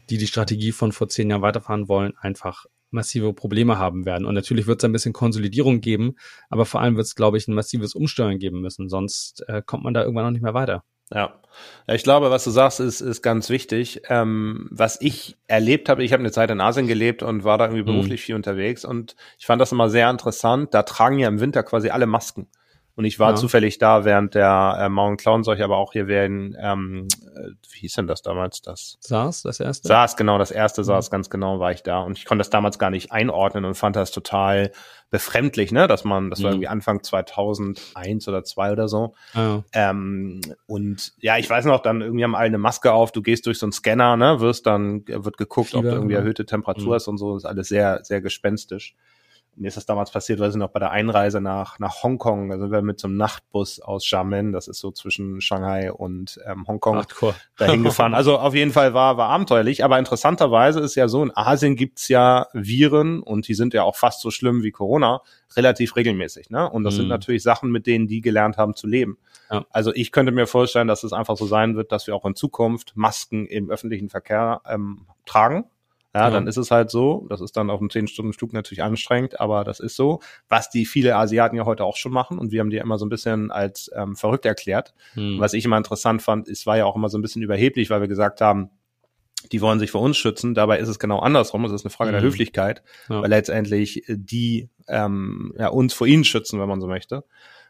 die 0.10 0.17
die 0.17 0.27
Strategie 0.27 0.72
von 0.72 0.93
vor 0.93 1.10
10 1.10 1.29
Jahren 1.29 1.41
weiterfahren 1.41 1.89
wollen, 1.89 2.13
einfach 2.17 2.65
massive 2.96 3.34
Probleme 3.34 3.78
haben 3.78 4.06
werden. 4.06 4.25
Und 4.25 4.34
natürlich 4.34 4.66
wird 4.66 4.82
es 4.82 4.86
ein 4.86 4.92
bisschen 4.92 5.14
Konsolidierung 5.14 5.82
geben, 5.82 6.16
aber 6.50 6.66
vor 6.66 6.82
allem 6.82 6.96
wird 6.96 7.06
es, 7.06 7.16
glaube 7.16 7.38
ich, 7.38 7.48
ein 7.48 7.54
massives 7.54 7.94
Umsteuern 7.94 8.40
geben 8.40 8.62
müssen. 8.62 8.90
Sonst 8.90 9.44
äh, 9.48 9.62
kommt 9.64 9.84
man 9.84 9.94
da 9.94 10.02
irgendwann 10.02 10.25
noch 10.25 10.32
nicht 10.32 10.42
mehr 10.42 10.56
weiter. 10.56 10.84
Ja. 11.14 11.40
ja, 11.88 11.94
ich 11.94 12.04
glaube, 12.04 12.32
was 12.32 12.44
du 12.46 12.50
sagst, 12.50 12.80
ist, 12.80 13.00
ist 13.00 13.22
ganz 13.22 13.50
wichtig. 13.50 14.02
Ähm, 14.10 14.68
was 14.72 15.00
ich 15.02 15.38
erlebt 15.48 15.88
habe, 15.88 16.04
ich 16.04 16.14
habe 16.14 16.22
eine 16.22 16.32
Zeit 16.32 16.50
in 16.50 16.62
Asien 16.62 16.88
gelebt 16.88 17.22
und 17.22 17.44
war 17.44 17.60
da 17.60 17.66
irgendwie 17.66 17.84
mhm. 17.84 17.98
beruflich 17.98 18.22
mhm. 18.22 18.25
viel 18.25 18.36
unterwegs 18.36 18.86
und 18.86 19.16
ich 19.38 19.46
fand 19.46 19.62
das 19.62 19.72
immer 19.72 19.90
sehr 19.90 20.10
interessant. 20.10 20.74
Da 20.74 20.82
tragen 20.82 21.20
ja 21.20 21.28
im 21.28 21.40
Winter 21.40 21.62
quasi 21.62 21.90
alle 21.90 22.08
Masken. 22.08 22.48
Und 22.98 23.04
ich 23.04 23.20
war 23.20 23.32
ja. 23.32 23.36
zufällig 23.36 23.78
da 23.78 24.06
während 24.06 24.36
der 24.36 24.78
äh, 24.80 24.90
Mount 24.90 25.20
Clown 25.20 25.44
Seuche, 25.44 25.66
aber 25.66 25.75
auch 25.78 25.92
hier 25.92 26.08
während, 26.08 26.56
ähm, 26.58 27.08
äh, 27.36 27.50
wie 27.72 27.80
hieß 27.80 27.94
denn 27.96 28.08
das 28.08 28.22
damals? 28.22 28.62
Das 28.62 28.98
SARS, 29.02 29.42
das 29.42 29.60
erste? 29.60 29.90
SARS, 29.90 30.16
genau, 30.16 30.38
das 30.38 30.50
erste 30.50 30.82
mhm. 30.82 30.86
SARS, 30.86 31.12
ganz 31.12 31.30
genau 31.30 31.60
war 31.60 31.72
ich 31.72 31.84
da. 31.84 32.00
Und 32.00 32.18
ich 32.18 32.24
konnte 32.24 32.40
das 32.40 32.50
damals 32.50 32.80
gar 32.80 32.92
nicht 32.92 33.12
einordnen 33.12 33.66
und 33.66 33.75
fand 33.75 33.98
das 33.98 34.12
total 34.12 34.72
befremdlich, 35.10 35.74
ne, 35.74 35.88
dass 35.88 36.06
man, 36.06 36.30
das 36.30 36.42
war 36.42 36.52
mhm. 36.52 36.56
irgendwie 36.56 36.68
Anfang 36.70 37.04
2001 37.04 38.28
oder 38.30 38.46
zwei 38.46 38.72
oder 38.72 38.88
so. 38.88 39.14
Ja. 39.34 39.64
Ähm, 39.74 40.40
und 40.66 41.14
ja, 41.20 41.38
ich 41.38 41.50
weiß 41.50 41.66
noch, 41.66 41.82
dann 41.82 42.00
irgendwie 42.00 42.24
haben 42.24 42.36
alle 42.36 42.48
eine 42.48 42.58
Maske 42.58 42.94
auf, 42.94 43.12
du 43.12 43.22
gehst 43.22 43.46
durch 43.46 43.60
so 43.60 43.66
einen 43.66 43.74
Scanner, 43.74 44.16
ne, 44.16 44.40
wirst 44.40 44.66
dann, 44.68 45.06
wird 45.06 45.38
geguckt, 45.38 45.72
Fieber, 45.72 45.80
ob 45.80 45.86
du 45.86 45.92
irgendwie 45.92 46.16
erhöhte 46.16 46.46
Temperatur 46.46 46.88
mhm. 46.88 46.94
hast 46.94 47.08
und 47.10 47.18
so, 47.18 47.34
das 47.34 47.44
ist 47.44 47.50
alles 47.50 47.68
sehr, 47.68 48.00
sehr 48.04 48.22
gespenstisch 48.22 48.96
mir 49.57 49.67
ist 49.67 49.77
das 49.77 49.85
damals 49.85 50.12
passiert, 50.12 50.39
weiß 50.39 50.53
ich 50.53 50.59
noch, 50.59 50.69
bei 50.69 50.79
der 50.79 50.91
Einreise 50.91 51.41
nach, 51.41 51.79
nach 51.79 52.03
Hongkong, 52.03 52.51
also 52.51 52.71
wir 52.71 52.81
mit 52.81 53.00
so 53.00 53.07
einem 53.07 53.17
Nachtbus 53.17 53.79
aus 53.79 54.03
Xiamen, 54.03 54.51
das 54.51 54.67
ist 54.67 54.79
so 54.79 54.91
zwischen 54.91 55.41
Shanghai 55.41 55.91
und 55.91 56.39
ähm, 56.45 56.67
Hongkong, 56.67 56.97
Hardcore. 56.97 57.35
dahin 57.57 57.83
gefahren. 57.83 58.13
Also 58.13 58.38
auf 58.38 58.53
jeden 58.53 58.71
Fall 58.71 58.93
war, 58.93 59.17
war 59.17 59.29
abenteuerlich, 59.29 59.83
aber 59.83 59.97
interessanterweise 60.00 60.79
ist 60.81 60.95
ja 60.95 61.07
so, 61.07 61.24
in 61.24 61.31
Asien 61.35 61.75
gibt's 61.75 62.07
ja 62.07 62.47
Viren 62.53 63.21
und 63.21 63.47
die 63.47 63.53
sind 63.53 63.74
ja 63.74 63.83
auch 63.83 63.95
fast 63.95 64.21
so 64.21 64.31
schlimm 64.31 64.63
wie 64.63 64.71
Corona, 64.71 65.21
relativ 65.55 65.95
regelmäßig. 65.95 66.50
Ne? 66.50 66.69
Und 66.69 66.83
das 66.83 66.95
mhm. 66.95 67.00
sind 67.00 67.07
natürlich 67.09 67.43
Sachen, 67.43 67.71
mit 67.71 67.88
denen 67.88 68.07
die 68.07 68.21
gelernt 68.21 68.57
haben 68.57 68.75
zu 68.75 68.88
leben. 68.88 69.17
Ja. 69.50 69.65
Also 69.69 69.93
ich 69.93 70.12
könnte 70.12 70.31
mir 70.31 70.47
vorstellen, 70.47 70.88
dass 70.88 71.03
es 71.03 71.13
einfach 71.13 71.38
so 71.38 71.45
sein 71.45 71.75
wird, 71.75 71.91
dass 71.91 72.07
wir 72.07 72.15
auch 72.15 72.25
in 72.25 72.35
Zukunft 72.35 72.93
Masken 72.95 73.45
im 73.45 73.69
öffentlichen 73.69 74.09
Verkehr 74.09 74.62
ähm, 74.67 75.05
tragen 75.25 75.65
ja, 76.15 76.22
ja, 76.22 76.29
dann 76.29 76.48
ist 76.48 76.55
es 76.55 76.72
halt 76.72 76.89
so. 76.89 77.25
Das 77.29 77.41
ist 77.41 77.57
dann 77.57 77.69
auf 77.69 77.81
einem 77.81 77.89
10-Stunden-Flug 77.89 78.53
natürlich 78.53 78.81
anstrengend, 78.81 79.41
aber 79.41 79.65
das 79.65 79.81
ist 79.81 79.98
so. 79.98 80.22
Was 80.48 80.69
die 80.69 80.86
viele 80.86 81.17
Asiaten 81.17 81.57
ja 81.57 81.65
heute 81.65 81.84
auch 81.84 81.98
schon 81.98 82.13
machen 82.13 82.39
und 82.39 82.53
wir 82.53 82.62
haben 82.62 82.69
die 82.69 82.77
immer 82.77 82.98
so 82.98 83.05
ein 83.05 83.10
bisschen 83.10 83.51
als 83.51 83.91
ähm, 83.93 84.15
verrückt 84.15 84.45
erklärt. 84.45 84.93
Hm. 85.15 85.39
Was 85.39 85.51
ich 85.51 85.65
immer 85.65 85.77
interessant 85.77 86.22
fand, 86.22 86.48
es 86.48 86.65
war 86.65 86.77
ja 86.77 86.86
auch 86.86 86.95
immer 86.95 87.10
so 87.10 87.17
ein 87.17 87.22
bisschen 87.22 87.41
überheblich, 87.41 87.89
weil 87.89 88.00
wir 88.00 88.07
gesagt 88.07 88.39
haben, 88.39 88.69
die 89.51 89.60
wollen 89.60 89.79
sich 89.79 89.91
vor 89.91 90.01
uns 90.01 90.15
schützen. 90.15 90.53
Dabei 90.53 90.79
ist 90.79 90.88
es 90.88 91.00
genau 91.00 91.19
andersrum. 91.19 91.65
Es 91.65 91.74
ist 91.74 91.84
eine 91.84 91.91
Frage 91.91 92.12
mhm. 92.12 92.15
der 92.15 92.24
Höflichkeit, 92.24 92.81
ja. 93.10 93.22
weil 93.22 93.29
letztendlich 93.29 94.03
die 94.07 94.69
ähm, 94.88 95.53
ja, 95.57 95.67
uns 95.67 95.93
vor 95.93 96.07
ihnen 96.07 96.24
schützen, 96.24 96.62
wenn 96.62 96.69
man 96.69 96.79
so 96.79 96.88
möchte. 96.88 97.25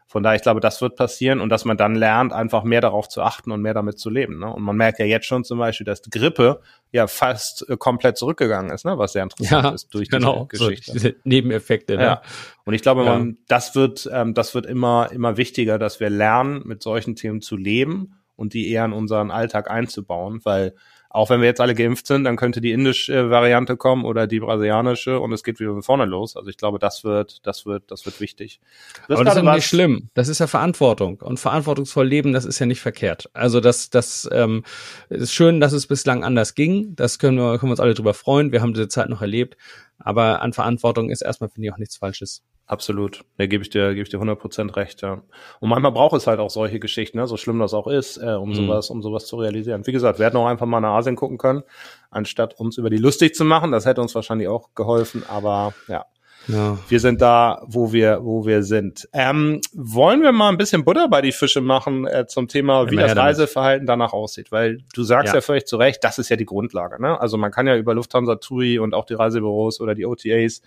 Von 0.08 0.22
daher, 0.22 0.36
ich 0.36 0.42
glaube, 0.42 0.60
das 0.60 0.80
wird 0.80 0.94
passieren 0.94 1.40
und 1.40 1.48
dass 1.48 1.64
man 1.64 1.76
dann 1.76 1.96
lernt, 1.96 2.32
einfach 2.32 2.62
mehr 2.62 2.80
darauf 2.80 3.08
zu 3.08 3.22
achten 3.22 3.50
und 3.50 3.60
mehr 3.60 3.74
damit 3.74 3.98
zu 3.98 4.08
leben. 4.08 4.38
Ne? 4.38 4.52
Und 4.52 4.62
man 4.62 4.76
merkt 4.76 5.00
ja 5.00 5.04
jetzt 5.04 5.26
schon 5.26 5.42
zum 5.42 5.58
Beispiel, 5.58 5.84
dass 5.84 6.00
die 6.00 6.10
Grippe 6.10 6.60
ja 6.92 7.08
fast 7.08 7.68
äh, 7.68 7.76
komplett 7.76 8.16
zurückgegangen 8.16 8.70
ist, 8.70 8.84
ne? 8.84 8.96
was 8.98 9.12
sehr 9.12 9.24
interessant 9.24 9.64
ja, 9.64 9.70
ist 9.70 9.92
durch 9.92 10.08
genau, 10.08 10.46
diese 10.52 10.64
Geschichte. 10.64 10.92
So 10.92 10.92
diese 10.92 11.16
Nebeneffekte. 11.24 11.96
Ne? 11.96 12.02
Ja. 12.04 12.22
Und 12.64 12.74
ich 12.74 12.82
glaube, 12.82 13.04
ja. 13.04 13.18
man, 13.18 13.38
das 13.48 13.74
wird, 13.74 14.08
ähm, 14.12 14.32
das 14.32 14.54
wird 14.54 14.66
immer, 14.66 15.10
immer 15.10 15.36
wichtiger, 15.36 15.76
dass 15.78 15.98
wir 15.98 16.08
lernen, 16.08 16.62
mit 16.64 16.84
solchen 16.84 17.16
Themen 17.16 17.40
zu 17.40 17.56
leben 17.56 18.14
und 18.36 18.54
die 18.54 18.70
eher 18.70 18.84
in 18.84 18.92
unseren 18.92 19.32
Alltag 19.32 19.68
einzubauen, 19.68 20.40
weil 20.44 20.74
auch 21.16 21.30
wenn 21.30 21.40
wir 21.40 21.46
jetzt 21.46 21.62
alle 21.62 21.74
geimpft 21.74 22.06
sind, 22.06 22.24
dann 22.24 22.36
könnte 22.36 22.60
die 22.60 22.72
indische 22.72 23.30
Variante 23.30 23.78
kommen 23.78 24.04
oder 24.04 24.26
die 24.26 24.38
brasilianische 24.38 25.18
und 25.18 25.32
es 25.32 25.42
geht 25.42 25.58
wieder 25.58 25.72
von 25.72 25.82
vorne 25.82 26.04
los. 26.04 26.36
Also 26.36 26.50
ich 26.50 26.58
glaube, 26.58 26.78
das 26.78 27.04
wird, 27.04 27.46
das 27.46 27.64
wird, 27.64 27.90
das 27.90 28.04
wird 28.04 28.20
wichtig. 28.20 28.60
Das 29.08 29.16
Aber 29.16 29.24
das 29.24 29.36
ist 29.36 29.42
ja 29.42 29.54
nicht 29.54 29.66
schlimm. 29.66 30.10
Das 30.12 30.28
ist 30.28 30.40
ja 30.40 30.46
Verantwortung 30.46 31.22
und 31.22 31.40
verantwortungsvoll 31.40 32.06
leben, 32.06 32.34
das 32.34 32.44
ist 32.44 32.58
ja 32.58 32.66
nicht 32.66 32.80
verkehrt. 32.80 33.30
Also 33.32 33.60
das, 33.60 33.88
das 33.88 34.28
ähm, 34.30 34.62
ist 35.08 35.32
schön, 35.32 35.58
dass 35.58 35.72
es 35.72 35.86
bislang 35.86 36.22
anders 36.22 36.54
ging. 36.54 36.94
Das 36.96 37.18
können 37.18 37.38
wir, 37.38 37.58
können 37.58 37.70
wir 37.70 37.74
uns 37.74 37.80
alle 37.80 37.94
drüber 37.94 38.12
freuen. 38.12 38.52
Wir 38.52 38.60
haben 38.60 38.74
diese 38.74 38.88
Zeit 38.88 39.08
noch 39.08 39.22
erlebt. 39.22 39.56
Aber 39.98 40.42
an 40.42 40.52
Verantwortung 40.52 41.08
ist 41.08 41.22
erstmal, 41.22 41.48
finde 41.48 41.68
ich, 41.68 41.72
auch 41.72 41.78
nichts 41.78 41.96
Falsches. 41.96 42.42
Absolut. 42.68 43.24
Da 43.38 43.46
gebe 43.46 43.62
ich 43.62 43.70
dir, 43.70 43.90
gebe 43.90 44.02
ich 44.02 44.08
dir 44.08 44.18
100% 44.18 44.74
recht, 44.74 45.02
ja. 45.02 45.22
Und 45.60 45.68
manchmal 45.68 45.92
braucht 45.92 46.16
es 46.16 46.26
halt 46.26 46.40
auch 46.40 46.50
solche 46.50 46.80
Geschichten, 46.80 47.18
ne? 47.18 47.26
so 47.28 47.36
schlimm 47.36 47.60
das 47.60 47.72
auch 47.74 47.86
ist, 47.86 48.16
äh, 48.16 48.32
um 48.32 48.48
mhm. 48.50 48.54
sowas, 48.54 48.90
um 48.90 49.02
sowas 49.02 49.26
zu 49.26 49.36
realisieren. 49.36 49.86
Wie 49.86 49.92
gesagt, 49.92 50.18
wir 50.18 50.26
hätten 50.26 50.36
auch 50.36 50.46
einfach 50.46 50.66
mal 50.66 50.80
nach 50.80 50.94
Asien 50.94 51.14
gucken 51.14 51.38
können, 51.38 51.62
anstatt 52.10 52.58
uns 52.58 52.76
über 52.76 52.90
die 52.90 52.96
lustig 52.96 53.36
zu 53.36 53.44
machen. 53.44 53.70
Das 53.70 53.86
hätte 53.86 54.00
uns 54.00 54.14
wahrscheinlich 54.16 54.48
auch 54.48 54.74
geholfen, 54.74 55.22
aber 55.28 55.74
ja. 55.86 56.06
Ja. 56.48 56.78
Wir 56.88 57.00
sind 57.00 57.20
da, 57.20 57.62
wo 57.66 57.92
wir, 57.92 58.20
wo 58.22 58.46
wir 58.46 58.62
sind. 58.62 59.08
Ähm, 59.12 59.60
wollen 59.72 60.22
wir 60.22 60.30
mal 60.30 60.48
ein 60.48 60.56
bisschen 60.56 60.84
Butter 60.84 61.08
bei 61.08 61.20
die 61.20 61.32
Fische 61.32 61.60
machen 61.60 62.06
äh, 62.06 62.26
zum 62.26 62.46
Thema, 62.46 62.88
wie 62.88 62.96
das 62.96 63.16
Reiseverhalten 63.16 63.86
danach 63.86 64.12
aussieht? 64.12 64.52
Weil 64.52 64.78
du 64.94 65.02
sagst 65.02 65.32
ja. 65.32 65.38
ja 65.38 65.40
völlig 65.40 65.66
zu 65.66 65.76
Recht, 65.76 66.04
das 66.04 66.18
ist 66.18 66.28
ja 66.28 66.36
die 66.36 66.44
Grundlage. 66.44 67.02
Ne? 67.02 67.20
Also 67.20 67.36
man 67.36 67.50
kann 67.50 67.66
ja 67.66 67.76
über 67.76 67.94
Lufthansa 67.94 68.36
TUI 68.36 68.78
und 68.78 68.94
auch 68.94 69.06
die 69.06 69.14
Reisebüros 69.14 69.80
oder 69.80 69.96
die 69.96 70.06
OTAs 70.06 70.62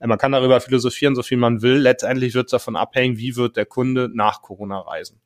man 0.00 0.18
kann 0.18 0.32
darüber 0.32 0.60
philosophieren, 0.60 1.14
so 1.14 1.22
viel 1.22 1.38
man 1.38 1.62
will. 1.62 1.76
Letztendlich 1.76 2.34
wird 2.34 2.46
es 2.46 2.50
davon 2.52 2.76
abhängen, 2.76 3.18
wie 3.18 3.36
wird 3.36 3.56
der 3.56 3.66
Kunde 3.66 4.08
nach 4.12 4.42
Corona 4.42 4.80
reisen. 4.80 5.20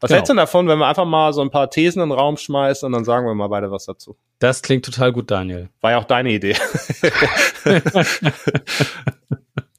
Was 0.00 0.08
genau. 0.08 0.18
hältst 0.18 0.30
du 0.30 0.34
davon, 0.34 0.68
wenn 0.68 0.78
wir 0.78 0.86
einfach 0.86 1.04
mal 1.04 1.32
so 1.32 1.42
ein 1.42 1.50
paar 1.50 1.70
Thesen 1.70 2.02
in 2.02 2.08
den 2.08 2.18
Raum 2.18 2.36
schmeißen 2.36 2.86
und 2.86 2.92
dann 2.92 3.04
sagen 3.04 3.24
wir 3.26 3.34
mal 3.34 3.48
beide 3.48 3.70
was 3.70 3.84
dazu? 3.84 4.16
Das 4.40 4.62
klingt 4.62 4.84
total 4.84 5.12
gut, 5.12 5.30
Daniel. 5.30 5.68
War 5.80 5.92
ja 5.92 5.98
auch 5.98 6.04
deine 6.04 6.32
Idee. 6.32 6.56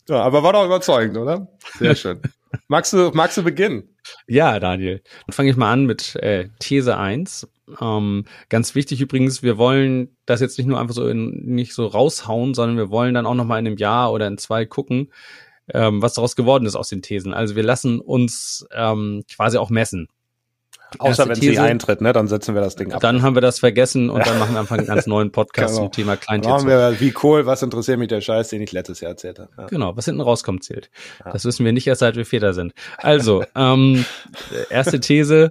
ja, 0.08 0.22
aber 0.24 0.44
war 0.44 0.54
doch 0.54 0.66
überzeugend, 0.66 1.18
oder? 1.18 1.48
Sehr 1.78 1.96
schön. 1.96 2.22
Magst 2.70 2.94
du, 2.94 3.12
magst 3.14 3.38
du 3.38 3.44
beginnen? 3.44 3.90
Ja, 4.28 4.60
Daniel. 4.60 5.02
Dann 5.28 5.34
fange 5.34 5.50
ich 5.50 5.58
mal 5.58 5.74
an 5.74 5.86
mit 5.86 6.16
äh, 6.16 6.48
These 6.60 6.98
1. 6.98 7.50
Ähm, 7.82 8.26
ganz 8.50 8.76
wichtig 8.76 9.02
übrigens, 9.02 9.44
wir 9.44 9.58
wollen 9.58 10.16
das 10.26 10.42
jetzt 10.42 10.58
nicht 10.58 10.68
nur 10.68 10.80
einfach 10.80 10.96
so 10.96 11.08
in, 11.08 11.32
nicht 11.46 11.74
so 11.74 11.88
raushauen, 11.88 12.54
sondern 12.54 12.78
wir 12.78 12.90
wollen 12.90 13.14
dann 13.14 13.26
auch 13.26 13.36
noch 13.36 13.46
mal 13.46 13.60
in 13.60 13.68
einem 13.68 13.78
Jahr 13.78 14.12
oder 14.12 14.28
in 14.28 14.38
zwei 14.38 14.66
gucken, 14.66 15.12
ähm, 15.74 16.02
was 16.02 16.14
daraus 16.14 16.36
geworden 16.36 16.66
ist 16.66 16.76
aus 16.76 16.90
den 16.90 17.02
Thesen. 17.02 17.34
Also 17.34 17.56
wir 17.56 17.64
lassen 17.64 18.00
uns 18.00 18.68
ähm, 18.74 19.24
quasi 19.28 19.58
auch 19.58 19.70
messen. 19.70 20.08
Außer 21.00 21.28
wenn 21.28 21.36
sie 21.36 21.58
eintritt, 21.60 22.02
ne, 22.02 22.14
dann 22.14 22.28
setzen 22.28 22.54
wir 22.54 22.62
das 22.62 22.76
Ding 22.76 22.92
ab. 22.92 23.02
Dann 23.02 23.22
haben 23.22 23.36
wir 23.36 23.42
das 23.42 23.60
vergessen 23.60 24.10
und 24.10 24.26
dann 24.26 24.38
machen 24.40 24.54
wir 24.54 24.60
einfach 24.60 24.78
einen 24.78 24.88
ganz 24.88 25.08
neuen 25.08 25.32
Podcast 25.32 25.76
genau. 25.76 25.88
zum 25.88 25.92
Thema 25.92 26.18
Kleintierzucht. 26.18 26.66
Machen 26.66 26.70
wir, 26.70 27.00
wie 27.00 27.14
cool, 27.24 27.46
was 27.46 27.64
interessiert 27.64 28.00
mich 28.00 28.10
der 28.10 28.22
Scheiß, 28.22 28.50
den 28.50 28.62
ich 28.62 28.72
letztes 28.72 29.02
Jahr 29.02 29.12
erzählt 29.12 29.40
habe. 29.40 29.50
Ja. 29.58 29.66
Genau, 29.68 29.96
was 29.96 30.06
hinten 30.06 30.22
rauskommt, 30.22 30.64
zählt. 30.64 30.90
Ja. 31.24 31.32
Das 31.32 31.46
wissen 31.46 31.66
wir 31.66 31.74
nicht 31.74 31.88
erst, 31.88 32.00
seit 32.00 32.16
wir 32.16 32.26
Väter 32.26 32.54
sind. 32.54 32.74
Also, 32.98 33.44
ähm, 33.56 34.06
erste 34.70 35.00
These, 35.00 35.50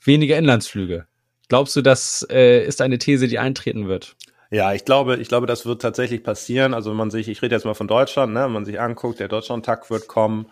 weniger 0.00 0.36
Inlandsflüge. 0.38 1.06
Glaubst 1.48 1.76
du, 1.76 1.82
das 1.82 2.26
äh, 2.30 2.64
ist 2.64 2.80
eine 2.80 2.98
These, 2.98 3.28
die 3.28 3.38
eintreten 3.38 3.86
wird? 3.86 4.16
Ja, 4.50 4.72
ich 4.72 4.84
glaube, 4.84 5.16
ich 5.16 5.28
glaube, 5.28 5.46
das 5.46 5.66
wird 5.66 5.82
tatsächlich 5.82 6.22
passieren. 6.22 6.74
Also 6.74 6.90
wenn 6.90 6.96
man 6.96 7.10
sich, 7.10 7.28
ich 7.28 7.42
rede 7.42 7.54
jetzt 7.54 7.64
mal 7.64 7.74
von 7.74 7.88
Deutschland, 7.88 8.32
ne, 8.32 8.44
wenn 8.44 8.52
man 8.52 8.64
sich 8.64 8.80
anguckt, 8.80 9.20
der 9.20 9.28
Deutschland-Tag 9.28 9.90
wird 9.90 10.06
kommen 10.06 10.46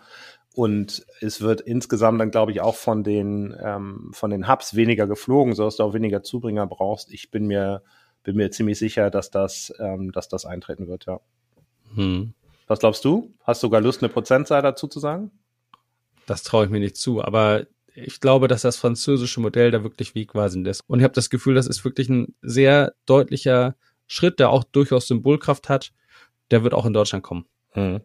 und 0.53 1.05
es 1.21 1.41
wird 1.41 1.61
insgesamt 1.61 2.19
dann, 2.19 2.29
glaube 2.29 2.51
ich, 2.51 2.61
auch 2.61 2.75
von 2.75 3.03
den 3.03 3.55
ähm, 3.63 4.11
von 4.13 4.29
den 4.29 4.47
Hubs 4.47 4.75
weniger 4.75 5.07
geflogen, 5.07 5.55
sodass 5.55 5.77
du 5.77 5.83
auch 5.83 5.93
weniger 5.93 6.21
Zubringer 6.21 6.67
brauchst. 6.67 7.11
Ich 7.11 7.31
bin 7.31 7.47
mir 7.47 7.81
bin 8.23 8.35
mir 8.35 8.51
ziemlich 8.51 8.77
sicher, 8.77 9.09
dass 9.09 9.31
das 9.31 9.73
ähm, 9.79 10.11
dass 10.11 10.29
das 10.29 10.45
eintreten 10.45 10.87
wird. 10.87 11.05
Ja. 11.05 11.19
Hm. 11.95 12.33
Was 12.67 12.79
glaubst 12.79 13.03
du? 13.05 13.33
Hast 13.43 13.63
du 13.63 13.67
sogar 13.67 13.81
Lust, 13.81 14.03
eine 14.03 14.11
Prozentzahl 14.11 14.61
dazu 14.61 14.87
zu 14.87 14.99
sagen? 14.99 15.31
Das 16.25 16.43
traue 16.43 16.65
ich 16.65 16.71
mir 16.71 16.79
nicht 16.79 16.97
zu, 16.97 17.23
aber 17.23 17.65
ich 17.93 18.19
glaube, 18.19 18.47
dass 18.47 18.61
das 18.63 18.77
französische 18.77 19.39
Modell 19.39 19.71
da 19.71 19.83
wirklich 19.83 20.15
wegweisend 20.15 20.67
ist. 20.67 20.81
Und 20.87 20.99
ich 20.99 21.03
habe 21.03 21.13
das 21.13 21.29
Gefühl, 21.29 21.55
das 21.55 21.67
ist 21.67 21.83
wirklich 21.85 22.09
ein 22.09 22.35
sehr 22.41 22.93
deutlicher 23.05 23.75
Schritt, 24.07 24.39
der 24.39 24.49
auch 24.49 24.63
durchaus 24.63 25.07
Symbolkraft 25.07 25.69
hat. 25.69 25.91
Der 26.51 26.63
wird 26.63 26.73
auch 26.73 26.85
in 26.85 26.93
Deutschland 26.93 27.23
kommen. 27.23 27.45
Mhm. 27.75 28.01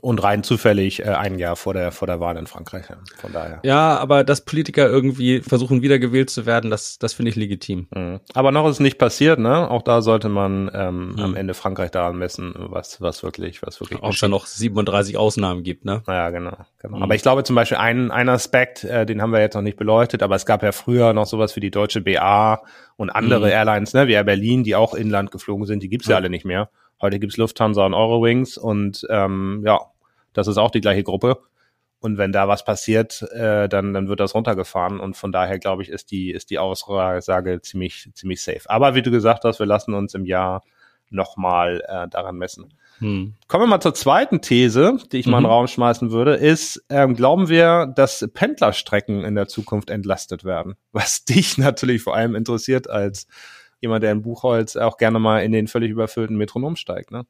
Und 0.00 0.22
rein 0.22 0.42
zufällig 0.42 1.00
äh, 1.00 1.10
ein 1.10 1.38
Jahr 1.38 1.54
vor 1.54 1.72
der 1.72 1.92
vor 1.92 2.06
der 2.06 2.18
Wahl 2.18 2.36
in 2.36 2.48
Frankreich. 2.48 2.86
Ja. 2.90 2.96
Von 3.16 3.32
daher. 3.32 3.60
Ja, 3.62 3.96
aber 3.98 4.24
dass 4.24 4.44
Politiker 4.44 4.88
irgendwie 4.88 5.40
versuchen 5.40 5.82
wiedergewählt 5.82 6.30
zu 6.30 6.46
werden, 6.46 6.70
das 6.70 6.98
das 6.98 7.14
finde 7.14 7.30
ich 7.30 7.36
legitim. 7.36 7.86
Mhm. 7.94 8.20
Aber 8.34 8.50
noch 8.50 8.68
ist 8.68 8.80
nicht 8.80 8.98
passiert, 8.98 9.38
ne? 9.38 9.70
Auch 9.70 9.82
da 9.82 10.02
sollte 10.02 10.28
man 10.28 10.68
ähm, 10.74 11.12
mhm. 11.12 11.18
am 11.20 11.36
Ende 11.36 11.54
Frankreich 11.54 11.92
daran 11.92 12.18
messen, 12.18 12.54
was 12.56 13.00
was 13.00 13.22
wirklich 13.22 13.62
was 13.62 13.80
wirklich. 13.80 14.02
Auch 14.02 14.12
schon 14.12 14.32
noch 14.32 14.46
37 14.46 15.16
Ausnahmen 15.16 15.62
gibt, 15.62 15.84
ne? 15.84 16.02
Naja, 16.08 16.30
genau. 16.30 16.56
genau. 16.80 16.96
Mhm. 16.96 17.02
Aber 17.04 17.14
ich 17.14 17.22
glaube 17.22 17.44
zum 17.44 17.54
Beispiel 17.54 17.78
ein 17.78 18.10
ein 18.10 18.28
Aspekt, 18.28 18.82
äh, 18.82 19.06
den 19.06 19.22
haben 19.22 19.32
wir 19.32 19.40
jetzt 19.40 19.54
noch 19.54 19.62
nicht 19.62 19.76
beleuchtet, 19.76 20.24
aber 20.24 20.34
es 20.34 20.44
gab 20.44 20.64
ja 20.64 20.72
früher 20.72 21.12
noch 21.12 21.26
sowas 21.26 21.54
wie 21.54 21.60
die 21.60 21.70
Deutsche 21.70 22.00
BA 22.00 22.62
und 22.96 23.10
andere 23.10 23.46
mhm. 23.46 23.52
Airlines, 23.52 23.94
ne, 23.94 24.08
wie 24.08 24.12
Air 24.14 24.24
Berlin, 24.24 24.64
die 24.64 24.74
auch 24.74 24.94
inland 24.94 25.30
geflogen 25.30 25.66
sind. 25.66 25.84
Die 25.84 25.88
gibt's 25.88 26.08
ja 26.08 26.16
alle 26.16 26.30
nicht 26.30 26.44
mehr. 26.44 26.68
Heute 27.00 27.18
gibt's 27.18 27.36
Lufthansa 27.36 27.84
und 27.84 27.94
Eurowings 27.94 28.56
und 28.56 29.06
ähm, 29.10 29.62
ja, 29.64 29.80
das 30.34 30.46
ist 30.46 30.58
auch 30.58 30.70
die 30.70 30.80
gleiche 30.80 31.02
Gruppe. 31.02 31.40
Und 32.00 32.18
wenn 32.18 32.32
da 32.32 32.48
was 32.48 32.66
passiert, 32.66 33.22
äh, 33.32 33.66
dann, 33.66 33.94
dann 33.94 34.08
wird 34.08 34.20
das 34.20 34.34
runtergefahren. 34.34 35.00
Und 35.00 35.16
von 35.16 35.32
daher, 35.32 35.58
glaube 35.58 35.82
ich, 35.82 35.88
ist 35.88 36.10
die, 36.10 36.32
ist 36.32 36.50
die 36.50 36.58
Aussage 36.58 37.62
ziemlich, 37.62 38.10
ziemlich 38.12 38.42
safe. 38.42 38.68
Aber 38.68 38.94
wie 38.94 39.00
du 39.00 39.10
gesagt 39.10 39.44
hast, 39.44 39.58
wir 39.58 39.64
lassen 39.64 39.94
uns 39.94 40.12
im 40.12 40.26
Jahr 40.26 40.62
nochmal 41.08 41.82
äh, 41.88 42.06
daran 42.08 42.36
messen. 42.36 42.74
Hm. 42.98 43.34
Kommen 43.48 43.64
wir 43.64 43.68
mal 43.68 43.80
zur 43.80 43.94
zweiten 43.94 44.40
These, 44.40 44.98
die 45.10 45.18
ich 45.18 45.26
mhm. 45.26 45.32
mal 45.32 45.38
in 45.38 45.44
den 45.44 45.48
mhm. 45.48 45.52
Raum 45.52 45.66
schmeißen 45.66 46.10
würde, 46.10 46.34
ist, 46.34 46.84
ähm, 46.90 47.14
glauben 47.14 47.48
wir, 47.48 47.86
dass 47.86 48.28
Pendlerstrecken 48.34 49.24
in 49.24 49.34
der 49.34 49.48
Zukunft 49.48 49.90
entlastet 49.90 50.44
werden? 50.44 50.74
Was 50.92 51.24
dich 51.24 51.58
natürlich 51.58 52.02
vor 52.02 52.14
allem 52.14 52.34
interessiert 52.34 52.88
als 52.88 53.26
jemand, 53.80 54.02
der 54.02 54.12
in 54.12 54.22
Buchholz 54.22 54.76
auch 54.76 54.96
gerne 54.96 55.18
mal 55.18 55.40
in 55.40 55.52
den 55.52 55.68
völlig 55.68 55.90
überfüllten 55.90 56.36
Metronom 56.36 56.76
steigt, 56.76 57.10
ne? 57.10 57.26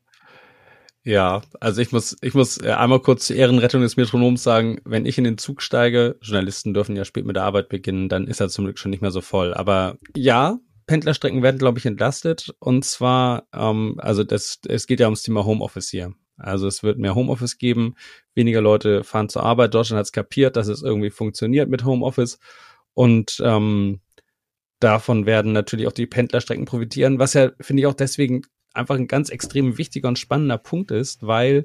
Ja, 1.05 1.43
also 1.61 1.83
ich 1.83 1.93
muss, 1.93 2.17
ich 2.23 2.33
muss 2.33 2.57
äh, 2.59 2.71
einmal 2.71 3.01
kurz 3.01 3.27
zur 3.27 3.37
Ehrenrettung 3.37 3.83
des 3.83 3.99
Metronoms 3.99 4.43
sagen, 4.43 4.81
wenn 4.87 5.05
ich 5.05 5.19
in 5.19 5.25
den 5.25 5.37
Zug 5.37 5.61
steige, 5.61 6.17
Journalisten 6.23 6.73
dürfen 6.73 6.97
ja 6.97 7.05
spät 7.05 7.27
mit 7.27 7.37
der 7.37 7.45
Arbeit 7.45 7.69
beginnen, 7.69 8.09
dann 8.09 8.27
ist 8.27 8.41
er 8.41 8.49
zum 8.49 8.65
Glück 8.65 8.79
schon 8.79 8.91
nicht 8.91 9.03
mehr 9.03 9.11
so 9.11 9.21
voll. 9.21 9.53
Aber 9.53 9.99
ja, 10.17 10.59
Pendlerstrecken 10.87 11.43
werden, 11.43 11.59
glaube 11.59 11.79
ich, 11.79 11.85
entlastet. 11.85 12.55
Und 12.59 12.87
zwar, 12.87 13.47
ähm, 13.53 13.97
also 13.99 14.25
das, 14.25 14.61
es 14.67 14.87
geht 14.87 15.01
ja 15.01 15.07
ums 15.07 15.23
Thema 15.23 15.45
Homeoffice 15.45 15.91
hier. 15.91 16.15
Also 16.39 16.67
es 16.67 16.83
wird 16.83 16.99
mehr 16.99 17.15
Homeoffice 17.15 17.59
geben, 17.59 17.95
weniger 18.35 18.63
Leute 18.63 19.05
fahren 19.05 19.29
zur 19.29 19.45
Arbeit. 19.45 19.75
Deutschland 19.75 19.99
hat 19.99 20.07
es 20.07 20.13
kapiert, 20.13 20.57
dass 20.57 20.69
es 20.69 20.83
irgendwie 20.83 21.11
funktioniert 21.11 21.69
mit 21.69 21.85
Homeoffice. 21.85 22.39
Und 22.95 23.43
ähm, 23.45 24.01
davon 24.81 25.27
werden 25.27 25.53
natürlich 25.53 25.87
auch 25.87 25.93
die 25.93 26.07
Pendlerstrecken 26.07 26.65
profitieren, 26.65 27.19
was 27.19 27.35
ja, 27.35 27.53
finde 27.61 27.83
ich, 27.83 27.87
auch 27.87 27.95
deswegen 27.95 28.43
einfach 28.75 28.97
ein 28.97 29.09
ganz 29.09 29.31
extrem 29.31 29.79
wichtiger 29.79 30.09
und 30.09 30.19
spannender 30.19 30.59
Punkt 30.59 30.91
ist, 30.91 31.27
weil 31.27 31.65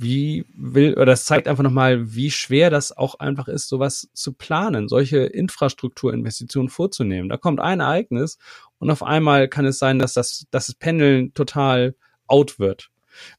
wie 0.00 0.46
will, 0.56 0.94
oder 0.94 1.06
das 1.06 1.26
zeigt 1.26 1.46
einfach 1.46 1.62
nochmal, 1.62 2.14
wie 2.14 2.30
schwer 2.30 2.70
das 2.70 2.96
auch 2.96 3.16
einfach 3.16 3.48
ist, 3.48 3.68
sowas 3.68 4.08
zu 4.14 4.32
planen, 4.32 4.88
solche 4.88 5.18
Infrastrukturinvestitionen 5.18 6.70
vorzunehmen. 6.70 7.28
Da 7.28 7.36
kommt 7.36 7.60
ein 7.60 7.80
Ereignis 7.80 8.38
und 8.78 8.90
auf 8.90 9.02
einmal 9.02 9.48
kann 9.48 9.66
es 9.66 9.78
sein, 9.78 9.98
dass 9.98 10.14
das, 10.14 10.46
dass 10.50 10.68
das 10.68 10.74
Pendeln 10.74 11.34
total 11.34 11.94
out 12.26 12.58
wird. 12.58 12.88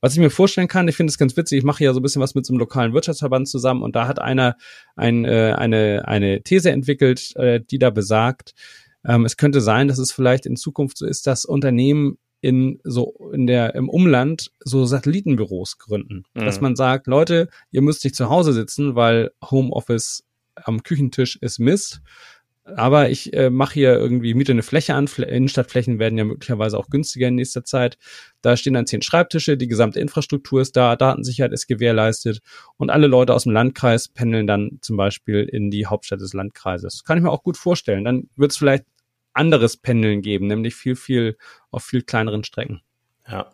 Was 0.01 0.13
ich 0.13 0.19
mir 0.19 0.29
vorstellen 0.29 0.67
kann, 0.67 0.87
ich 0.87 0.95
finde 0.95 1.09
es 1.09 1.17
ganz 1.17 1.35
witzig, 1.35 1.59
ich 1.59 1.63
mache 1.63 1.83
ja 1.83 1.93
so 1.93 1.99
ein 1.99 2.03
bisschen 2.03 2.21
was 2.21 2.35
mit 2.35 2.45
so 2.45 2.53
einem 2.53 2.59
lokalen 2.59 2.93
Wirtschaftsverband 2.93 3.47
zusammen 3.47 3.81
und 3.81 3.95
da 3.95 4.07
hat 4.07 4.19
einer 4.19 4.55
ein, 4.95 5.25
äh, 5.25 5.55
eine, 5.57 6.03
eine 6.07 6.43
These 6.43 6.69
entwickelt, 6.69 7.35
äh, 7.37 7.59
die 7.59 7.79
da 7.79 7.89
besagt, 7.89 8.53
ähm, 9.03 9.25
es 9.25 9.37
könnte 9.37 9.61
sein, 9.61 9.87
dass 9.87 9.97
es 9.97 10.11
vielleicht 10.11 10.45
in 10.45 10.55
Zukunft 10.55 10.97
so 10.97 11.07
ist, 11.07 11.25
dass 11.25 11.45
Unternehmen 11.45 12.19
in 12.41 12.79
so 12.83 13.31
in 13.33 13.47
der 13.47 13.75
im 13.75 13.87
Umland 13.87 14.51
so 14.59 14.85
Satellitenbüros 14.85 15.77
gründen, 15.77 16.25
mhm. 16.33 16.45
dass 16.45 16.59
man 16.59 16.75
sagt, 16.75 17.07
Leute, 17.07 17.49
ihr 17.71 17.81
müsst 17.81 18.03
nicht 18.03 18.15
zu 18.15 18.29
Hause 18.29 18.53
sitzen, 18.53 18.95
weil 18.95 19.31
Homeoffice 19.49 20.23
am 20.55 20.83
Küchentisch 20.83 21.37
ist 21.37 21.59
Mist. 21.59 22.01
Aber 22.63 23.09
ich 23.09 23.33
äh, 23.33 23.49
mache 23.49 23.73
hier 23.73 23.95
irgendwie, 23.95 24.33
miete 24.35 24.51
eine 24.51 24.61
Fläche 24.61 24.93
an. 24.93 25.07
Innenstadtflächen 25.17 25.97
werden 25.97 26.17
ja 26.17 26.23
möglicherweise 26.23 26.77
auch 26.77 26.89
günstiger 26.89 27.27
in 27.27 27.35
nächster 27.35 27.63
Zeit. 27.63 27.97
Da 28.41 28.55
stehen 28.55 28.75
dann 28.75 28.85
zehn 28.85 29.01
Schreibtische, 29.01 29.57
die 29.57 29.67
gesamte 29.67 29.99
Infrastruktur 29.99 30.61
ist 30.61 30.75
da, 30.77 30.95
Datensicherheit 30.95 31.51
ist 31.53 31.67
gewährleistet 31.67 32.39
und 32.77 32.91
alle 32.91 33.07
Leute 33.07 33.33
aus 33.33 33.43
dem 33.43 33.51
Landkreis 33.51 34.09
pendeln 34.09 34.45
dann 34.45 34.77
zum 34.81 34.95
Beispiel 34.95 35.43
in 35.43 35.71
die 35.71 35.87
Hauptstadt 35.87 36.21
des 36.21 36.33
Landkreises. 36.33 37.03
Kann 37.03 37.17
ich 37.17 37.23
mir 37.23 37.31
auch 37.31 37.43
gut 37.43 37.57
vorstellen. 37.57 38.05
Dann 38.05 38.29
wird 38.35 38.51
es 38.51 38.57
vielleicht 38.57 38.85
anderes 39.33 39.77
Pendeln 39.77 40.21
geben, 40.21 40.47
nämlich 40.47 40.75
viel, 40.75 40.95
viel 40.95 41.37
auf 41.69 41.83
viel 41.83 42.01
kleineren 42.01 42.43
Strecken. 42.43 42.81
Ja. 43.27 43.51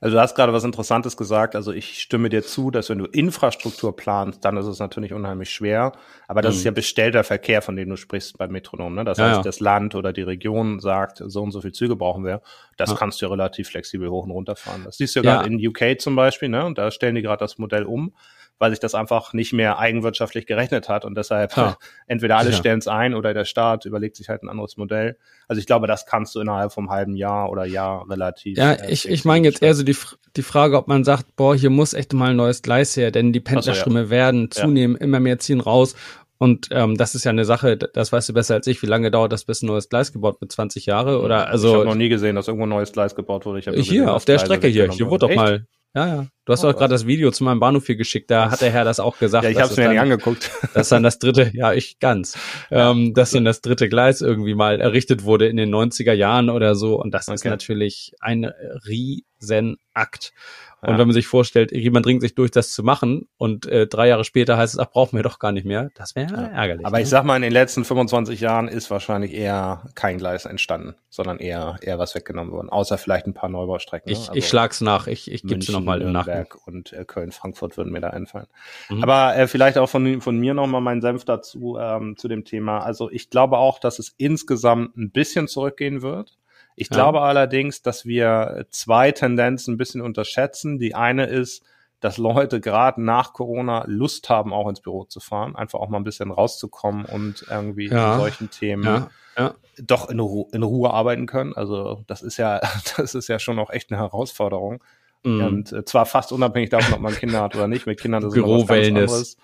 Also 0.00 0.16
du 0.16 0.20
hast 0.20 0.34
gerade 0.34 0.52
was 0.52 0.64
Interessantes 0.64 1.16
gesagt. 1.16 1.56
Also 1.56 1.72
ich 1.72 2.00
stimme 2.00 2.28
dir 2.28 2.42
zu, 2.42 2.70
dass 2.70 2.88
wenn 2.88 2.98
du 2.98 3.06
Infrastruktur 3.06 3.96
planst, 3.96 4.44
dann 4.44 4.56
ist 4.56 4.66
es 4.66 4.78
natürlich 4.78 5.12
unheimlich 5.12 5.50
schwer. 5.50 5.92
Aber 6.28 6.42
das 6.42 6.54
mhm. 6.54 6.58
ist 6.58 6.64
ja 6.64 6.70
bestellter 6.70 7.24
Verkehr, 7.24 7.62
von 7.62 7.74
dem 7.76 7.88
du 7.88 7.96
sprichst 7.96 8.38
beim 8.38 8.52
Metronom. 8.52 8.94
Ne? 8.94 9.04
Das 9.04 9.18
ja, 9.18 9.24
heißt, 9.24 9.36
ja. 9.38 9.42
das 9.42 9.60
Land 9.60 9.94
oder 9.94 10.12
die 10.12 10.22
Region 10.22 10.80
sagt, 10.80 11.22
so 11.24 11.42
und 11.42 11.50
so 11.50 11.60
viel 11.60 11.72
Züge 11.72 11.96
brauchen 11.96 12.24
wir. 12.24 12.42
das 12.76 12.90
ja. 12.90 12.96
kannst 12.96 13.20
du 13.20 13.26
ja 13.26 13.30
relativ 13.30 13.68
flexibel 13.68 14.08
hoch 14.08 14.24
und 14.24 14.30
runter 14.30 14.56
fahren. 14.56 14.82
Das 14.84 14.98
siehst 14.98 15.16
du 15.16 15.20
ja 15.20 15.22
gerade 15.22 15.48
in 15.48 15.66
UK 15.66 16.00
zum 16.00 16.14
Beispiel, 16.14 16.48
ne? 16.48 16.64
Und 16.64 16.78
da 16.78 16.90
stellen 16.90 17.16
die 17.16 17.22
gerade 17.22 17.40
das 17.40 17.58
Modell 17.58 17.84
um 17.84 18.14
weil 18.58 18.70
sich 18.70 18.80
das 18.80 18.94
einfach 18.94 19.32
nicht 19.32 19.52
mehr 19.52 19.78
eigenwirtschaftlich 19.78 20.46
gerechnet 20.46 20.88
hat 20.88 21.04
und 21.04 21.16
deshalb 21.16 21.56
ja. 21.56 21.76
entweder 22.06 22.36
alle 22.36 22.50
ja. 22.50 22.56
stellen 22.56 22.78
es 22.78 22.88
ein 22.88 23.14
oder 23.14 23.34
der 23.34 23.44
Staat 23.44 23.84
überlegt 23.84 24.16
sich 24.16 24.28
halt 24.28 24.42
ein 24.42 24.48
anderes 24.48 24.76
Modell. 24.76 25.16
Also 25.46 25.60
ich 25.60 25.66
glaube, 25.66 25.86
das 25.86 26.06
kannst 26.06 26.34
du 26.34 26.40
innerhalb 26.40 26.72
vom 26.72 26.90
halben 26.90 27.16
Jahr 27.16 27.50
oder 27.50 27.64
Jahr 27.64 28.08
relativ. 28.08 28.58
Ja, 28.58 28.72
äh, 28.72 28.90
ich, 28.90 29.08
ich 29.08 29.24
meine 29.24 29.46
jetzt 29.46 29.62
eher 29.62 29.74
so 29.74 29.82
die, 29.82 29.96
die 30.36 30.42
Frage, 30.42 30.76
ob 30.76 30.88
man 30.88 31.04
sagt, 31.04 31.36
boah, 31.36 31.54
hier 31.54 31.70
muss 31.70 31.94
echt 31.94 32.12
mal 32.12 32.30
ein 32.30 32.36
neues 32.36 32.62
Gleis 32.62 32.96
her, 32.96 33.10
denn 33.10 33.32
die 33.32 33.40
Pendlerströme 33.40 34.00
so, 34.00 34.04
ja. 34.06 34.10
werden 34.10 34.50
zunehmen, 34.50 34.96
immer 34.96 35.20
mehr 35.20 35.38
ziehen 35.38 35.60
raus 35.60 35.94
und 36.38 36.68
ähm, 36.70 36.96
das 36.96 37.16
ist 37.16 37.24
ja 37.24 37.30
eine 37.30 37.44
Sache, 37.44 37.76
das 37.76 38.12
weißt 38.12 38.28
du 38.28 38.32
besser 38.32 38.54
als 38.54 38.66
ich. 38.68 38.80
Wie 38.82 38.86
lange 38.86 39.10
dauert 39.10 39.32
das, 39.32 39.44
bis 39.44 39.62
ein 39.62 39.66
neues 39.66 39.88
Gleis 39.88 40.12
gebaut 40.12 40.40
wird? 40.40 40.52
20 40.52 40.86
Jahre 40.86 41.20
oder 41.20 41.48
also? 41.48 41.68
Ich 41.68 41.74
habe 41.74 41.84
noch 41.84 41.94
nie 41.96 42.08
gesehen, 42.08 42.36
dass 42.36 42.46
irgendwo 42.46 42.66
ein 42.66 42.70
neues 42.70 42.92
Gleis 42.92 43.16
gebaut 43.16 43.44
wurde. 43.44 43.58
Ich 43.58 43.64
hier 43.64 43.74
gesehen, 43.74 44.08
auf 44.08 44.24
der 44.24 44.36
Gleise 44.36 44.46
Strecke 44.46 44.68
hier. 44.68 44.88
Hier 44.90 45.10
wurde 45.10 45.26
doch 45.26 45.34
mal 45.34 45.66
ja, 45.94 46.06
ja. 46.06 46.26
Du 46.48 46.52
hast 46.54 46.64
oh, 46.64 46.72
gerade 46.72 46.88
das 46.88 47.06
Video 47.06 47.30
zu 47.30 47.44
meinem 47.44 47.60
Bahnhof 47.60 47.84
hier 47.84 47.96
geschickt, 47.96 48.30
da 48.30 48.50
hat 48.50 48.62
der 48.62 48.70
Herr 48.70 48.86
das 48.86 49.00
auch 49.00 49.18
gesagt. 49.18 49.44
Ja, 49.44 49.50
ich 49.50 49.58
habe 49.58 49.70
es 49.70 49.76
mir 49.76 49.82
dann, 49.82 49.92
nicht 49.92 50.00
angeguckt. 50.00 50.50
Dass 50.72 50.88
dann 50.88 51.02
das 51.02 51.18
dritte, 51.18 51.50
ja, 51.52 51.74
ich 51.74 51.98
ganz, 51.98 52.38
ähm, 52.70 53.12
dass 53.12 53.32
dann 53.32 53.44
das 53.44 53.60
dritte 53.60 53.90
Gleis 53.90 54.22
irgendwie 54.22 54.54
mal 54.54 54.80
errichtet 54.80 55.24
wurde 55.24 55.46
in 55.46 55.58
den 55.58 55.74
90er 55.74 56.14
Jahren 56.14 56.48
oder 56.48 56.74
so. 56.74 56.98
Und 56.98 57.12
das 57.12 57.28
okay. 57.28 57.34
ist 57.34 57.44
natürlich 57.44 58.14
ein 58.20 58.50
Riesenakt. 58.86 60.32
Und 60.80 60.90
ja. 60.90 60.98
wenn 60.98 61.08
man 61.08 61.14
sich 61.14 61.26
vorstellt, 61.26 61.72
jemand 61.72 62.06
dringt 62.06 62.22
sich 62.22 62.36
durch, 62.36 62.52
das 62.52 62.70
zu 62.70 62.84
machen 62.84 63.26
und 63.36 63.66
äh, 63.66 63.88
drei 63.88 64.06
Jahre 64.06 64.22
später 64.22 64.56
heißt 64.56 64.74
es, 64.74 64.78
ach, 64.78 64.88
brauchen 64.88 65.16
wir 65.16 65.24
doch 65.24 65.40
gar 65.40 65.50
nicht 65.50 65.66
mehr, 65.66 65.90
das 65.96 66.14
wäre 66.14 66.32
ja. 66.32 66.46
ärgerlich. 66.46 66.86
Aber 66.86 66.98
ne? 66.98 67.02
ich 67.02 67.08
sag 67.08 67.24
mal, 67.24 67.34
in 67.34 67.42
den 67.42 67.52
letzten 67.52 67.84
25 67.84 68.40
Jahren 68.40 68.68
ist 68.68 68.88
wahrscheinlich 68.88 69.34
eher 69.34 69.82
kein 69.96 70.18
Gleis 70.18 70.44
entstanden, 70.44 70.94
sondern 71.10 71.38
eher 71.38 71.78
eher 71.82 71.98
was 71.98 72.14
weggenommen 72.14 72.52
worden, 72.52 72.68
außer 72.68 72.96
vielleicht 72.96 73.26
ein 73.26 73.34
paar 73.34 73.48
Neubaustrecken. 73.48 74.12
Ich, 74.12 74.18
ne? 74.18 74.28
also 74.28 74.38
ich 74.38 74.46
schlag's 74.46 74.80
nach, 74.80 75.08
ich, 75.08 75.32
ich 75.32 75.42
gebe 75.42 75.58
es 75.58 75.68
nochmal 75.68 76.00
im 76.00 76.12
Nachgang. 76.12 76.37
Und 76.66 76.92
äh, 76.92 77.04
Köln, 77.04 77.32
Frankfurt 77.32 77.76
würden 77.76 77.92
mir 77.92 78.00
da 78.00 78.10
einfallen. 78.10 78.46
Mhm. 78.88 79.02
Aber 79.02 79.36
äh, 79.36 79.46
vielleicht 79.46 79.78
auch 79.78 79.88
von, 79.88 80.20
von 80.20 80.38
mir 80.38 80.54
nochmal 80.54 80.80
meinen 80.80 81.00
Senf 81.00 81.24
dazu, 81.24 81.76
ähm, 81.80 82.16
zu 82.16 82.28
dem 82.28 82.44
Thema. 82.44 82.80
Also 82.80 83.10
ich 83.10 83.30
glaube 83.30 83.58
auch, 83.58 83.78
dass 83.78 83.98
es 83.98 84.14
insgesamt 84.18 84.96
ein 84.96 85.10
bisschen 85.10 85.48
zurückgehen 85.48 86.02
wird. 86.02 86.38
Ich 86.76 86.88
ja. 86.90 86.94
glaube 86.94 87.22
allerdings, 87.22 87.82
dass 87.82 88.04
wir 88.04 88.66
zwei 88.70 89.10
Tendenzen 89.10 89.74
ein 89.74 89.78
bisschen 89.78 90.00
unterschätzen. 90.00 90.78
Die 90.78 90.94
eine 90.94 91.26
ist, 91.26 91.64
dass 92.00 92.16
Leute 92.16 92.60
gerade 92.60 93.02
nach 93.02 93.32
Corona 93.32 93.84
Lust 93.86 94.28
haben, 94.30 94.52
auch 94.52 94.68
ins 94.68 94.80
Büro 94.80 95.04
zu 95.04 95.20
fahren, 95.20 95.56
einfach 95.56 95.80
auch 95.80 95.88
mal 95.88 95.98
ein 95.98 96.04
bisschen 96.04 96.30
rauszukommen 96.30 97.04
und 97.04 97.44
irgendwie 97.50 97.88
ja. 97.88 98.14
in 98.14 98.20
solchen 98.20 98.50
Themen 98.50 98.84
ja. 98.84 99.10
Ja. 99.36 99.54
doch 99.78 100.08
in, 100.08 100.20
Ru 100.20 100.48
in 100.52 100.62
Ruhe 100.62 100.90
arbeiten 100.90 101.26
können. 101.26 101.54
Also 101.54 102.04
das 102.06 102.22
ist 102.22 102.36
ja, 102.36 102.60
das 102.96 103.14
ist 103.14 103.28
ja 103.28 103.38
schon 103.38 103.58
auch 103.58 103.70
echt 103.70 103.90
eine 103.90 104.00
Herausforderung. 104.00 104.82
Mm. 105.24 105.40
Und 105.40 105.72
äh, 105.72 105.84
zwar 105.84 106.06
fast 106.06 106.32
unabhängig 106.32 106.70
davon, 106.70 106.94
ob 106.94 107.00
man 107.00 107.14
Kinder 107.14 107.40
hat 107.42 107.56
oder 107.56 107.66
nicht. 107.66 107.86
Mit 107.86 108.00
Kindern 108.00 108.22
das 108.22 108.32
ist 108.32 108.34
Büro 108.34 108.60
was 108.60 108.68
ganz 108.68 108.88
anderes. 108.88 109.36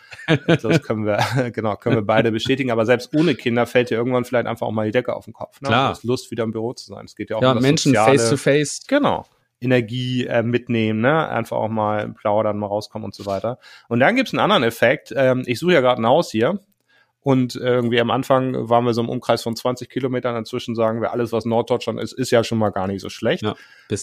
Das 0.62 0.82
können 0.82 1.04
wir, 1.04 1.50
genau, 1.52 1.76
können 1.76 1.96
wir 1.96 2.02
beide 2.02 2.30
bestätigen. 2.30 2.70
Aber 2.70 2.86
selbst 2.86 3.14
ohne 3.14 3.34
Kinder 3.34 3.66
fällt 3.66 3.90
dir 3.90 3.96
irgendwann 3.96 4.24
vielleicht 4.24 4.46
einfach 4.46 4.66
auch 4.66 4.72
mal 4.72 4.86
die 4.86 4.92
Decke 4.92 5.14
auf 5.14 5.24
den 5.24 5.34
Kopf. 5.34 5.60
Ne? 5.60 5.68
Klar. 5.68 5.88
Du 5.88 5.90
hast 5.90 6.04
Lust, 6.04 6.30
wieder 6.30 6.44
im 6.44 6.52
Büro 6.52 6.72
zu 6.72 6.86
sein. 6.86 7.04
Es 7.04 7.16
geht 7.16 7.30
ja 7.30 7.36
auch 7.36 7.42
ja, 7.42 7.50
um 7.50 7.56
das 7.56 7.62
Menschen 7.62 7.90
Soziale. 7.90 8.18
face 8.18 8.30
to 8.30 8.36
face. 8.36 8.80
Genau. 8.86 9.26
Energie 9.60 10.26
äh, 10.26 10.42
mitnehmen, 10.42 11.00
ne? 11.00 11.28
Einfach 11.28 11.56
auch 11.56 11.68
mal 11.68 12.10
plaudern, 12.10 12.58
mal 12.58 12.66
rauskommen 12.66 13.06
und 13.06 13.14
so 13.14 13.24
weiter. 13.24 13.58
Und 13.88 14.00
dann 14.00 14.14
gibt's 14.14 14.32
einen 14.32 14.40
anderen 14.40 14.62
Effekt. 14.62 15.12
Ähm, 15.16 15.42
ich 15.46 15.58
suche 15.58 15.72
ja 15.72 15.80
gerade 15.80 16.02
ein 16.02 16.06
Haus 16.06 16.30
hier 16.30 16.60
und 17.24 17.56
irgendwie 17.56 17.98
am 18.00 18.10
Anfang 18.10 18.68
waren 18.68 18.84
wir 18.84 18.92
so 18.92 19.00
im 19.00 19.08
Umkreis 19.08 19.42
von 19.42 19.56
20 19.56 19.88
Kilometern. 19.88 20.36
Inzwischen 20.36 20.74
sagen 20.74 21.00
wir, 21.00 21.10
alles, 21.10 21.32
was 21.32 21.46
Norddeutschland 21.46 21.98
ist, 21.98 22.12
ist 22.12 22.30
ja 22.30 22.44
schon 22.44 22.58
mal 22.58 22.68
gar 22.68 22.86
nicht 22.86 23.00
so 23.00 23.08
schlecht. 23.08 23.42
Ja, 23.42 23.54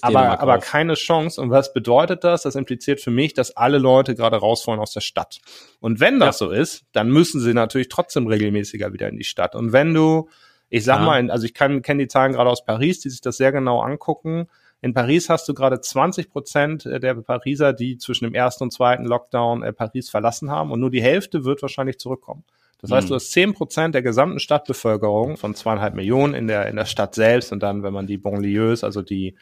aber, 0.01 0.39
aber 0.39 0.57
keine 0.57 0.95
Chance. 0.95 1.39
Und 1.39 1.51
was 1.51 1.71
bedeutet 1.71 2.23
das? 2.23 2.41
Das 2.41 2.55
impliziert 2.55 2.99
für 2.99 3.11
mich, 3.11 3.35
dass 3.35 3.55
alle 3.55 3.77
Leute 3.77 4.15
gerade 4.15 4.37
raus 4.37 4.65
wollen 4.65 4.79
aus 4.79 4.91
der 4.93 5.01
Stadt. 5.01 5.37
Und 5.79 5.99
wenn 5.99 6.19
das 6.19 6.39
ja. 6.39 6.47
so 6.47 6.51
ist, 6.51 6.83
dann 6.93 7.11
müssen 7.11 7.39
sie 7.39 7.53
natürlich 7.53 7.89
trotzdem 7.89 8.25
regelmäßiger 8.25 8.91
wieder 8.91 9.07
in 9.07 9.17
die 9.17 9.23
Stadt. 9.23 9.53
Und 9.53 9.71
wenn 9.71 9.93
du, 9.93 10.27
ich 10.69 10.83
sag 10.83 11.01
ja. 11.01 11.05
mal, 11.05 11.29
also 11.29 11.45
ich 11.45 11.53
kann 11.53 11.83
kenne 11.83 12.01
die 12.01 12.07
Zahlen 12.07 12.33
gerade 12.33 12.49
aus 12.49 12.65
Paris, 12.65 13.01
die 13.01 13.11
sich 13.11 13.21
das 13.21 13.37
sehr 13.37 13.51
genau 13.51 13.81
angucken. 13.81 14.47
In 14.81 14.95
Paris 14.95 15.29
hast 15.29 15.47
du 15.47 15.53
gerade 15.53 15.79
20 15.79 16.31
Prozent 16.31 16.85
der 16.85 17.13
Pariser, 17.13 17.71
die 17.71 17.99
zwischen 17.99 18.23
dem 18.23 18.33
ersten 18.33 18.63
und 18.63 18.73
zweiten 18.73 19.05
Lockdown 19.05 19.61
äh, 19.61 19.73
Paris 19.73 20.09
verlassen 20.09 20.49
haben. 20.49 20.71
Und 20.71 20.79
nur 20.79 20.89
die 20.89 21.03
Hälfte 21.03 21.45
wird 21.45 21.61
wahrscheinlich 21.61 21.99
zurückkommen. 21.99 22.43
Das 22.81 22.91
heißt, 22.91 23.09
du 23.09 23.13
mhm. 23.13 23.15
hast 23.15 23.31
zehn 23.31 23.53
Prozent 23.53 23.93
der 23.93 24.01
gesamten 24.01 24.39
Stadtbevölkerung 24.39 25.37
von 25.37 25.53
zweieinhalb 25.53 25.93
Millionen 25.93 26.33
in 26.33 26.47
der, 26.47 26.67
in 26.67 26.75
der 26.75 26.85
Stadt 26.85 27.13
selbst 27.13 27.51
und 27.51 27.61
dann, 27.61 27.83
wenn 27.83 27.93
man 27.93 28.07
die 28.07 28.17
Bonlieus, 28.17 28.83
also 28.83 29.03
die, 29.03 29.35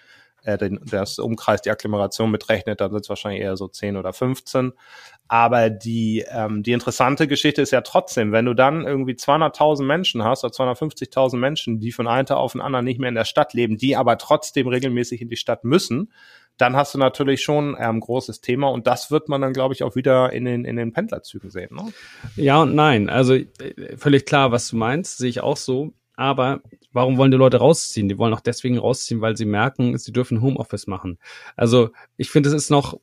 äh, 0.43 0.57
den, 0.57 0.79
das 0.83 1.19
Umkreis, 1.19 1.61
die 1.61 1.71
Agglomeration 1.71 2.31
mitrechnet, 2.31 2.81
dann 2.81 2.91
sind 2.91 3.01
es 3.01 3.09
wahrscheinlich 3.09 3.41
eher 3.41 3.55
so 3.55 3.69
zehn 3.69 3.95
oder 3.95 4.11
15. 4.11 4.73
Aber 5.29 5.69
die, 5.69 6.25
ähm, 6.29 6.63
die 6.63 6.73
interessante 6.73 7.27
Geschichte 7.27 7.61
ist 7.61 7.71
ja 7.71 7.81
trotzdem, 7.81 8.33
wenn 8.33 8.45
du 8.45 8.53
dann 8.53 8.85
irgendwie 8.85 9.13
200.000 9.13 9.83
Menschen 9.83 10.23
hast 10.23 10.43
oder 10.43 10.53
250.000 10.53 11.37
Menschen, 11.37 11.79
die 11.79 11.91
von 11.93 12.07
einem 12.07 12.25
Tag 12.25 12.37
auf 12.37 12.53
den 12.53 12.61
anderen 12.61 12.83
nicht 12.83 12.99
mehr 12.99 13.09
in 13.09 13.15
der 13.15 13.25
Stadt 13.25 13.53
leben, 13.53 13.77
die 13.77 13.95
aber 13.95 14.17
trotzdem 14.17 14.67
regelmäßig 14.67 15.21
in 15.21 15.29
die 15.29 15.37
Stadt 15.37 15.63
müssen, 15.63 16.11
dann 16.59 16.75
hast 16.75 16.93
du 16.93 16.99
natürlich 16.99 17.41
schon 17.41 17.75
ein 17.75 17.95
ähm, 17.95 17.99
großes 18.01 18.41
Thema 18.41 18.69
und 18.69 18.85
das 18.85 19.09
wird 19.11 19.29
man 19.29 19.41
dann, 19.41 19.53
glaube 19.53 19.73
ich, 19.73 19.81
auch 19.81 19.95
wieder 19.95 20.31
in 20.33 20.45
den, 20.45 20.65
in 20.65 20.75
den 20.75 20.91
Pendlerzügen 20.91 21.49
sehen. 21.49 21.73
Ne? 21.75 21.91
Ja 22.35 22.61
und 22.61 22.75
nein. 22.75 23.09
Also 23.09 23.33
äh, 23.33 23.47
völlig 23.97 24.25
klar, 24.25 24.51
was 24.51 24.69
du 24.69 24.75
meinst, 24.75 25.17
sehe 25.17 25.29
ich 25.29 25.41
auch 25.41 25.57
so. 25.57 25.93
Aber 26.15 26.61
warum 26.91 27.17
wollen 27.17 27.31
die 27.31 27.37
Leute 27.37 27.57
rausziehen? 27.57 28.09
Die 28.09 28.17
wollen 28.17 28.33
auch 28.33 28.41
deswegen 28.41 28.77
rausziehen, 28.77 29.21
weil 29.21 29.37
sie 29.37 29.45
merken, 29.45 29.97
sie 29.97 30.11
dürfen 30.11 30.41
Homeoffice 30.41 30.85
machen. 30.85 31.17
Also 31.55 31.91
ich 32.17 32.29
finde, 32.29 32.49
es 32.49 32.55
ist 32.55 32.69
noch 32.69 32.99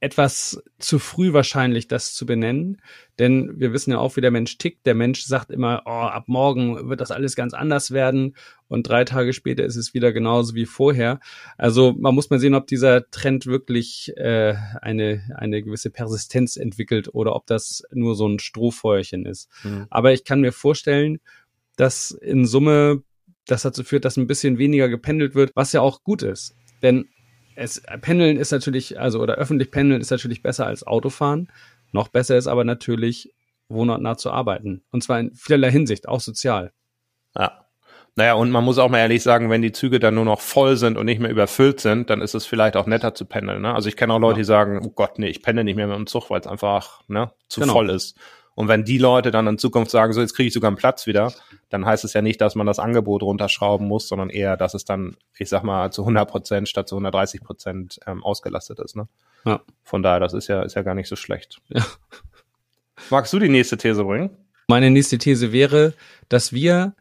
etwas 0.00 0.62
zu 0.78 0.98
früh 0.98 1.34
wahrscheinlich, 1.34 1.86
das 1.86 2.14
zu 2.14 2.24
benennen. 2.24 2.80
Denn 3.18 3.60
wir 3.60 3.74
wissen 3.74 3.90
ja 3.90 3.98
auch, 3.98 4.16
wie 4.16 4.22
der 4.22 4.30
Mensch 4.30 4.56
tickt. 4.56 4.86
Der 4.86 4.94
Mensch 4.94 5.24
sagt 5.24 5.50
immer, 5.50 5.82
oh, 5.84 5.90
ab 5.90 6.24
morgen 6.26 6.88
wird 6.88 7.02
das 7.02 7.10
alles 7.10 7.36
ganz 7.36 7.52
anders 7.52 7.90
werden. 7.90 8.34
Und 8.66 8.88
drei 8.88 9.04
Tage 9.04 9.34
später 9.34 9.62
ist 9.62 9.76
es 9.76 9.92
wieder 9.92 10.12
genauso 10.12 10.54
wie 10.54 10.64
vorher. 10.64 11.20
Also 11.58 11.94
man 11.98 12.14
muss 12.14 12.30
mal 12.30 12.40
sehen, 12.40 12.54
ob 12.54 12.66
dieser 12.66 13.10
Trend 13.10 13.44
wirklich 13.44 14.16
äh, 14.16 14.54
eine, 14.80 15.22
eine 15.36 15.62
gewisse 15.62 15.90
Persistenz 15.90 16.56
entwickelt 16.56 17.12
oder 17.12 17.36
ob 17.36 17.46
das 17.46 17.82
nur 17.92 18.14
so 18.14 18.26
ein 18.26 18.38
Strohfeuerchen 18.38 19.26
ist. 19.26 19.50
Mhm. 19.64 19.86
Aber 19.90 20.14
ich 20.14 20.24
kann 20.24 20.40
mir 20.40 20.52
vorstellen, 20.52 21.20
dass 21.76 22.10
in 22.10 22.46
Summe 22.46 23.02
das 23.44 23.62
dazu 23.62 23.84
führt, 23.84 24.06
dass 24.06 24.16
ein 24.16 24.26
bisschen 24.26 24.56
weniger 24.56 24.88
gependelt 24.88 25.34
wird, 25.34 25.52
was 25.54 25.72
ja 25.72 25.82
auch 25.82 26.04
gut 26.04 26.22
ist. 26.22 26.54
Denn 26.82 27.06
es, 27.54 27.82
Pendeln 28.00 28.36
ist 28.36 28.52
natürlich, 28.52 28.98
also 29.00 29.20
oder 29.20 29.34
öffentlich 29.34 29.70
pendeln 29.70 30.00
ist 30.00 30.10
natürlich 30.10 30.42
besser 30.42 30.66
als 30.66 30.86
Autofahren. 30.86 31.48
Noch 31.92 32.08
besser 32.08 32.36
ist 32.36 32.46
aber 32.46 32.64
natürlich, 32.64 33.32
wohnortnah 33.68 34.16
zu 34.16 34.30
arbeiten. 34.30 34.82
Und 34.90 35.02
zwar 35.02 35.20
in 35.20 35.34
vielerlei 35.34 35.70
Hinsicht, 35.70 36.08
auch 36.08 36.20
sozial. 36.20 36.72
Ja. 37.36 37.66
Naja, 38.16 38.34
und 38.34 38.50
man 38.50 38.64
muss 38.64 38.78
auch 38.78 38.88
mal 38.88 38.98
ehrlich 38.98 39.22
sagen, 39.22 39.50
wenn 39.50 39.62
die 39.62 39.72
Züge 39.72 40.00
dann 40.00 40.16
nur 40.16 40.24
noch 40.24 40.40
voll 40.40 40.76
sind 40.76 40.98
und 40.98 41.06
nicht 41.06 41.20
mehr 41.20 41.30
überfüllt 41.30 41.80
sind, 41.80 42.10
dann 42.10 42.20
ist 42.20 42.34
es 42.34 42.44
vielleicht 42.44 42.76
auch 42.76 42.86
netter 42.86 43.14
zu 43.14 43.24
pendeln. 43.24 43.62
Ne? 43.62 43.72
Also 43.72 43.88
ich 43.88 43.96
kenne 43.96 44.12
auch 44.12 44.18
Leute, 44.18 44.38
ja. 44.38 44.42
die 44.42 44.44
sagen, 44.44 44.80
oh 44.84 44.90
Gott, 44.90 45.18
nee, 45.18 45.28
ich 45.28 45.42
pendel 45.42 45.64
nicht 45.64 45.76
mehr 45.76 45.86
mit 45.86 45.96
dem 45.96 46.06
Zug, 46.08 46.28
weil 46.28 46.40
es 46.40 46.46
einfach 46.46 47.02
ne, 47.06 47.30
zu 47.48 47.60
genau. 47.60 47.72
voll 47.72 47.90
ist. 47.90 48.18
Und 48.60 48.68
wenn 48.68 48.84
die 48.84 48.98
Leute 48.98 49.30
dann 49.30 49.46
in 49.46 49.56
Zukunft 49.56 49.90
sagen, 49.90 50.12
so 50.12 50.20
jetzt 50.20 50.34
kriege 50.34 50.48
ich 50.48 50.52
sogar 50.52 50.68
einen 50.68 50.76
Platz 50.76 51.06
wieder, 51.06 51.32
dann 51.70 51.86
heißt 51.86 52.04
es 52.04 52.12
ja 52.12 52.20
nicht, 52.20 52.42
dass 52.42 52.56
man 52.56 52.66
das 52.66 52.78
Angebot 52.78 53.22
runterschrauben 53.22 53.88
muss, 53.88 54.06
sondern 54.06 54.28
eher, 54.28 54.58
dass 54.58 54.74
es 54.74 54.84
dann, 54.84 55.16
ich 55.38 55.48
sag 55.48 55.62
mal, 55.62 55.90
zu 55.90 56.02
100 56.02 56.30
Prozent 56.30 56.68
statt 56.68 56.86
zu 56.86 56.96
130 56.96 57.40
Prozent 57.40 58.00
ähm, 58.06 58.22
ausgelastet 58.22 58.78
ist. 58.80 58.96
Ne? 58.96 59.08
Ja. 59.46 59.62
Von 59.82 60.02
daher, 60.02 60.20
das 60.20 60.34
ist 60.34 60.48
ja, 60.48 60.62
ist 60.62 60.76
ja 60.76 60.82
gar 60.82 60.94
nicht 60.94 61.08
so 61.08 61.16
schlecht. 61.16 61.62
Ja. 61.68 61.86
Magst 63.08 63.32
du 63.32 63.38
die 63.38 63.48
nächste 63.48 63.78
These 63.78 64.04
bringen? 64.04 64.28
Meine 64.68 64.90
nächste 64.90 65.16
These 65.16 65.52
wäre, 65.52 65.94
dass 66.28 66.52
wir 66.52 66.94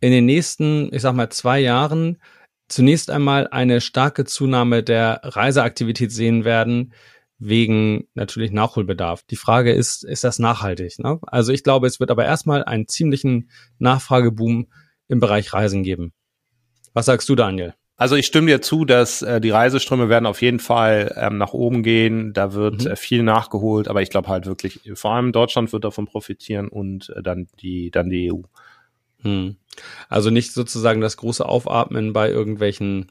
in 0.00 0.10
den 0.10 0.26
nächsten, 0.26 0.92
ich 0.92 1.02
sag 1.02 1.14
mal, 1.14 1.30
zwei 1.30 1.60
Jahren 1.60 2.20
zunächst 2.66 3.08
einmal 3.08 3.46
eine 3.46 3.80
starke 3.80 4.24
Zunahme 4.24 4.82
der 4.82 5.20
Reiseaktivität 5.22 6.10
sehen 6.10 6.44
werden, 6.44 6.92
wegen 7.38 8.08
natürlich 8.14 8.50
Nachholbedarf. 8.50 9.22
Die 9.22 9.36
Frage 9.36 9.72
ist, 9.72 10.04
ist 10.04 10.24
das 10.24 10.38
nachhaltig? 10.38 10.98
Ne? 10.98 11.20
Also 11.22 11.52
ich 11.52 11.62
glaube, 11.62 11.86
es 11.86 12.00
wird 12.00 12.10
aber 12.10 12.24
erstmal 12.24 12.64
einen 12.64 12.88
ziemlichen 12.88 13.50
Nachfrageboom 13.78 14.66
im 15.06 15.20
Bereich 15.20 15.52
Reisen 15.52 15.82
geben. 15.82 16.12
Was 16.94 17.06
sagst 17.06 17.28
du, 17.28 17.34
Daniel? 17.34 17.74
Also 17.96 18.14
ich 18.14 18.26
stimme 18.26 18.46
dir 18.46 18.62
zu, 18.62 18.84
dass 18.84 19.22
äh, 19.22 19.40
die 19.40 19.50
Reiseströme 19.50 20.08
werden 20.08 20.26
auf 20.26 20.40
jeden 20.40 20.60
Fall 20.60 21.14
ähm, 21.16 21.36
nach 21.36 21.52
oben 21.52 21.82
gehen. 21.82 22.32
Da 22.32 22.52
wird 22.52 22.84
mhm. 22.84 22.90
äh, 22.92 22.96
viel 22.96 23.24
nachgeholt, 23.24 23.88
aber 23.88 24.02
ich 24.02 24.10
glaube 24.10 24.28
halt 24.28 24.46
wirklich, 24.46 24.80
vor 24.94 25.12
allem 25.12 25.32
Deutschland 25.32 25.72
wird 25.72 25.84
davon 25.84 26.06
profitieren 26.06 26.68
und 26.68 27.10
äh, 27.16 27.22
dann 27.22 27.48
die 27.60 27.90
dann 27.90 28.08
die 28.08 28.32
EU. 28.32 28.42
Hm. 29.22 29.56
Also 30.08 30.30
nicht 30.30 30.52
sozusagen 30.52 31.00
das 31.00 31.16
große 31.16 31.44
Aufatmen 31.44 32.12
bei 32.12 32.30
irgendwelchen 32.30 33.10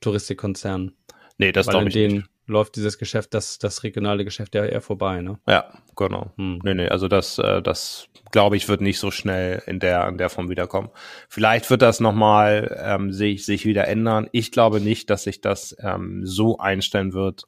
Touristikkonzernen. 0.00 0.96
Nee, 1.38 1.50
das 1.50 1.66
glaube 1.66 1.88
ich 1.88 1.94
den, 1.94 2.12
nicht 2.12 2.28
läuft 2.50 2.76
dieses 2.76 2.98
Geschäft, 2.98 3.34
das, 3.34 3.58
das 3.58 3.82
regionale 3.82 4.24
Geschäft 4.24 4.54
ja 4.54 4.64
eher 4.64 4.80
vorbei, 4.80 5.22
ne? 5.22 5.38
Ja, 5.46 5.72
genau. 5.96 6.32
Hm. 6.36 6.60
Nee, 6.62 6.74
nee, 6.74 6.88
also 6.88 7.08
das, 7.08 7.38
äh, 7.38 7.62
das 7.62 8.08
glaube 8.30 8.56
ich, 8.56 8.68
wird 8.68 8.80
nicht 8.80 8.98
so 8.98 9.10
schnell 9.10 9.62
in 9.66 9.80
der, 9.80 10.06
in 10.08 10.18
der 10.18 10.30
Form 10.30 10.48
wiederkommen. 10.50 10.90
Vielleicht 11.28 11.70
wird 11.70 11.82
das 11.82 12.00
nochmal 12.00 12.78
ähm, 12.82 13.12
sich, 13.12 13.44
sich 13.44 13.64
wieder 13.64 13.88
ändern. 13.88 14.28
Ich 14.32 14.52
glaube 14.52 14.80
nicht, 14.80 15.10
dass 15.10 15.24
sich 15.24 15.40
das 15.40 15.76
ähm, 15.80 16.24
so 16.24 16.58
einstellen 16.58 17.12
wird, 17.12 17.44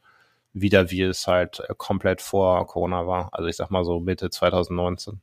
wieder 0.53 0.91
wie 0.91 1.03
es 1.03 1.27
halt 1.27 1.61
äh, 1.61 1.75
komplett 1.77 2.21
vor 2.21 2.67
Corona 2.67 3.07
war. 3.07 3.29
Also 3.33 3.49
ich 3.49 3.57
sag 3.57 3.71
mal 3.71 3.85
so 3.85 4.01
Mitte 4.01 4.31
2019. 4.31 5.21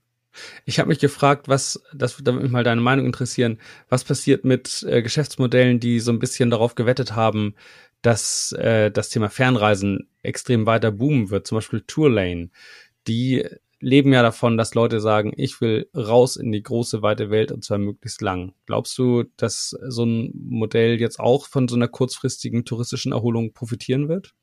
Ich 0.65 0.79
habe 0.79 0.89
mich 0.89 0.99
gefragt, 0.99 1.47
was, 1.47 1.81
das 1.93 2.19
würde 2.19 2.33
mich 2.33 2.51
mal 2.51 2.63
deine 2.63 2.81
Meinung 2.81 3.05
interessieren, 3.05 3.59
was 3.89 4.03
passiert 4.03 4.45
mit 4.45 4.85
äh, 4.87 5.01
Geschäftsmodellen, 5.01 5.79
die 5.79 5.99
so 5.99 6.11
ein 6.11 6.19
bisschen 6.19 6.49
darauf 6.49 6.75
gewettet 6.75 7.15
haben, 7.15 7.55
dass 8.01 8.51
äh, 8.53 8.91
das 8.91 9.09
Thema 9.09 9.29
Fernreisen 9.29 10.09
extrem 10.23 10.65
weiter 10.65 10.91
boomen 10.91 11.29
wird, 11.29 11.47
zum 11.47 11.57
Beispiel 11.57 11.83
Tourlane. 11.85 12.49
Die 13.07 13.45
leben 13.79 14.13
ja 14.13 14.21
davon, 14.21 14.57
dass 14.57 14.73
Leute 14.73 14.99
sagen, 14.99 15.33
ich 15.35 15.61
will 15.61 15.89
raus 15.95 16.35
in 16.35 16.51
die 16.51 16.63
große, 16.63 17.01
weite 17.01 17.29
Welt 17.29 17.51
und 17.51 17.63
zwar 17.63 17.77
möglichst 17.77 18.21
lang. 18.21 18.53
Glaubst 18.65 18.97
du, 18.97 19.23
dass 19.37 19.75
so 19.87 20.05
ein 20.05 20.31
Modell 20.33 20.99
jetzt 20.99 21.19
auch 21.19 21.47
von 21.47 21.67
so 21.67 21.75
einer 21.75 21.87
kurzfristigen 21.87 22.65
touristischen 22.65 23.11
Erholung 23.11 23.53
profitieren 23.53 24.09
wird? 24.09 24.33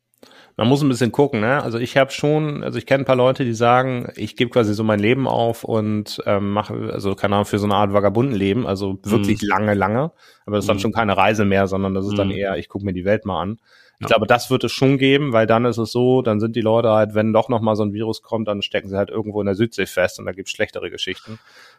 Man 0.57 0.69
muss 0.69 0.83
ein 0.83 0.89
bisschen 0.89 1.13
gucken, 1.13 1.41
ne? 1.41 1.63
Also 1.63 1.79
ich 1.79 1.97
habe 1.97 2.11
schon, 2.11 2.65
also 2.65 2.79
ich 2.79 2.87
kenne 2.87 3.03
ein 3.03 3.07
paar 3.07 3.17
Leute, 3.17 3.45
die 3.45 3.53
sagen, 3.53 4.09
ich 4.17 4.37
gebe 4.37 4.51
quasi 4.51 4.73
so 4.73 4.85
mein 4.85 5.01
Leben 5.01 5.29
auf 5.29 5.65
und 5.65 6.23
ähm, 6.25 6.53
mache, 6.53 6.91
also 6.93 7.15
keine 7.15 7.35
Ahnung, 7.35 7.47
für 7.47 7.59
so 7.59 7.67
eine 7.67 7.75
Art 7.75 7.93
Vagabundenleben, 7.93 8.67
also 8.67 8.99
wirklich 9.03 9.43
mhm. 9.43 9.49
lange, 9.49 9.75
lange. 9.75 10.13
Aber 10.47 10.57
das 10.57 10.65
ist 10.65 10.69
dann 10.69 10.79
mhm. 10.79 10.81
schon 10.81 10.93
keine 10.93 11.17
Reise 11.17 11.45
mehr, 11.45 11.67
sondern 11.67 11.93
das 11.95 12.07
ist 12.07 12.13
mhm. 12.13 12.17
dann 12.17 12.31
eher, 12.31 12.57
ich 12.57 12.69
gucke 12.69 12.87
mir 12.87 12.95
die 12.95 13.05
Welt 13.05 13.27
mal 13.27 13.43
an. 13.43 13.59
Ich 13.99 14.05
ja. 14.05 14.09
glaube, 14.09 14.27
das 14.27 14.51
wird 14.51 14.63
es 14.65 14.73
schon 14.73 14.99
geben, 14.99 15.33
weil 15.33 15.47
dann 15.47 15.65
ist 15.65 15.79
es 15.79 15.91
so, 15.91 16.21
dann 16.21 16.39
sind 16.39 16.55
die 16.55 16.61
Leute 16.61 16.91
halt, 16.91 17.15
wenn 17.15 17.33
doch 17.33 17.49
noch 17.49 17.61
mal 17.61 17.77
so 17.77 17.83
ein 17.83 17.95
Virus 17.95 18.23
kommt, 18.23 18.47
dann 18.47 18.61
stecken 18.61 18.89
sie 18.89 18.97
halt 18.97 19.09
irgendwo 19.09 19.41
in 19.41 19.47
der 19.47 19.55
Südsee 19.55 19.87
fest 19.87 20.19
und 20.19 20.27
da 20.27 20.33
gibt's 20.33 20.51
schlechtere 20.51 20.91
Geschichten. 20.91 21.39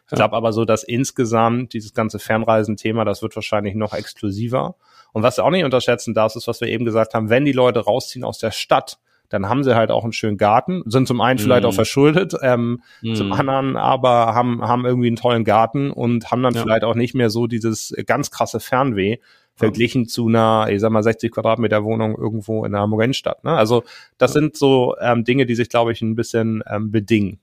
Ich 0.09 0.15
glaube 0.15 0.35
aber 0.35 0.51
so, 0.51 0.65
dass 0.65 0.83
insgesamt 0.83 1.73
dieses 1.73 1.93
ganze 1.93 2.17
Fernreisenthema, 2.17 3.05
das 3.05 3.21
wird 3.21 3.35
wahrscheinlich 3.35 3.75
noch 3.75 3.93
exklusiver. 3.93 4.75
Und 5.13 5.23
was 5.23 5.35
du 5.35 5.43
auch 5.43 5.51
nicht 5.51 5.63
unterschätzen 5.63 6.13
darfst, 6.13 6.37
ist, 6.37 6.47
was 6.47 6.59
wir 6.61 6.69
eben 6.69 6.85
gesagt 6.85 7.13
haben, 7.13 7.29
wenn 7.29 7.45
die 7.45 7.51
Leute 7.51 7.81
rausziehen 7.81 8.23
aus 8.23 8.39
der 8.39 8.51
Stadt, 8.51 8.97
dann 9.29 9.49
haben 9.49 9.63
sie 9.63 9.75
halt 9.75 9.91
auch 9.91 10.03
einen 10.03 10.13
schönen 10.13 10.37
Garten, 10.37 10.83
sind 10.85 11.07
zum 11.07 11.21
einen 11.21 11.37
vielleicht 11.37 11.63
mm. 11.63 11.65
auch 11.65 11.73
verschuldet, 11.73 12.33
ähm, 12.41 12.81
mm. 13.01 13.13
zum 13.15 13.33
anderen 13.33 13.75
aber 13.75 14.33
haben, 14.33 14.61
haben 14.61 14.85
irgendwie 14.85 15.07
einen 15.07 15.17
tollen 15.17 15.43
Garten 15.43 15.91
und 15.91 16.31
haben 16.31 16.43
dann 16.43 16.53
ja. 16.53 16.61
vielleicht 16.61 16.85
auch 16.85 16.95
nicht 16.95 17.13
mehr 17.13 17.29
so 17.29 17.47
dieses 17.47 17.93
ganz 18.05 18.31
krasse 18.31 18.59
Fernweh, 18.59 19.19
verglichen 19.57 20.07
zu 20.07 20.27
einer, 20.27 20.67
ich 20.69 20.79
sag 20.79 20.91
mal, 20.91 21.03
60 21.03 21.31
Quadratmeter 21.31 21.83
Wohnung 21.83 22.15
irgendwo 22.15 22.63
in 22.63 22.73
einer 22.73 22.83
Hamburgenstadt. 22.83 23.43
Ne? 23.43 23.51
Also 23.51 23.83
das 24.17 24.33
ja. 24.33 24.41
sind 24.41 24.55
so 24.55 24.95
ähm, 25.01 25.23
Dinge, 25.23 25.45
die 25.45 25.55
sich, 25.55 25.69
glaube 25.69 25.91
ich, 25.91 26.01
ein 26.01 26.15
bisschen 26.15 26.63
ähm, 26.67 26.91
bedingen. 26.91 27.39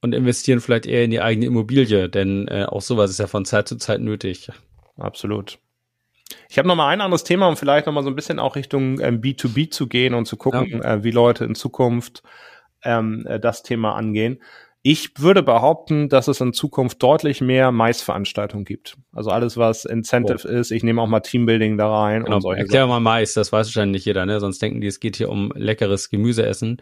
Und 0.00 0.14
investieren 0.14 0.60
vielleicht 0.60 0.86
eher 0.86 1.04
in 1.04 1.10
die 1.10 1.20
eigene 1.20 1.46
Immobilie, 1.46 2.08
denn 2.08 2.46
äh, 2.46 2.64
auch 2.64 2.82
sowas 2.82 3.10
ist 3.10 3.18
ja 3.18 3.26
von 3.26 3.44
Zeit 3.44 3.66
zu 3.66 3.76
Zeit 3.76 4.00
nötig. 4.00 4.48
Absolut. 4.96 5.58
Ich 6.48 6.56
habe 6.56 6.68
noch 6.68 6.76
mal 6.76 6.88
ein 6.88 7.00
anderes 7.00 7.24
Thema, 7.24 7.48
um 7.48 7.56
vielleicht 7.56 7.86
noch 7.86 7.92
mal 7.92 8.04
so 8.04 8.08
ein 8.08 8.14
bisschen 8.14 8.38
auch 8.38 8.54
Richtung 8.54 9.00
ähm, 9.00 9.20
B2B 9.20 9.70
zu 9.70 9.88
gehen 9.88 10.14
und 10.14 10.26
zu 10.26 10.36
gucken, 10.36 10.68
ja. 10.68 10.94
äh, 10.94 11.04
wie 11.04 11.10
Leute 11.10 11.44
in 11.44 11.56
Zukunft 11.56 12.22
ähm, 12.84 13.26
äh, 13.26 13.40
das 13.40 13.64
Thema 13.64 13.96
angehen. 13.96 14.40
Ich 14.82 15.10
würde 15.18 15.42
behaupten, 15.42 16.08
dass 16.08 16.28
es 16.28 16.40
in 16.40 16.52
Zukunft 16.52 17.02
deutlich 17.02 17.40
mehr 17.40 17.72
Mais-Veranstaltungen 17.72 18.64
gibt. 18.64 18.96
Also 19.12 19.30
alles, 19.30 19.56
was 19.56 19.84
Incentive 19.84 20.46
oh. 20.48 20.48
ist. 20.48 20.70
Ich 20.70 20.84
nehme 20.84 21.02
auch 21.02 21.08
mal 21.08 21.20
Teambuilding 21.20 21.76
da 21.76 21.88
rein 21.88 22.24
genau. 22.24 22.36
und 22.36 22.42
solche 22.42 22.60
Erklär 22.62 22.82
Sachen. 22.82 22.90
mal 22.90 23.00
Mais, 23.00 23.34
das 23.34 23.50
weiß 23.50 23.66
wahrscheinlich 23.66 24.00
nicht 24.00 24.06
jeder, 24.06 24.24
ne? 24.24 24.38
Sonst 24.38 24.62
denken 24.62 24.80
die, 24.80 24.86
es 24.86 25.00
geht 25.00 25.16
hier 25.16 25.30
um 25.30 25.52
leckeres 25.56 26.10
Gemüseessen. 26.10 26.80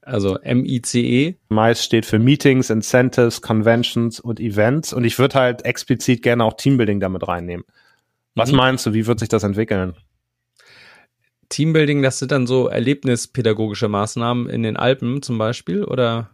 Also 0.00 0.38
M-I-C-E. 0.38 1.34
Mais 1.48 1.84
steht 1.84 2.06
für 2.06 2.18
Meetings, 2.18 2.70
Incentives, 2.70 3.42
Conventions 3.42 4.18
und 4.18 4.40
Events. 4.40 4.92
Und 4.92 5.04
ich 5.04 5.18
würde 5.18 5.38
halt 5.38 5.64
explizit 5.64 6.22
gerne 6.22 6.44
auch 6.44 6.54
Teambuilding 6.54 7.00
damit 7.00 7.26
reinnehmen. 7.28 7.66
Was 8.34 8.50
mhm. 8.50 8.58
meinst 8.58 8.86
du, 8.86 8.94
wie 8.94 9.06
wird 9.06 9.18
sich 9.18 9.28
das 9.28 9.42
entwickeln? 9.42 9.94
Teambuilding, 11.48 12.02
das 12.02 12.18
sind 12.18 12.32
dann 12.32 12.46
so 12.46 12.68
erlebnispädagogische 12.68 13.88
Maßnahmen 13.88 14.48
in 14.48 14.62
den 14.62 14.76
Alpen 14.76 15.22
zum 15.22 15.38
Beispiel, 15.38 15.84
oder? 15.84 16.30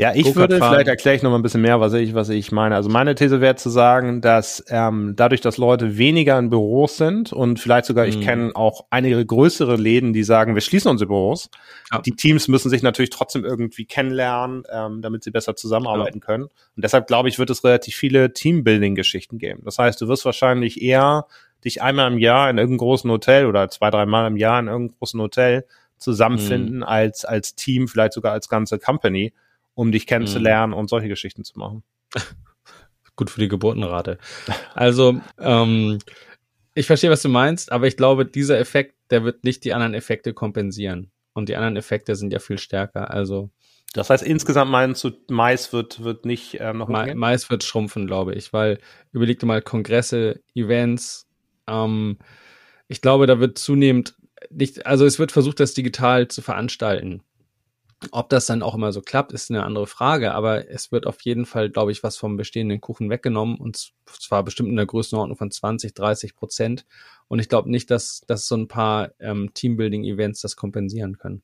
Ja, 0.00 0.14
ich 0.14 0.36
würde, 0.36 0.58
fahren. 0.58 0.74
vielleicht 0.74 0.86
erkläre 0.86 1.16
ich 1.16 1.24
noch 1.24 1.30
mal 1.30 1.38
ein 1.38 1.42
bisschen 1.42 1.60
mehr, 1.60 1.80
was 1.80 1.92
ich, 1.92 2.14
was 2.14 2.28
ich 2.28 2.52
meine. 2.52 2.76
Also 2.76 2.88
meine 2.88 3.16
These 3.16 3.40
wäre 3.40 3.56
zu 3.56 3.68
sagen, 3.68 4.20
dass 4.20 4.64
ähm, 4.68 5.14
dadurch, 5.16 5.40
dass 5.40 5.56
Leute 5.56 5.98
weniger 5.98 6.38
in 6.38 6.50
Büros 6.50 6.96
sind 6.96 7.32
und 7.32 7.58
vielleicht 7.58 7.86
sogar, 7.86 8.04
mhm. 8.04 8.10
ich 8.10 8.20
kenne 8.20 8.52
auch 8.54 8.86
einige 8.90 9.26
größere 9.26 9.74
Läden, 9.74 10.12
die 10.12 10.22
sagen, 10.22 10.54
wir 10.54 10.62
schließen 10.62 10.88
unsere 10.88 11.08
Büros. 11.08 11.50
Ja. 11.90 11.98
Die 11.98 12.12
Teams 12.12 12.46
müssen 12.46 12.70
sich 12.70 12.84
natürlich 12.84 13.10
trotzdem 13.10 13.44
irgendwie 13.44 13.86
kennenlernen, 13.86 14.62
ähm, 14.70 15.02
damit 15.02 15.24
sie 15.24 15.32
besser 15.32 15.56
zusammenarbeiten 15.56 16.20
ja. 16.20 16.26
können. 16.26 16.44
Und 16.44 16.84
deshalb 16.84 17.08
glaube 17.08 17.28
ich, 17.28 17.40
wird 17.40 17.50
es 17.50 17.64
relativ 17.64 17.96
viele 17.96 18.32
Teambuilding-Geschichten 18.32 19.38
geben. 19.38 19.62
Das 19.64 19.80
heißt, 19.80 20.00
du 20.00 20.06
wirst 20.06 20.24
wahrscheinlich 20.24 20.80
eher 20.80 21.26
dich 21.64 21.82
einmal 21.82 22.12
im 22.12 22.18
Jahr 22.20 22.50
in 22.50 22.58
irgendeinem 22.58 22.86
großen 22.86 23.10
Hotel 23.10 23.46
oder 23.46 23.68
zwei, 23.68 23.90
dreimal 23.90 24.28
im 24.28 24.36
Jahr 24.36 24.60
in 24.60 24.68
irgendeinem 24.68 24.96
großen 24.96 25.20
Hotel 25.20 25.64
zusammenfinden 25.96 26.76
mhm. 26.76 26.82
als, 26.84 27.24
als 27.24 27.56
Team, 27.56 27.88
vielleicht 27.88 28.12
sogar 28.12 28.32
als 28.32 28.48
ganze 28.48 28.78
Company 28.78 29.32
um 29.78 29.92
dich 29.92 30.08
kennenzulernen 30.08 30.72
mhm. 30.72 30.78
und 30.78 30.90
solche 30.90 31.06
Geschichten 31.06 31.44
zu 31.44 31.56
machen. 31.56 31.84
Gut 33.16 33.30
für 33.30 33.38
die 33.38 33.46
Geburtenrate. 33.46 34.18
Also, 34.74 35.20
ähm, 35.38 36.00
ich 36.74 36.86
verstehe, 36.86 37.10
was 37.10 37.22
du 37.22 37.28
meinst, 37.28 37.70
aber 37.70 37.86
ich 37.86 37.96
glaube, 37.96 38.26
dieser 38.26 38.58
Effekt, 38.58 38.96
der 39.10 39.22
wird 39.22 39.44
nicht 39.44 39.64
die 39.64 39.72
anderen 39.72 39.94
Effekte 39.94 40.34
kompensieren. 40.34 41.12
Und 41.32 41.48
die 41.48 41.54
anderen 41.54 41.76
Effekte 41.76 42.16
sind 42.16 42.32
ja 42.32 42.40
viel 42.40 42.58
stärker. 42.58 43.12
Also. 43.12 43.50
Das 43.92 44.10
heißt, 44.10 44.24
insgesamt 44.24 44.72
meinst 44.72 45.04
du, 45.04 45.12
Mais 45.28 45.72
wird, 45.72 46.02
wird 46.02 46.24
nicht 46.24 46.58
äh, 46.58 46.72
noch 46.72 46.88
Ma 46.88 47.14
Mais 47.14 47.48
wird 47.48 47.62
schrumpfen, 47.62 48.08
glaube 48.08 48.34
ich, 48.34 48.52
weil 48.52 48.80
überleg 49.12 49.38
dir 49.38 49.46
mal 49.46 49.62
Kongresse, 49.62 50.40
Events, 50.56 51.28
ähm, 51.68 52.18
ich 52.88 53.00
glaube, 53.00 53.28
da 53.28 53.38
wird 53.38 53.58
zunehmend 53.58 54.16
nicht, 54.50 54.86
also 54.86 55.04
es 55.04 55.20
wird 55.20 55.30
versucht, 55.30 55.60
das 55.60 55.74
digital 55.74 56.26
zu 56.26 56.42
veranstalten. 56.42 57.22
Ob 58.12 58.28
das 58.28 58.46
dann 58.46 58.62
auch 58.62 58.74
immer 58.74 58.92
so 58.92 59.02
klappt, 59.02 59.32
ist 59.32 59.50
eine 59.50 59.64
andere 59.64 59.88
Frage, 59.88 60.32
aber 60.32 60.70
es 60.70 60.92
wird 60.92 61.06
auf 61.06 61.20
jeden 61.22 61.46
Fall, 61.46 61.68
glaube 61.68 61.90
ich, 61.90 62.04
was 62.04 62.16
vom 62.16 62.36
bestehenden 62.36 62.80
Kuchen 62.80 63.10
weggenommen 63.10 63.56
und 63.56 63.92
zwar 64.06 64.44
bestimmt 64.44 64.68
in 64.68 64.76
der 64.76 64.86
Größenordnung 64.86 65.36
von 65.36 65.50
20, 65.50 65.94
30 65.94 66.36
Prozent. 66.36 66.86
Und 67.26 67.40
ich 67.40 67.48
glaube 67.48 67.70
nicht, 67.70 67.90
dass, 67.90 68.22
dass 68.26 68.46
so 68.46 68.56
ein 68.56 68.68
paar 68.68 69.10
ähm, 69.18 69.50
Teambuilding-Events 69.52 70.40
das 70.40 70.54
kompensieren 70.54 71.18
können. 71.18 71.42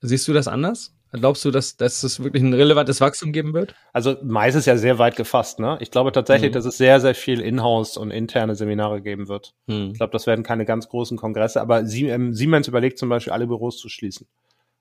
Siehst 0.00 0.26
du 0.26 0.32
das 0.32 0.48
anders? 0.48 0.94
Glaubst 1.12 1.44
du, 1.44 1.50
dass, 1.50 1.76
dass 1.76 2.04
es 2.04 2.22
wirklich 2.22 2.42
ein 2.42 2.54
relevantes 2.54 3.00
Wachstum 3.00 3.32
geben 3.32 3.52
wird? 3.52 3.74
Also 3.92 4.16
Mais 4.22 4.54
ist 4.54 4.66
ja 4.66 4.76
sehr 4.76 4.98
weit 4.98 5.16
gefasst, 5.16 5.58
ne? 5.58 5.76
Ich 5.80 5.90
glaube 5.90 6.12
tatsächlich, 6.12 6.50
mhm. 6.50 6.54
dass 6.54 6.64
es 6.64 6.78
sehr, 6.78 7.00
sehr 7.00 7.16
viel 7.16 7.40
Inhouse 7.40 7.96
und 7.96 8.12
interne 8.12 8.54
Seminare 8.54 9.02
geben 9.02 9.28
wird. 9.28 9.54
Mhm. 9.66 9.90
Ich 9.90 9.98
glaube, 9.98 10.12
das 10.12 10.26
werden 10.28 10.44
keine 10.44 10.64
ganz 10.64 10.88
großen 10.88 11.16
Kongresse, 11.16 11.60
aber 11.60 11.80
ähm, 11.80 12.32
Siemens 12.32 12.68
überlegt 12.68 12.98
zum 12.98 13.08
Beispiel, 13.08 13.32
alle 13.32 13.48
Büros 13.48 13.78
zu 13.78 13.88
schließen. 13.88 14.28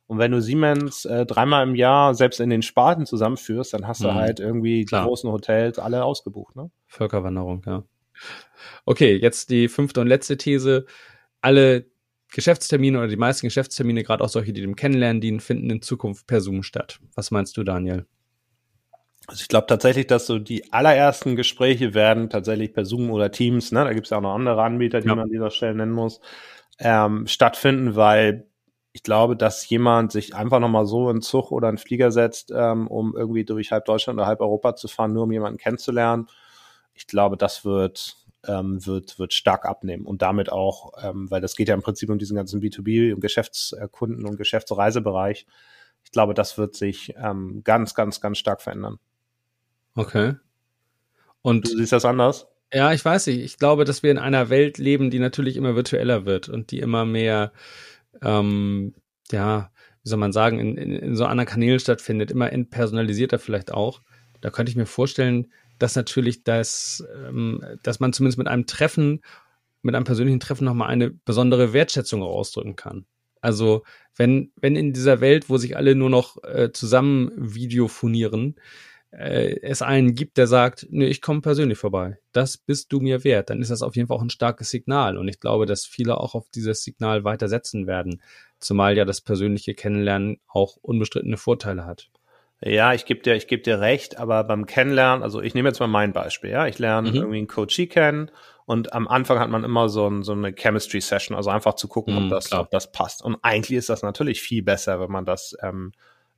Und 0.10 0.18
wenn 0.18 0.32
du 0.32 0.42
Siemens 0.42 1.06
äh, 1.06 1.28
dreimal 1.28 1.68
im 1.68 1.76
Jahr 1.76 2.16
selbst 2.16 2.40
in 2.40 2.50
den 2.50 2.64
Sparten 2.64 3.06
zusammenführst, 3.06 3.76
dann 3.76 3.88
hast 3.88 4.04
du 4.04 4.08
mhm. 4.08 4.16
halt 4.16 4.40
irgendwie 4.40 4.84
Klar. 4.84 5.04
die 5.04 5.08
großen 5.08 5.32
Hotels 5.32 5.78
alle 5.78 6.04
ausgebucht, 6.04 6.56
ne? 6.56 6.72
Völkerwanderung, 6.88 7.62
ja. 7.68 7.84
Okay, 8.86 9.16
jetzt 9.16 9.52
die 9.52 9.68
fünfte 9.68 10.02
und 10.02 10.08
letzte 10.08 10.36
These. 10.36 10.88
Alle 11.42 11.86
Geschäftstermine 12.34 12.98
oder 12.98 13.08
die 13.08 13.18
meisten 13.18 13.46
Geschäftstermine, 13.46 14.02
gerade 14.02 14.24
auch 14.24 14.30
solche, 14.30 14.52
die 14.52 14.62
dem 14.62 14.76
Kennenlernen 14.76 15.22
dienen, 15.22 15.42
finden 15.42 15.70
in 15.70 15.84
Zukunft 15.84 16.26
per 16.26 16.42
Zoom 16.42 16.64
statt. 16.64 17.00
Was 17.14 17.30
meinst 17.30 17.56
du, 17.58 17.64
Daniel? 17.64 18.08
Also 19.28 19.44
ich 19.44 19.48
glaube 19.48 19.68
tatsächlich, 19.68 20.08
dass 20.08 20.26
so 20.26 20.40
die 20.40 20.74
allerersten 20.74 21.36
Gespräche 21.36 21.94
werden 21.94 22.32
tatsächlich 22.32 22.74
per 22.74 22.84
Zoom 22.84 23.12
oder 23.12 23.30
Teams, 23.30 23.72
ne, 23.72 23.84
da 23.84 23.94
gibt 23.94 24.08
es 24.08 24.10
ja 24.10 24.18
auch 24.18 24.22
noch 24.22 24.34
andere 24.34 24.64
Anbieter, 24.64 25.02
die 25.02 25.08
ja. 25.08 25.14
man 25.14 25.26
an 25.26 25.30
dieser 25.30 25.52
Stelle 25.52 25.76
nennen 25.76 25.92
muss, 25.92 26.20
ähm, 26.80 27.28
stattfinden, 27.28 27.96
weil 27.96 28.49
ich 28.92 29.04
glaube, 29.04 29.36
dass 29.36 29.68
jemand 29.70 30.12
sich 30.12 30.36
einfach 30.36 30.60
nochmal 30.60 30.86
so 30.86 31.10
in 31.10 31.22
Zug 31.22 31.52
oder 31.52 31.68
einen 31.68 31.78
Flieger 31.78 32.12
setzt, 32.12 32.52
ähm, 32.56 32.88
um 32.88 33.16
irgendwie 33.16 33.46
durch 33.46 33.72
halb 33.72 33.86
Deutschland 33.86 34.18
oder 34.18 34.28
halb 34.28 34.42
Europa 34.42 34.76
zu 34.76 34.88
fahren, 34.88 35.14
nur 35.14 35.24
um 35.24 35.32
jemanden 35.32 35.60
kennenzulernen. 35.60 36.28
Ich 36.94 37.06
glaube, 37.06 37.38
das 37.38 37.64
wird, 37.64 38.18
ähm, 38.48 38.86
wird, 38.86 39.20
wird 39.20 39.34
stark 39.34 39.66
abnehmen 39.66 40.06
und 40.06 40.22
damit 40.22 40.52
auch, 40.52 40.94
ähm, 41.04 41.30
weil 41.30 41.42
das 41.42 41.56
geht 41.56 41.68
ja 41.70 41.76
im 41.76 41.84
Prinzip 41.84 42.10
um 42.10 42.18
diesen 42.18 42.36
ganzen 42.36 42.62
B2B 42.62 43.14
und 43.14 43.22
Geschäftskunden 43.22 44.26
und 44.26 44.38
Geschäftsreisebereich. 44.38 45.46
Ich 46.04 46.12
glaube, 46.12 46.34
das 46.34 46.58
wird 46.58 46.76
sich 46.76 47.14
ähm, 47.18 47.62
ganz, 47.64 47.94
ganz, 47.94 48.22
ganz 48.22 48.40
stark 48.40 48.62
verändern. 48.62 48.98
Okay. 49.96 50.36
Und 51.42 51.72
du 51.72 51.78
siehst 51.78 51.92
das 51.92 52.06
anders? 52.06 52.48
Ja, 52.74 52.92
ich 52.94 53.04
weiß 53.04 53.28
nicht. 53.28 53.40
Ich 53.40 53.58
glaube, 53.58 53.86
dass 53.86 54.04
wir 54.04 54.12
in 54.12 54.18
einer 54.18 54.50
Welt 54.50 54.78
leben, 54.78 55.10
die 55.10 55.20
natürlich 55.20 55.58
immer 55.58 55.76
virtueller 55.76 56.26
wird 56.26 56.50
und 56.50 56.72
die 56.72 56.80
immer 56.80 57.06
mehr 57.06 57.52
ähm, 58.22 58.94
ja, 59.32 59.72
wie 60.04 60.10
soll 60.10 60.20
man 60.20 60.32
sagen, 60.32 60.60
in, 60.60 60.78
in, 60.78 60.92
in 60.92 61.16
so 61.16 61.26
anderen 61.26 61.48
Kanälen 61.48 61.80
stattfindet, 61.80 62.32
immer 62.32 62.52
entpersonalisierter 62.52 63.40
vielleicht 63.40 63.74
auch. 63.74 64.02
Da 64.42 64.50
könnte 64.50 64.70
ich 64.70 64.76
mir 64.76 64.86
vorstellen, 64.86 65.52
dass 65.78 65.96
natürlich 65.96 66.44
das, 66.44 67.04
ähm, 67.26 67.64
dass 67.84 68.00
man 68.00 68.14
zumindest 68.14 68.38
mit 68.38 68.48
einem 68.48 68.66
Treffen, 68.66 69.22
mit 69.82 69.96
einem 69.96 70.06
persönlichen 70.06 70.40
Treffen 70.40 70.66
nochmal 70.66 70.90
eine 70.90 71.10
besondere 71.10 71.74
Wertschätzung 71.74 72.22
ausdrücken 72.22 72.76
kann. 72.76 73.06
Also 73.42 73.84
wenn, 74.16 74.52
wenn 74.58 74.76
in 74.76 74.92
dieser 74.94 75.22
Welt, 75.22 75.50
wo 75.50 75.58
sich 75.58 75.78
alle 75.78 75.96
nur 75.96 76.10
noch 76.10 76.44
äh, 76.44 76.72
zusammen 76.74 77.32
videofonieren, 77.36 78.56
äh, 79.12 79.56
es 79.62 79.82
einen 79.82 80.14
gibt, 80.14 80.38
der 80.38 80.48
sagt, 80.48 80.88
nee, 80.90 81.08
ich 81.08 81.22
komme 81.22 81.42
persönlich 81.42 81.78
vorbei. 81.78 82.20
Das 82.32 82.58
bist 82.58 82.92
du 82.92 83.00
mir 83.00 83.24
wert. 83.24 83.50
Dann 83.50 83.62
ist 83.62 83.72
das 83.72 83.82
auf 83.82 83.96
jeden 83.96 84.08
Fall 84.08 84.18
auch 84.18 84.22
ein 84.22 84.30
starkes 84.30 84.70
Signal. 84.70 85.18
Und 85.18 85.28
ich 85.28 85.40
glaube, 85.40 85.66
dass 85.66 85.86
viele 85.86 86.18
auch 86.18 86.36
auf 86.36 86.50
dieses 86.54 86.84
Signal 86.84 87.24
weiter 87.24 87.48
setzen 87.48 87.88
werden. 87.88 88.22
Zumal 88.60 88.98
ja 88.98 89.06
das 89.06 89.22
persönliche 89.22 89.74
Kennenlernen 89.74 90.40
auch 90.48 90.78
unbestrittene 90.82 91.38
Vorteile 91.38 91.86
hat. 91.86 92.10
Ja, 92.62 92.94
ich 92.94 93.06
gebe 93.06 93.22
dir, 93.22 93.36
ich 93.36 93.48
gebe 93.48 93.64
dir 93.64 93.80
recht, 93.80 94.18
aber 94.18 94.44
beim 94.44 94.66
Kennenlernen, 94.66 95.24
also 95.24 95.42
ich 95.42 95.54
nehme 95.54 95.70
jetzt 95.70 95.80
mal 95.80 95.88
mein 95.88 96.12
Beispiel, 96.12 96.50
ja, 96.50 96.68
ich 96.68 96.78
lerne 96.78 97.10
mhm. 97.10 97.16
irgendwie 97.16 97.38
einen 97.38 97.48
Coachie 97.48 97.88
kennen 97.88 98.32
und 98.66 98.92
am 98.92 99.08
Anfang 99.08 99.40
hat 99.40 99.50
man 99.50 99.64
immer 99.64 99.88
so, 99.88 100.10
ein, 100.10 100.24
so 100.24 100.34
eine 100.34 100.54
Chemistry 100.54 101.00
Session, 101.00 101.38
also 101.38 101.50
einfach 101.52 101.76
zu 101.76 101.88
gucken, 101.88 102.16
mhm, 102.16 102.24
ob 102.24 102.30
das, 102.30 102.52
ob 102.52 102.70
das 102.70 102.92
passt. 102.92 103.24
Und 103.24 103.38
eigentlich 103.44 103.78
ist 103.78 103.88
das 103.88 104.04
natürlich 104.04 104.42
viel 104.42 104.62
besser, 104.62 105.00
wenn 105.00 105.10
man 105.10 105.24
das 105.24 105.56
ähm, 105.64 105.94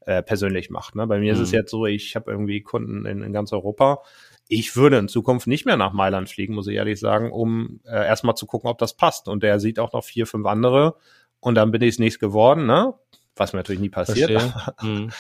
äh, 0.06 0.24
persönlich 0.24 0.70
macht. 0.70 0.96
Ne? 0.96 1.08
Bei 1.08 1.20
mir 1.20 1.34
mhm. 1.34 1.40
ist 1.40 1.48
es 1.48 1.52
mhm. 1.52 1.58
jetzt 1.60 1.72
so, 1.72 1.86
ich 1.86 2.16
habe 2.16 2.32
irgendwie 2.32 2.62
Kunden 2.62 3.06
in, 3.06 3.22
in 3.22 3.34
ganz 3.34 3.54
Europa. 3.54 4.02
Ich 4.48 4.76
würde 4.76 4.98
in 4.98 5.08
Zukunft 5.08 5.48
nicht 5.48 5.66
mehr 5.66 5.78
nach 5.78 5.94
Mailand 5.94 6.30
fliegen, 6.30 6.56
muss 6.56 6.68
ich 6.68 6.76
ehrlich 6.76 7.00
sagen, 7.00 7.32
um 7.32 7.80
äh, 7.86 8.06
erstmal 8.06 8.36
zu 8.36 8.46
gucken, 8.46 8.70
ob 8.70 8.78
das 8.78 8.96
passt. 8.96 9.28
Und 9.28 9.44
der 9.44 9.60
sieht 9.60 9.80
auch 9.80 9.94
noch 9.94 10.04
vier, 10.04 10.28
fünf 10.28 10.46
andere 10.46 10.96
und 11.40 11.56
dann 11.56 11.72
bin 11.72 11.82
ich 11.82 11.96
es 11.96 12.00
nicht 12.00 12.20
geworden, 12.20 12.66
ne? 12.66 12.94
Was 13.36 13.54
mir 13.54 13.60
natürlich 13.60 13.82
nie 13.82 13.90
passiert. 13.90 14.30
mhm. 14.82 15.12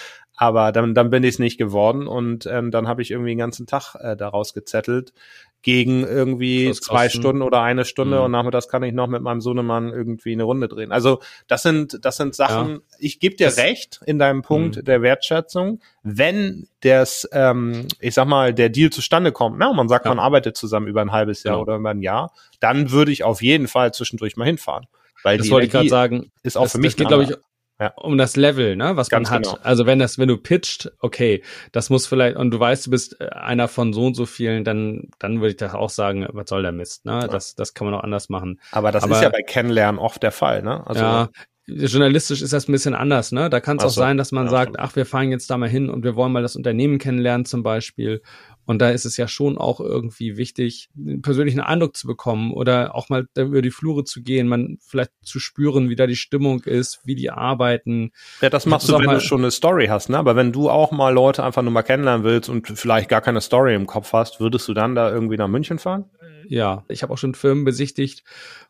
Aber 0.41 0.71
dann, 0.71 0.95
dann 0.95 1.11
bin 1.11 1.21
ich 1.23 1.35
es 1.35 1.39
nicht 1.39 1.59
geworden 1.59 2.07
und 2.07 2.47
ähm, 2.47 2.71
dann 2.71 2.87
habe 2.87 3.03
ich 3.03 3.11
irgendwie 3.11 3.29
den 3.29 3.37
ganzen 3.37 3.67
Tag 3.67 3.93
äh, 3.93 4.17
daraus 4.17 4.55
gezettelt 4.55 5.13
gegen 5.61 6.03
irgendwie 6.03 6.71
zwei 6.71 7.09
Stunden 7.09 7.43
oder 7.43 7.61
eine 7.61 7.85
Stunde 7.85 8.17
mhm. 8.17 8.23
und 8.23 8.31
nachmittags 8.31 8.67
kann 8.67 8.81
ich 8.81 8.91
noch 8.91 9.05
mit 9.05 9.21
meinem 9.21 9.39
Sohnemann 9.39 9.89
irgendwie 9.89 10.31
eine 10.31 10.41
Runde 10.41 10.67
drehen. 10.67 10.91
Also 10.91 11.19
das 11.45 11.61
sind 11.61 12.03
das 12.03 12.17
sind 12.17 12.33
Sachen. 12.33 12.71
Ja. 12.71 12.79
Ich 12.97 13.19
gebe 13.19 13.35
dir 13.35 13.45
das, 13.45 13.59
recht 13.59 13.99
in 14.07 14.17
deinem 14.17 14.41
Punkt 14.41 14.77
mhm. 14.77 14.83
der 14.83 15.03
Wertschätzung, 15.03 15.79
wenn 16.01 16.67
das, 16.79 17.29
ähm, 17.33 17.87
ich 17.99 18.15
sag 18.15 18.25
mal, 18.25 18.51
der 18.51 18.69
Deal 18.69 18.89
zustande 18.89 19.31
kommt. 19.31 19.59
Ne? 19.59 19.71
man 19.75 19.89
sagt, 19.89 20.05
ja. 20.05 20.09
man 20.09 20.17
arbeitet 20.17 20.57
zusammen 20.57 20.87
über 20.87 21.01
ein 21.01 21.11
halbes 21.11 21.43
Jahr 21.43 21.57
ja. 21.57 21.61
oder 21.61 21.75
über 21.75 21.91
ein 21.91 22.01
Jahr, 22.01 22.33
dann 22.59 22.89
würde 22.89 23.11
ich 23.11 23.23
auf 23.23 23.43
jeden 23.43 23.67
Fall 23.67 23.93
zwischendurch 23.93 24.37
mal 24.37 24.45
hinfahren. 24.45 24.87
Weil 25.21 25.37
das 25.37 25.51
wollte 25.51 25.67
ich 25.67 25.71
gerade 25.71 25.87
sagen. 25.87 26.31
Ist 26.41 26.57
auch 26.57 26.63
das, 26.63 26.71
für 26.71 26.79
mich, 26.79 26.95
das 26.95 26.97
geht, 26.97 27.07
glaube 27.09 27.25
ich, 27.25 27.35
ja. 27.81 27.93
um 27.95 28.17
das 28.17 28.35
Level, 28.35 28.75
ne, 28.75 28.95
was 28.95 29.09
Ganz 29.09 29.29
man 29.29 29.39
hat. 29.39 29.43
Genau. 29.45 29.57
Also 29.63 29.85
wenn 29.85 29.99
das, 29.99 30.19
wenn 30.19 30.27
du 30.27 30.37
pitcht, 30.37 30.91
okay, 30.99 31.43
das 31.71 31.89
muss 31.89 32.05
vielleicht, 32.05 32.37
und 32.37 32.51
du 32.51 32.59
weißt, 32.59 32.85
du 32.85 32.91
bist 32.91 33.19
äh, 33.19 33.29
einer 33.29 33.67
von 33.67 33.91
so 33.91 34.05
und 34.05 34.13
so 34.13 34.25
vielen, 34.27 34.63
dann, 34.63 35.09
dann 35.19 35.41
würde 35.41 35.49
ich 35.49 35.57
da 35.57 35.73
auch 35.73 35.89
sagen, 35.89 36.27
was 36.31 36.49
soll 36.49 36.61
der 36.61 36.71
Mist, 36.71 37.05
ne? 37.05 37.13
Ja. 37.13 37.27
Das, 37.27 37.55
das 37.55 37.73
kann 37.73 37.85
man 37.85 37.95
auch 37.95 38.03
anders 38.03 38.29
machen. 38.29 38.59
Aber 38.71 38.91
das 38.91 39.03
Aber, 39.03 39.15
ist 39.15 39.23
ja 39.23 39.29
bei 39.29 39.41
Kennenlernen 39.41 39.99
oft 39.99 40.21
der 40.21 40.31
Fall, 40.31 40.61
ne? 40.61 40.85
Also, 40.85 41.01
ja, 41.01 41.29
journalistisch 41.67 42.41
ist 42.41 42.53
das 42.53 42.67
ein 42.67 42.71
bisschen 42.71 42.93
anders, 42.93 43.31
ne? 43.31 43.49
Da 43.49 43.59
kann 43.59 43.77
es 43.77 43.83
auch 43.83 43.89
so, 43.89 44.01
sein, 44.01 44.17
dass 44.17 44.31
man 44.31 44.45
ja, 44.45 44.51
sagt, 44.51 44.79
ach, 44.79 44.95
wir 44.95 45.05
fahren 45.05 45.31
jetzt 45.31 45.49
da 45.49 45.57
mal 45.57 45.69
hin 45.69 45.89
und 45.89 46.03
wir 46.03 46.15
wollen 46.15 46.31
mal 46.31 46.41
das 46.41 46.55
Unternehmen 46.55 46.99
kennenlernen 46.99 47.45
zum 47.45 47.63
Beispiel. 47.63 48.21
Und 48.71 48.79
da 48.79 48.89
ist 48.89 49.03
es 49.03 49.17
ja 49.17 49.27
schon 49.27 49.57
auch 49.57 49.81
irgendwie 49.81 50.37
wichtig, 50.37 50.89
einen 50.97 51.21
persönlichen 51.21 51.59
Eindruck 51.59 51.97
zu 51.97 52.07
bekommen 52.07 52.53
oder 52.53 52.95
auch 52.95 53.09
mal 53.09 53.27
über 53.35 53.61
die 53.61 53.69
Flure 53.69 54.05
zu 54.05 54.23
gehen, 54.23 54.47
man 54.47 54.77
vielleicht 54.79 55.11
zu 55.23 55.41
spüren, 55.41 55.89
wie 55.89 55.97
da 55.97 56.07
die 56.07 56.15
Stimmung 56.15 56.61
ist, 56.63 57.01
wie 57.03 57.15
die 57.15 57.31
arbeiten. 57.31 58.13
Ja, 58.39 58.49
das 58.49 58.65
machst 58.65 58.87
du, 58.87 58.97
wenn 58.97 59.09
du 59.09 59.19
schon 59.19 59.41
eine 59.41 59.51
Story 59.51 59.87
hast, 59.87 60.09
ne? 60.09 60.17
Aber 60.17 60.37
wenn 60.37 60.53
du 60.53 60.69
auch 60.69 60.91
mal 60.91 61.13
Leute 61.13 61.43
einfach 61.43 61.63
nur 61.63 61.73
mal 61.73 61.81
kennenlernen 61.81 62.23
willst 62.23 62.47
und 62.47 62.65
vielleicht 62.65 63.09
gar 63.09 63.19
keine 63.19 63.41
Story 63.41 63.75
im 63.75 63.87
Kopf 63.87 64.13
hast, 64.13 64.39
würdest 64.39 64.69
du 64.69 64.73
dann 64.73 64.95
da 64.95 65.11
irgendwie 65.11 65.35
nach 65.35 65.49
München 65.49 65.77
fahren? 65.77 66.05
Ja, 66.47 66.85
ich 66.87 67.03
habe 67.03 67.11
auch 67.11 67.17
schon 67.17 67.35
Firmen 67.35 67.65
besichtigt, 67.65 68.23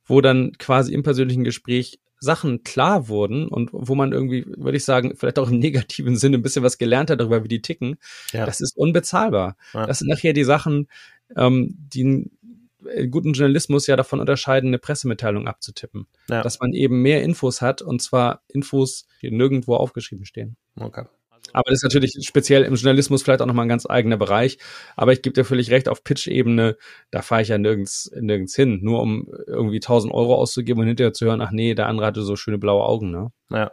wo 0.06 0.20
dann 0.20 0.54
quasi 0.58 0.96
im 0.96 1.04
persönlichen 1.04 1.44
Gespräch 1.44 2.00
Sachen 2.22 2.64
klar 2.64 3.08
wurden 3.08 3.48
und 3.48 3.70
wo 3.74 3.96
man 3.96 4.14
irgendwie, 4.14 4.46
würde 4.46 4.78
ich 4.78 4.86
sagen, 4.86 5.16
vielleicht 5.18 5.40
auch 5.40 5.50
im 5.50 5.60
negativen 5.60 6.16
Sinne 6.16 6.38
ein 6.38 6.44
bisschen 6.44 6.64
was 6.64 6.78
gelernt 6.78 7.10
hat 7.10 7.20
darüber, 7.20 7.44
wie 7.44 7.50
die 7.50 7.62
ticken, 7.62 7.98
ja. 8.32 8.46
das 8.46 8.62
ist 8.62 8.78
unbezahlbar. 8.78 9.58
Ja. 9.74 9.88
Das 9.88 10.00
sind 10.00 10.08
nachher 10.08 10.34
die 10.34 10.44
Sachen, 10.44 10.88
ähm, 11.36 11.76
die 11.78 12.30
guten 13.10 13.34
Journalismus 13.34 13.88
ja 13.88 13.96
davon 13.96 14.20
unterscheiden, 14.20 14.70
eine 14.70 14.80
Pressemitteilung 14.80 15.48
abzutippen. 15.48 16.08
Ja. 16.30 16.42
Dass 16.42 16.60
man 16.60 16.74
eben 16.74 17.02
mehr 17.02 17.24
Infos 17.24 17.62
hat 17.62 17.82
und 17.82 18.02
zwar 18.02 18.44
Infos, 18.48 19.08
die 19.22 19.32
nirgendwo 19.32 19.76
aufgeschrieben 19.76 20.26
stehen. 20.26 20.58
Okay. 20.80 21.06
Aber 21.54 21.70
das 21.70 21.80
ist 21.80 21.84
natürlich 21.84 22.14
speziell 22.22 22.64
im 22.64 22.76
Journalismus 22.76 23.24
vielleicht 23.24 23.42
auch 23.42 23.46
nochmal 23.46 23.66
ein 23.66 23.70
ganz 23.70 23.86
eigener 23.86 24.18
Bereich. 24.18 24.58
Aber 24.96 25.12
ich 25.12 25.22
gebe 25.22 25.34
dir 25.34 25.44
völlig 25.44 25.72
recht, 25.72 25.90
auf 25.90 26.04
Pitch-Ebene, 26.04 26.78
da 27.12 27.22
fahre 27.22 27.42
ich 27.42 27.50
ja 27.50 27.58
nirgends, 27.58 28.12
nirgends 28.20 28.56
hin, 28.56 28.80
nur 28.82 29.02
um 29.02 29.28
irgendwie 29.48 29.78
1000 29.78 30.14
Euro 30.14 30.36
auszugeben 30.36 30.82
und 30.82 30.88
hinterher 30.88 31.14
zu 31.14 31.26
hören, 31.26 31.42
ach 31.42 31.52
nee, 31.52 31.76
der 31.76 31.88
andere 31.88 32.08
hatte 32.08 32.22
so 32.22 32.36
schöne 32.36 32.58
blaue 32.58 32.84
Augen, 32.84 33.12
ne? 33.12 33.32
Ja. 33.52 33.72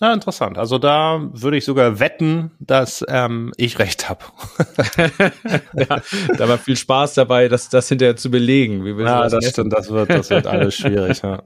Ja, 0.00 0.14
interessant. 0.14 0.56
Also 0.56 0.78
da 0.78 1.28
würde 1.34 1.58
ich 1.58 1.66
sogar 1.66 2.00
wetten, 2.00 2.52
dass 2.58 3.04
ähm, 3.06 3.52
ich 3.58 3.78
recht 3.78 4.08
habe. 4.08 4.24
ja, 5.74 6.00
da 6.38 6.48
war 6.48 6.56
viel 6.56 6.76
Spaß 6.76 7.12
dabei, 7.14 7.48
das, 7.48 7.68
das 7.68 7.90
hinterher 7.90 8.16
zu 8.16 8.30
belegen. 8.30 8.82
Wie 8.86 8.98
ja, 9.02 9.24
das, 9.24 9.32
das 9.32 9.50
stimmt, 9.50 9.74
das 9.74 9.90
wird, 9.90 10.08
das 10.08 10.30
wird 10.30 10.46
alles 10.46 10.74
schwierig. 10.74 11.20
Ja. 11.22 11.42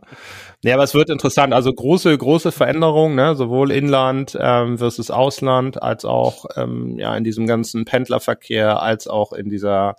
Ja, 0.64 0.74
aber 0.74 0.84
es 0.84 0.94
wird 0.94 1.10
interessant. 1.10 1.52
Also 1.52 1.70
große, 1.70 2.16
große 2.16 2.50
Veränderungen, 2.50 3.16
ne? 3.16 3.34
sowohl 3.34 3.70
Inland 3.70 4.36
ähm, 4.40 4.78
versus 4.78 5.10
Ausland, 5.10 5.82
als 5.82 6.06
auch 6.06 6.46
ähm, 6.56 6.98
ja 6.98 7.14
in 7.16 7.22
diesem 7.22 7.46
ganzen 7.46 7.84
Pendlerverkehr, 7.84 8.80
als 8.80 9.06
auch 9.06 9.34
in 9.34 9.50
dieser 9.50 9.94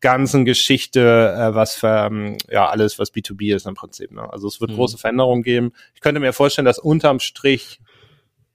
ganzen 0.00 0.44
Geschichte, 0.44 1.34
äh, 1.36 1.54
was 1.56 1.74
für 1.74 2.06
ähm, 2.06 2.38
ja 2.48 2.68
alles, 2.68 3.00
was 3.00 3.12
B2B 3.12 3.52
ist 3.52 3.66
im 3.66 3.74
Prinzip. 3.74 4.12
Ne? 4.12 4.32
Also 4.32 4.46
es 4.46 4.60
wird 4.60 4.70
mhm. 4.70 4.76
große 4.76 4.96
Veränderungen 4.96 5.42
geben. 5.42 5.72
Ich 5.96 6.00
könnte 6.00 6.20
mir 6.20 6.32
vorstellen, 6.32 6.66
dass 6.66 6.78
unterm 6.78 7.18
Strich 7.18 7.80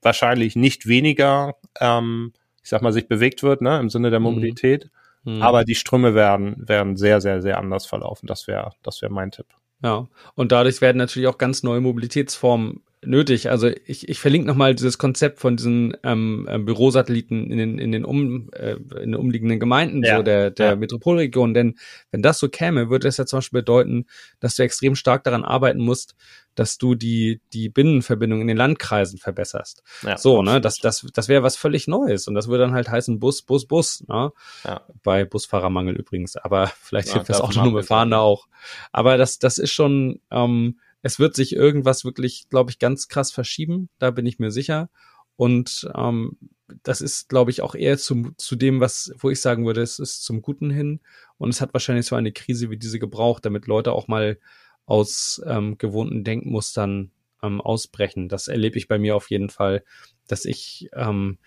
wahrscheinlich 0.00 0.56
nicht 0.56 0.86
weniger, 0.86 1.56
ähm, 1.80 2.32
ich 2.62 2.70
sag 2.70 2.80
mal, 2.80 2.94
sich 2.94 3.08
bewegt 3.08 3.42
wird, 3.42 3.60
ne, 3.60 3.78
im 3.78 3.90
Sinne 3.90 4.08
der 4.08 4.20
mhm. 4.20 4.24
Mobilität. 4.24 4.88
Mhm. 5.24 5.42
Aber 5.42 5.64
die 5.64 5.74
Ströme 5.74 6.14
werden, 6.14 6.56
werden 6.66 6.96
sehr, 6.96 7.20
sehr, 7.20 7.42
sehr 7.42 7.58
anders 7.58 7.84
verlaufen. 7.84 8.26
Das 8.26 8.46
wäre, 8.46 8.72
das 8.82 9.02
wäre 9.02 9.12
mein 9.12 9.30
Tipp. 9.30 9.46
Ja, 9.82 10.08
und 10.34 10.52
dadurch 10.52 10.80
werden 10.80 10.98
natürlich 10.98 11.28
auch 11.28 11.38
ganz 11.38 11.62
neue 11.62 11.80
Mobilitätsformen 11.80 12.82
nötig. 13.04 13.50
Also 13.50 13.68
ich, 13.86 14.08
ich 14.08 14.18
verlinke 14.18 14.46
nochmal 14.46 14.74
dieses 14.74 14.98
Konzept 14.98 15.40
von 15.40 15.56
diesen 15.56 15.96
ähm, 16.04 16.46
ähm, 16.48 16.64
Bürosatelliten 16.64 17.50
in 17.50 17.58
den, 17.58 17.78
in 17.78 17.92
den, 17.92 18.04
um, 18.04 18.50
äh, 18.52 18.76
in 19.02 19.12
den 19.12 19.16
umliegenden 19.16 19.58
Gemeinden 19.60 20.02
ja. 20.04 20.18
so 20.18 20.22
der, 20.22 20.50
der 20.50 20.66
ja. 20.66 20.76
Metropolregion. 20.76 21.54
Denn 21.54 21.76
wenn 22.10 22.22
das 22.22 22.38
so 22.38 22.48
käme, 22.48 22.90
würde 22.90 23.08
das 23.08 23.16
ja 23.16 23.26
zum 23.26 23.38
Beispiel 23.38 23.60
bedeuten, 23.60 24.06
dass 24.40 24.56
du 24.56 24.62
extrem 24.62 24.94
stark 24.94 25.24
daran 25.24 25.44
arbeiten 25.44 25.80
musst, 25.80 26.14
dass 26.54 26.78
du 26.78 26.94
die, 26.94 27.40
die 27.52 27.68
Binnenverbindung 27.68 28.40
in 28.40 28.46
den 28.46 28.56
Landkreisen 28.56 29.18
verbesserst. 29.18 29.82
Ja, 30.02 30.18
so, 30.18 30.42
ne, 30.42 30.60
das, 30.60 30.76
das, 30.76 31.06
das 31.12 31.28
wäre 31.28 31.42
was 31.42 31.56
völlig 31.56 31.88
Neues. 31.88 32.28
Und 32.28 32.34
das 32.34 32.48
würde 32.48 32.64
dann 32.64 32.74
halt 32.74 32.90
heißen 32.90 33.18
Bus, 33.18 33.42
Bus, 33.42 33.66
Bus, 33.66 34.04
ne? 34.06 34.32
Ja. 34.64 34.82
Bei 35.02 35.24
Busfahrermangel 35.24 35.96
übrigens. 35.96 36.36
Aber 36.36 36.66
vielleicht 36.80 37.08
ja, 37.08 37.14
hilft 37.14 37.30
das 37.30 37.40
autonome 37.40 37.82
Fahren 37.82 38.10
da 38.10 38.18
auch. 38.18 38.48
Aber 38.92 39.16
das, 39.16 39.38
das 39.38 39.58
ist 39.58 39.72
schon, 39.72 40.20
ähm, 40.30 40.78
es 41.02 41.18
wird 41.18 41.34
sich 41.34 41.54
irgendwas 41.54 42.04
wirklich, 42.04 42.48
glaube 42.48 42.70
ich, 42.70 42.78
ganz 42.78 43.08
krass 43.08 43.32
verschieben. 43.32 43.88
Da 43.98 44.10
bin 44.10 44.26
ich 44.26 44.38
mir 44.38 44.50
sicher. 44.50 44.88
Und 45.36 45.90
ähm, 45.94 46.36
das 46.82 47.00
ist, 47.00 47.28
glaube 47.28 47.50
ich, 47.50 47.60
auch 47.60 47.74
eher 47.74 47.98
zum, 47.98 48.34
zu 48.38 48.56
dem, 48.56 48.80
was, 48.80 49.12
wo 49.18 49.30
ich 49.30 49.40
sagen 49.40 49.66
würde, 49.66 49.82
es 49.82 49.98
ist 49.98 50.24
zum 50.24 50.42
Guten 50.42 50.70
hin. 50.70 51.00
Und 51.38 51.50
es 51.50 51.60
hat 51.60 51.72
wahrscheinlich 51.72 52.06
so 52.06 52.16
eine 52.16 52.32
Krise 52.32 52.70
wie 52.70 52.76
diese 52.76 52.98
gebraucht, 52.98 53.44
damit 53.44 53.66
Leute 53.66 53.92
auch 53.92 54.08
mal 54.08 54.38
aus 54.86 55.42
ähm, 55.46 55.78
gewohnten 55.78 56.24
Denkmustern 56.24 57.10
ähm, 57.42 57.60
ausbrechen. 57.60 58.28
Das 58.28 58.48
erlebe 58.48 58.78
ich 58.78 58.88
bei 58.88 58.98
mir 58.98 59.16
auf 59.16 59.30
jeden 59.30 59.50
Fall, 59.50 59.84
dass 60.28 60.44
ich 60.44 60.88
ähm, 60.94 61.38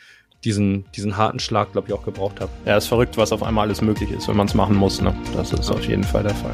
diesen, 0.43 0.85
diesen 0.91 1.17
harten 1.17 1.39
Schlag, 1.39 1.71
glaube 1.71 1.87
ich, 1.87 1.93
auch 1.93 2.03
gebraucht 2.03 2.39
habe. 2.39 2.51
Ja, 2.65 2.77
ist 2.77 2.87
verrückt, 2.87 3.17
was 3.17 3.31
auf 3.31 3.43
einmal 3.43 3.67
alles 3.67 3.81
möglich 3.81 4.11
ist, 4.11 4.27
wenn 4.27 4.37
man 4.37 4.47
es 4.47 4.53
machen 4.53 4.75
muss. 4.75 5.01
Ne? 5.01 5.15
Das 5.33 5.51
ist 5.51 5.71
auf 5.71 5.85
jeden 5.87 6.03
Fall 6.03 6.23
der 6.23 6.35
Fall. 6.35 6.53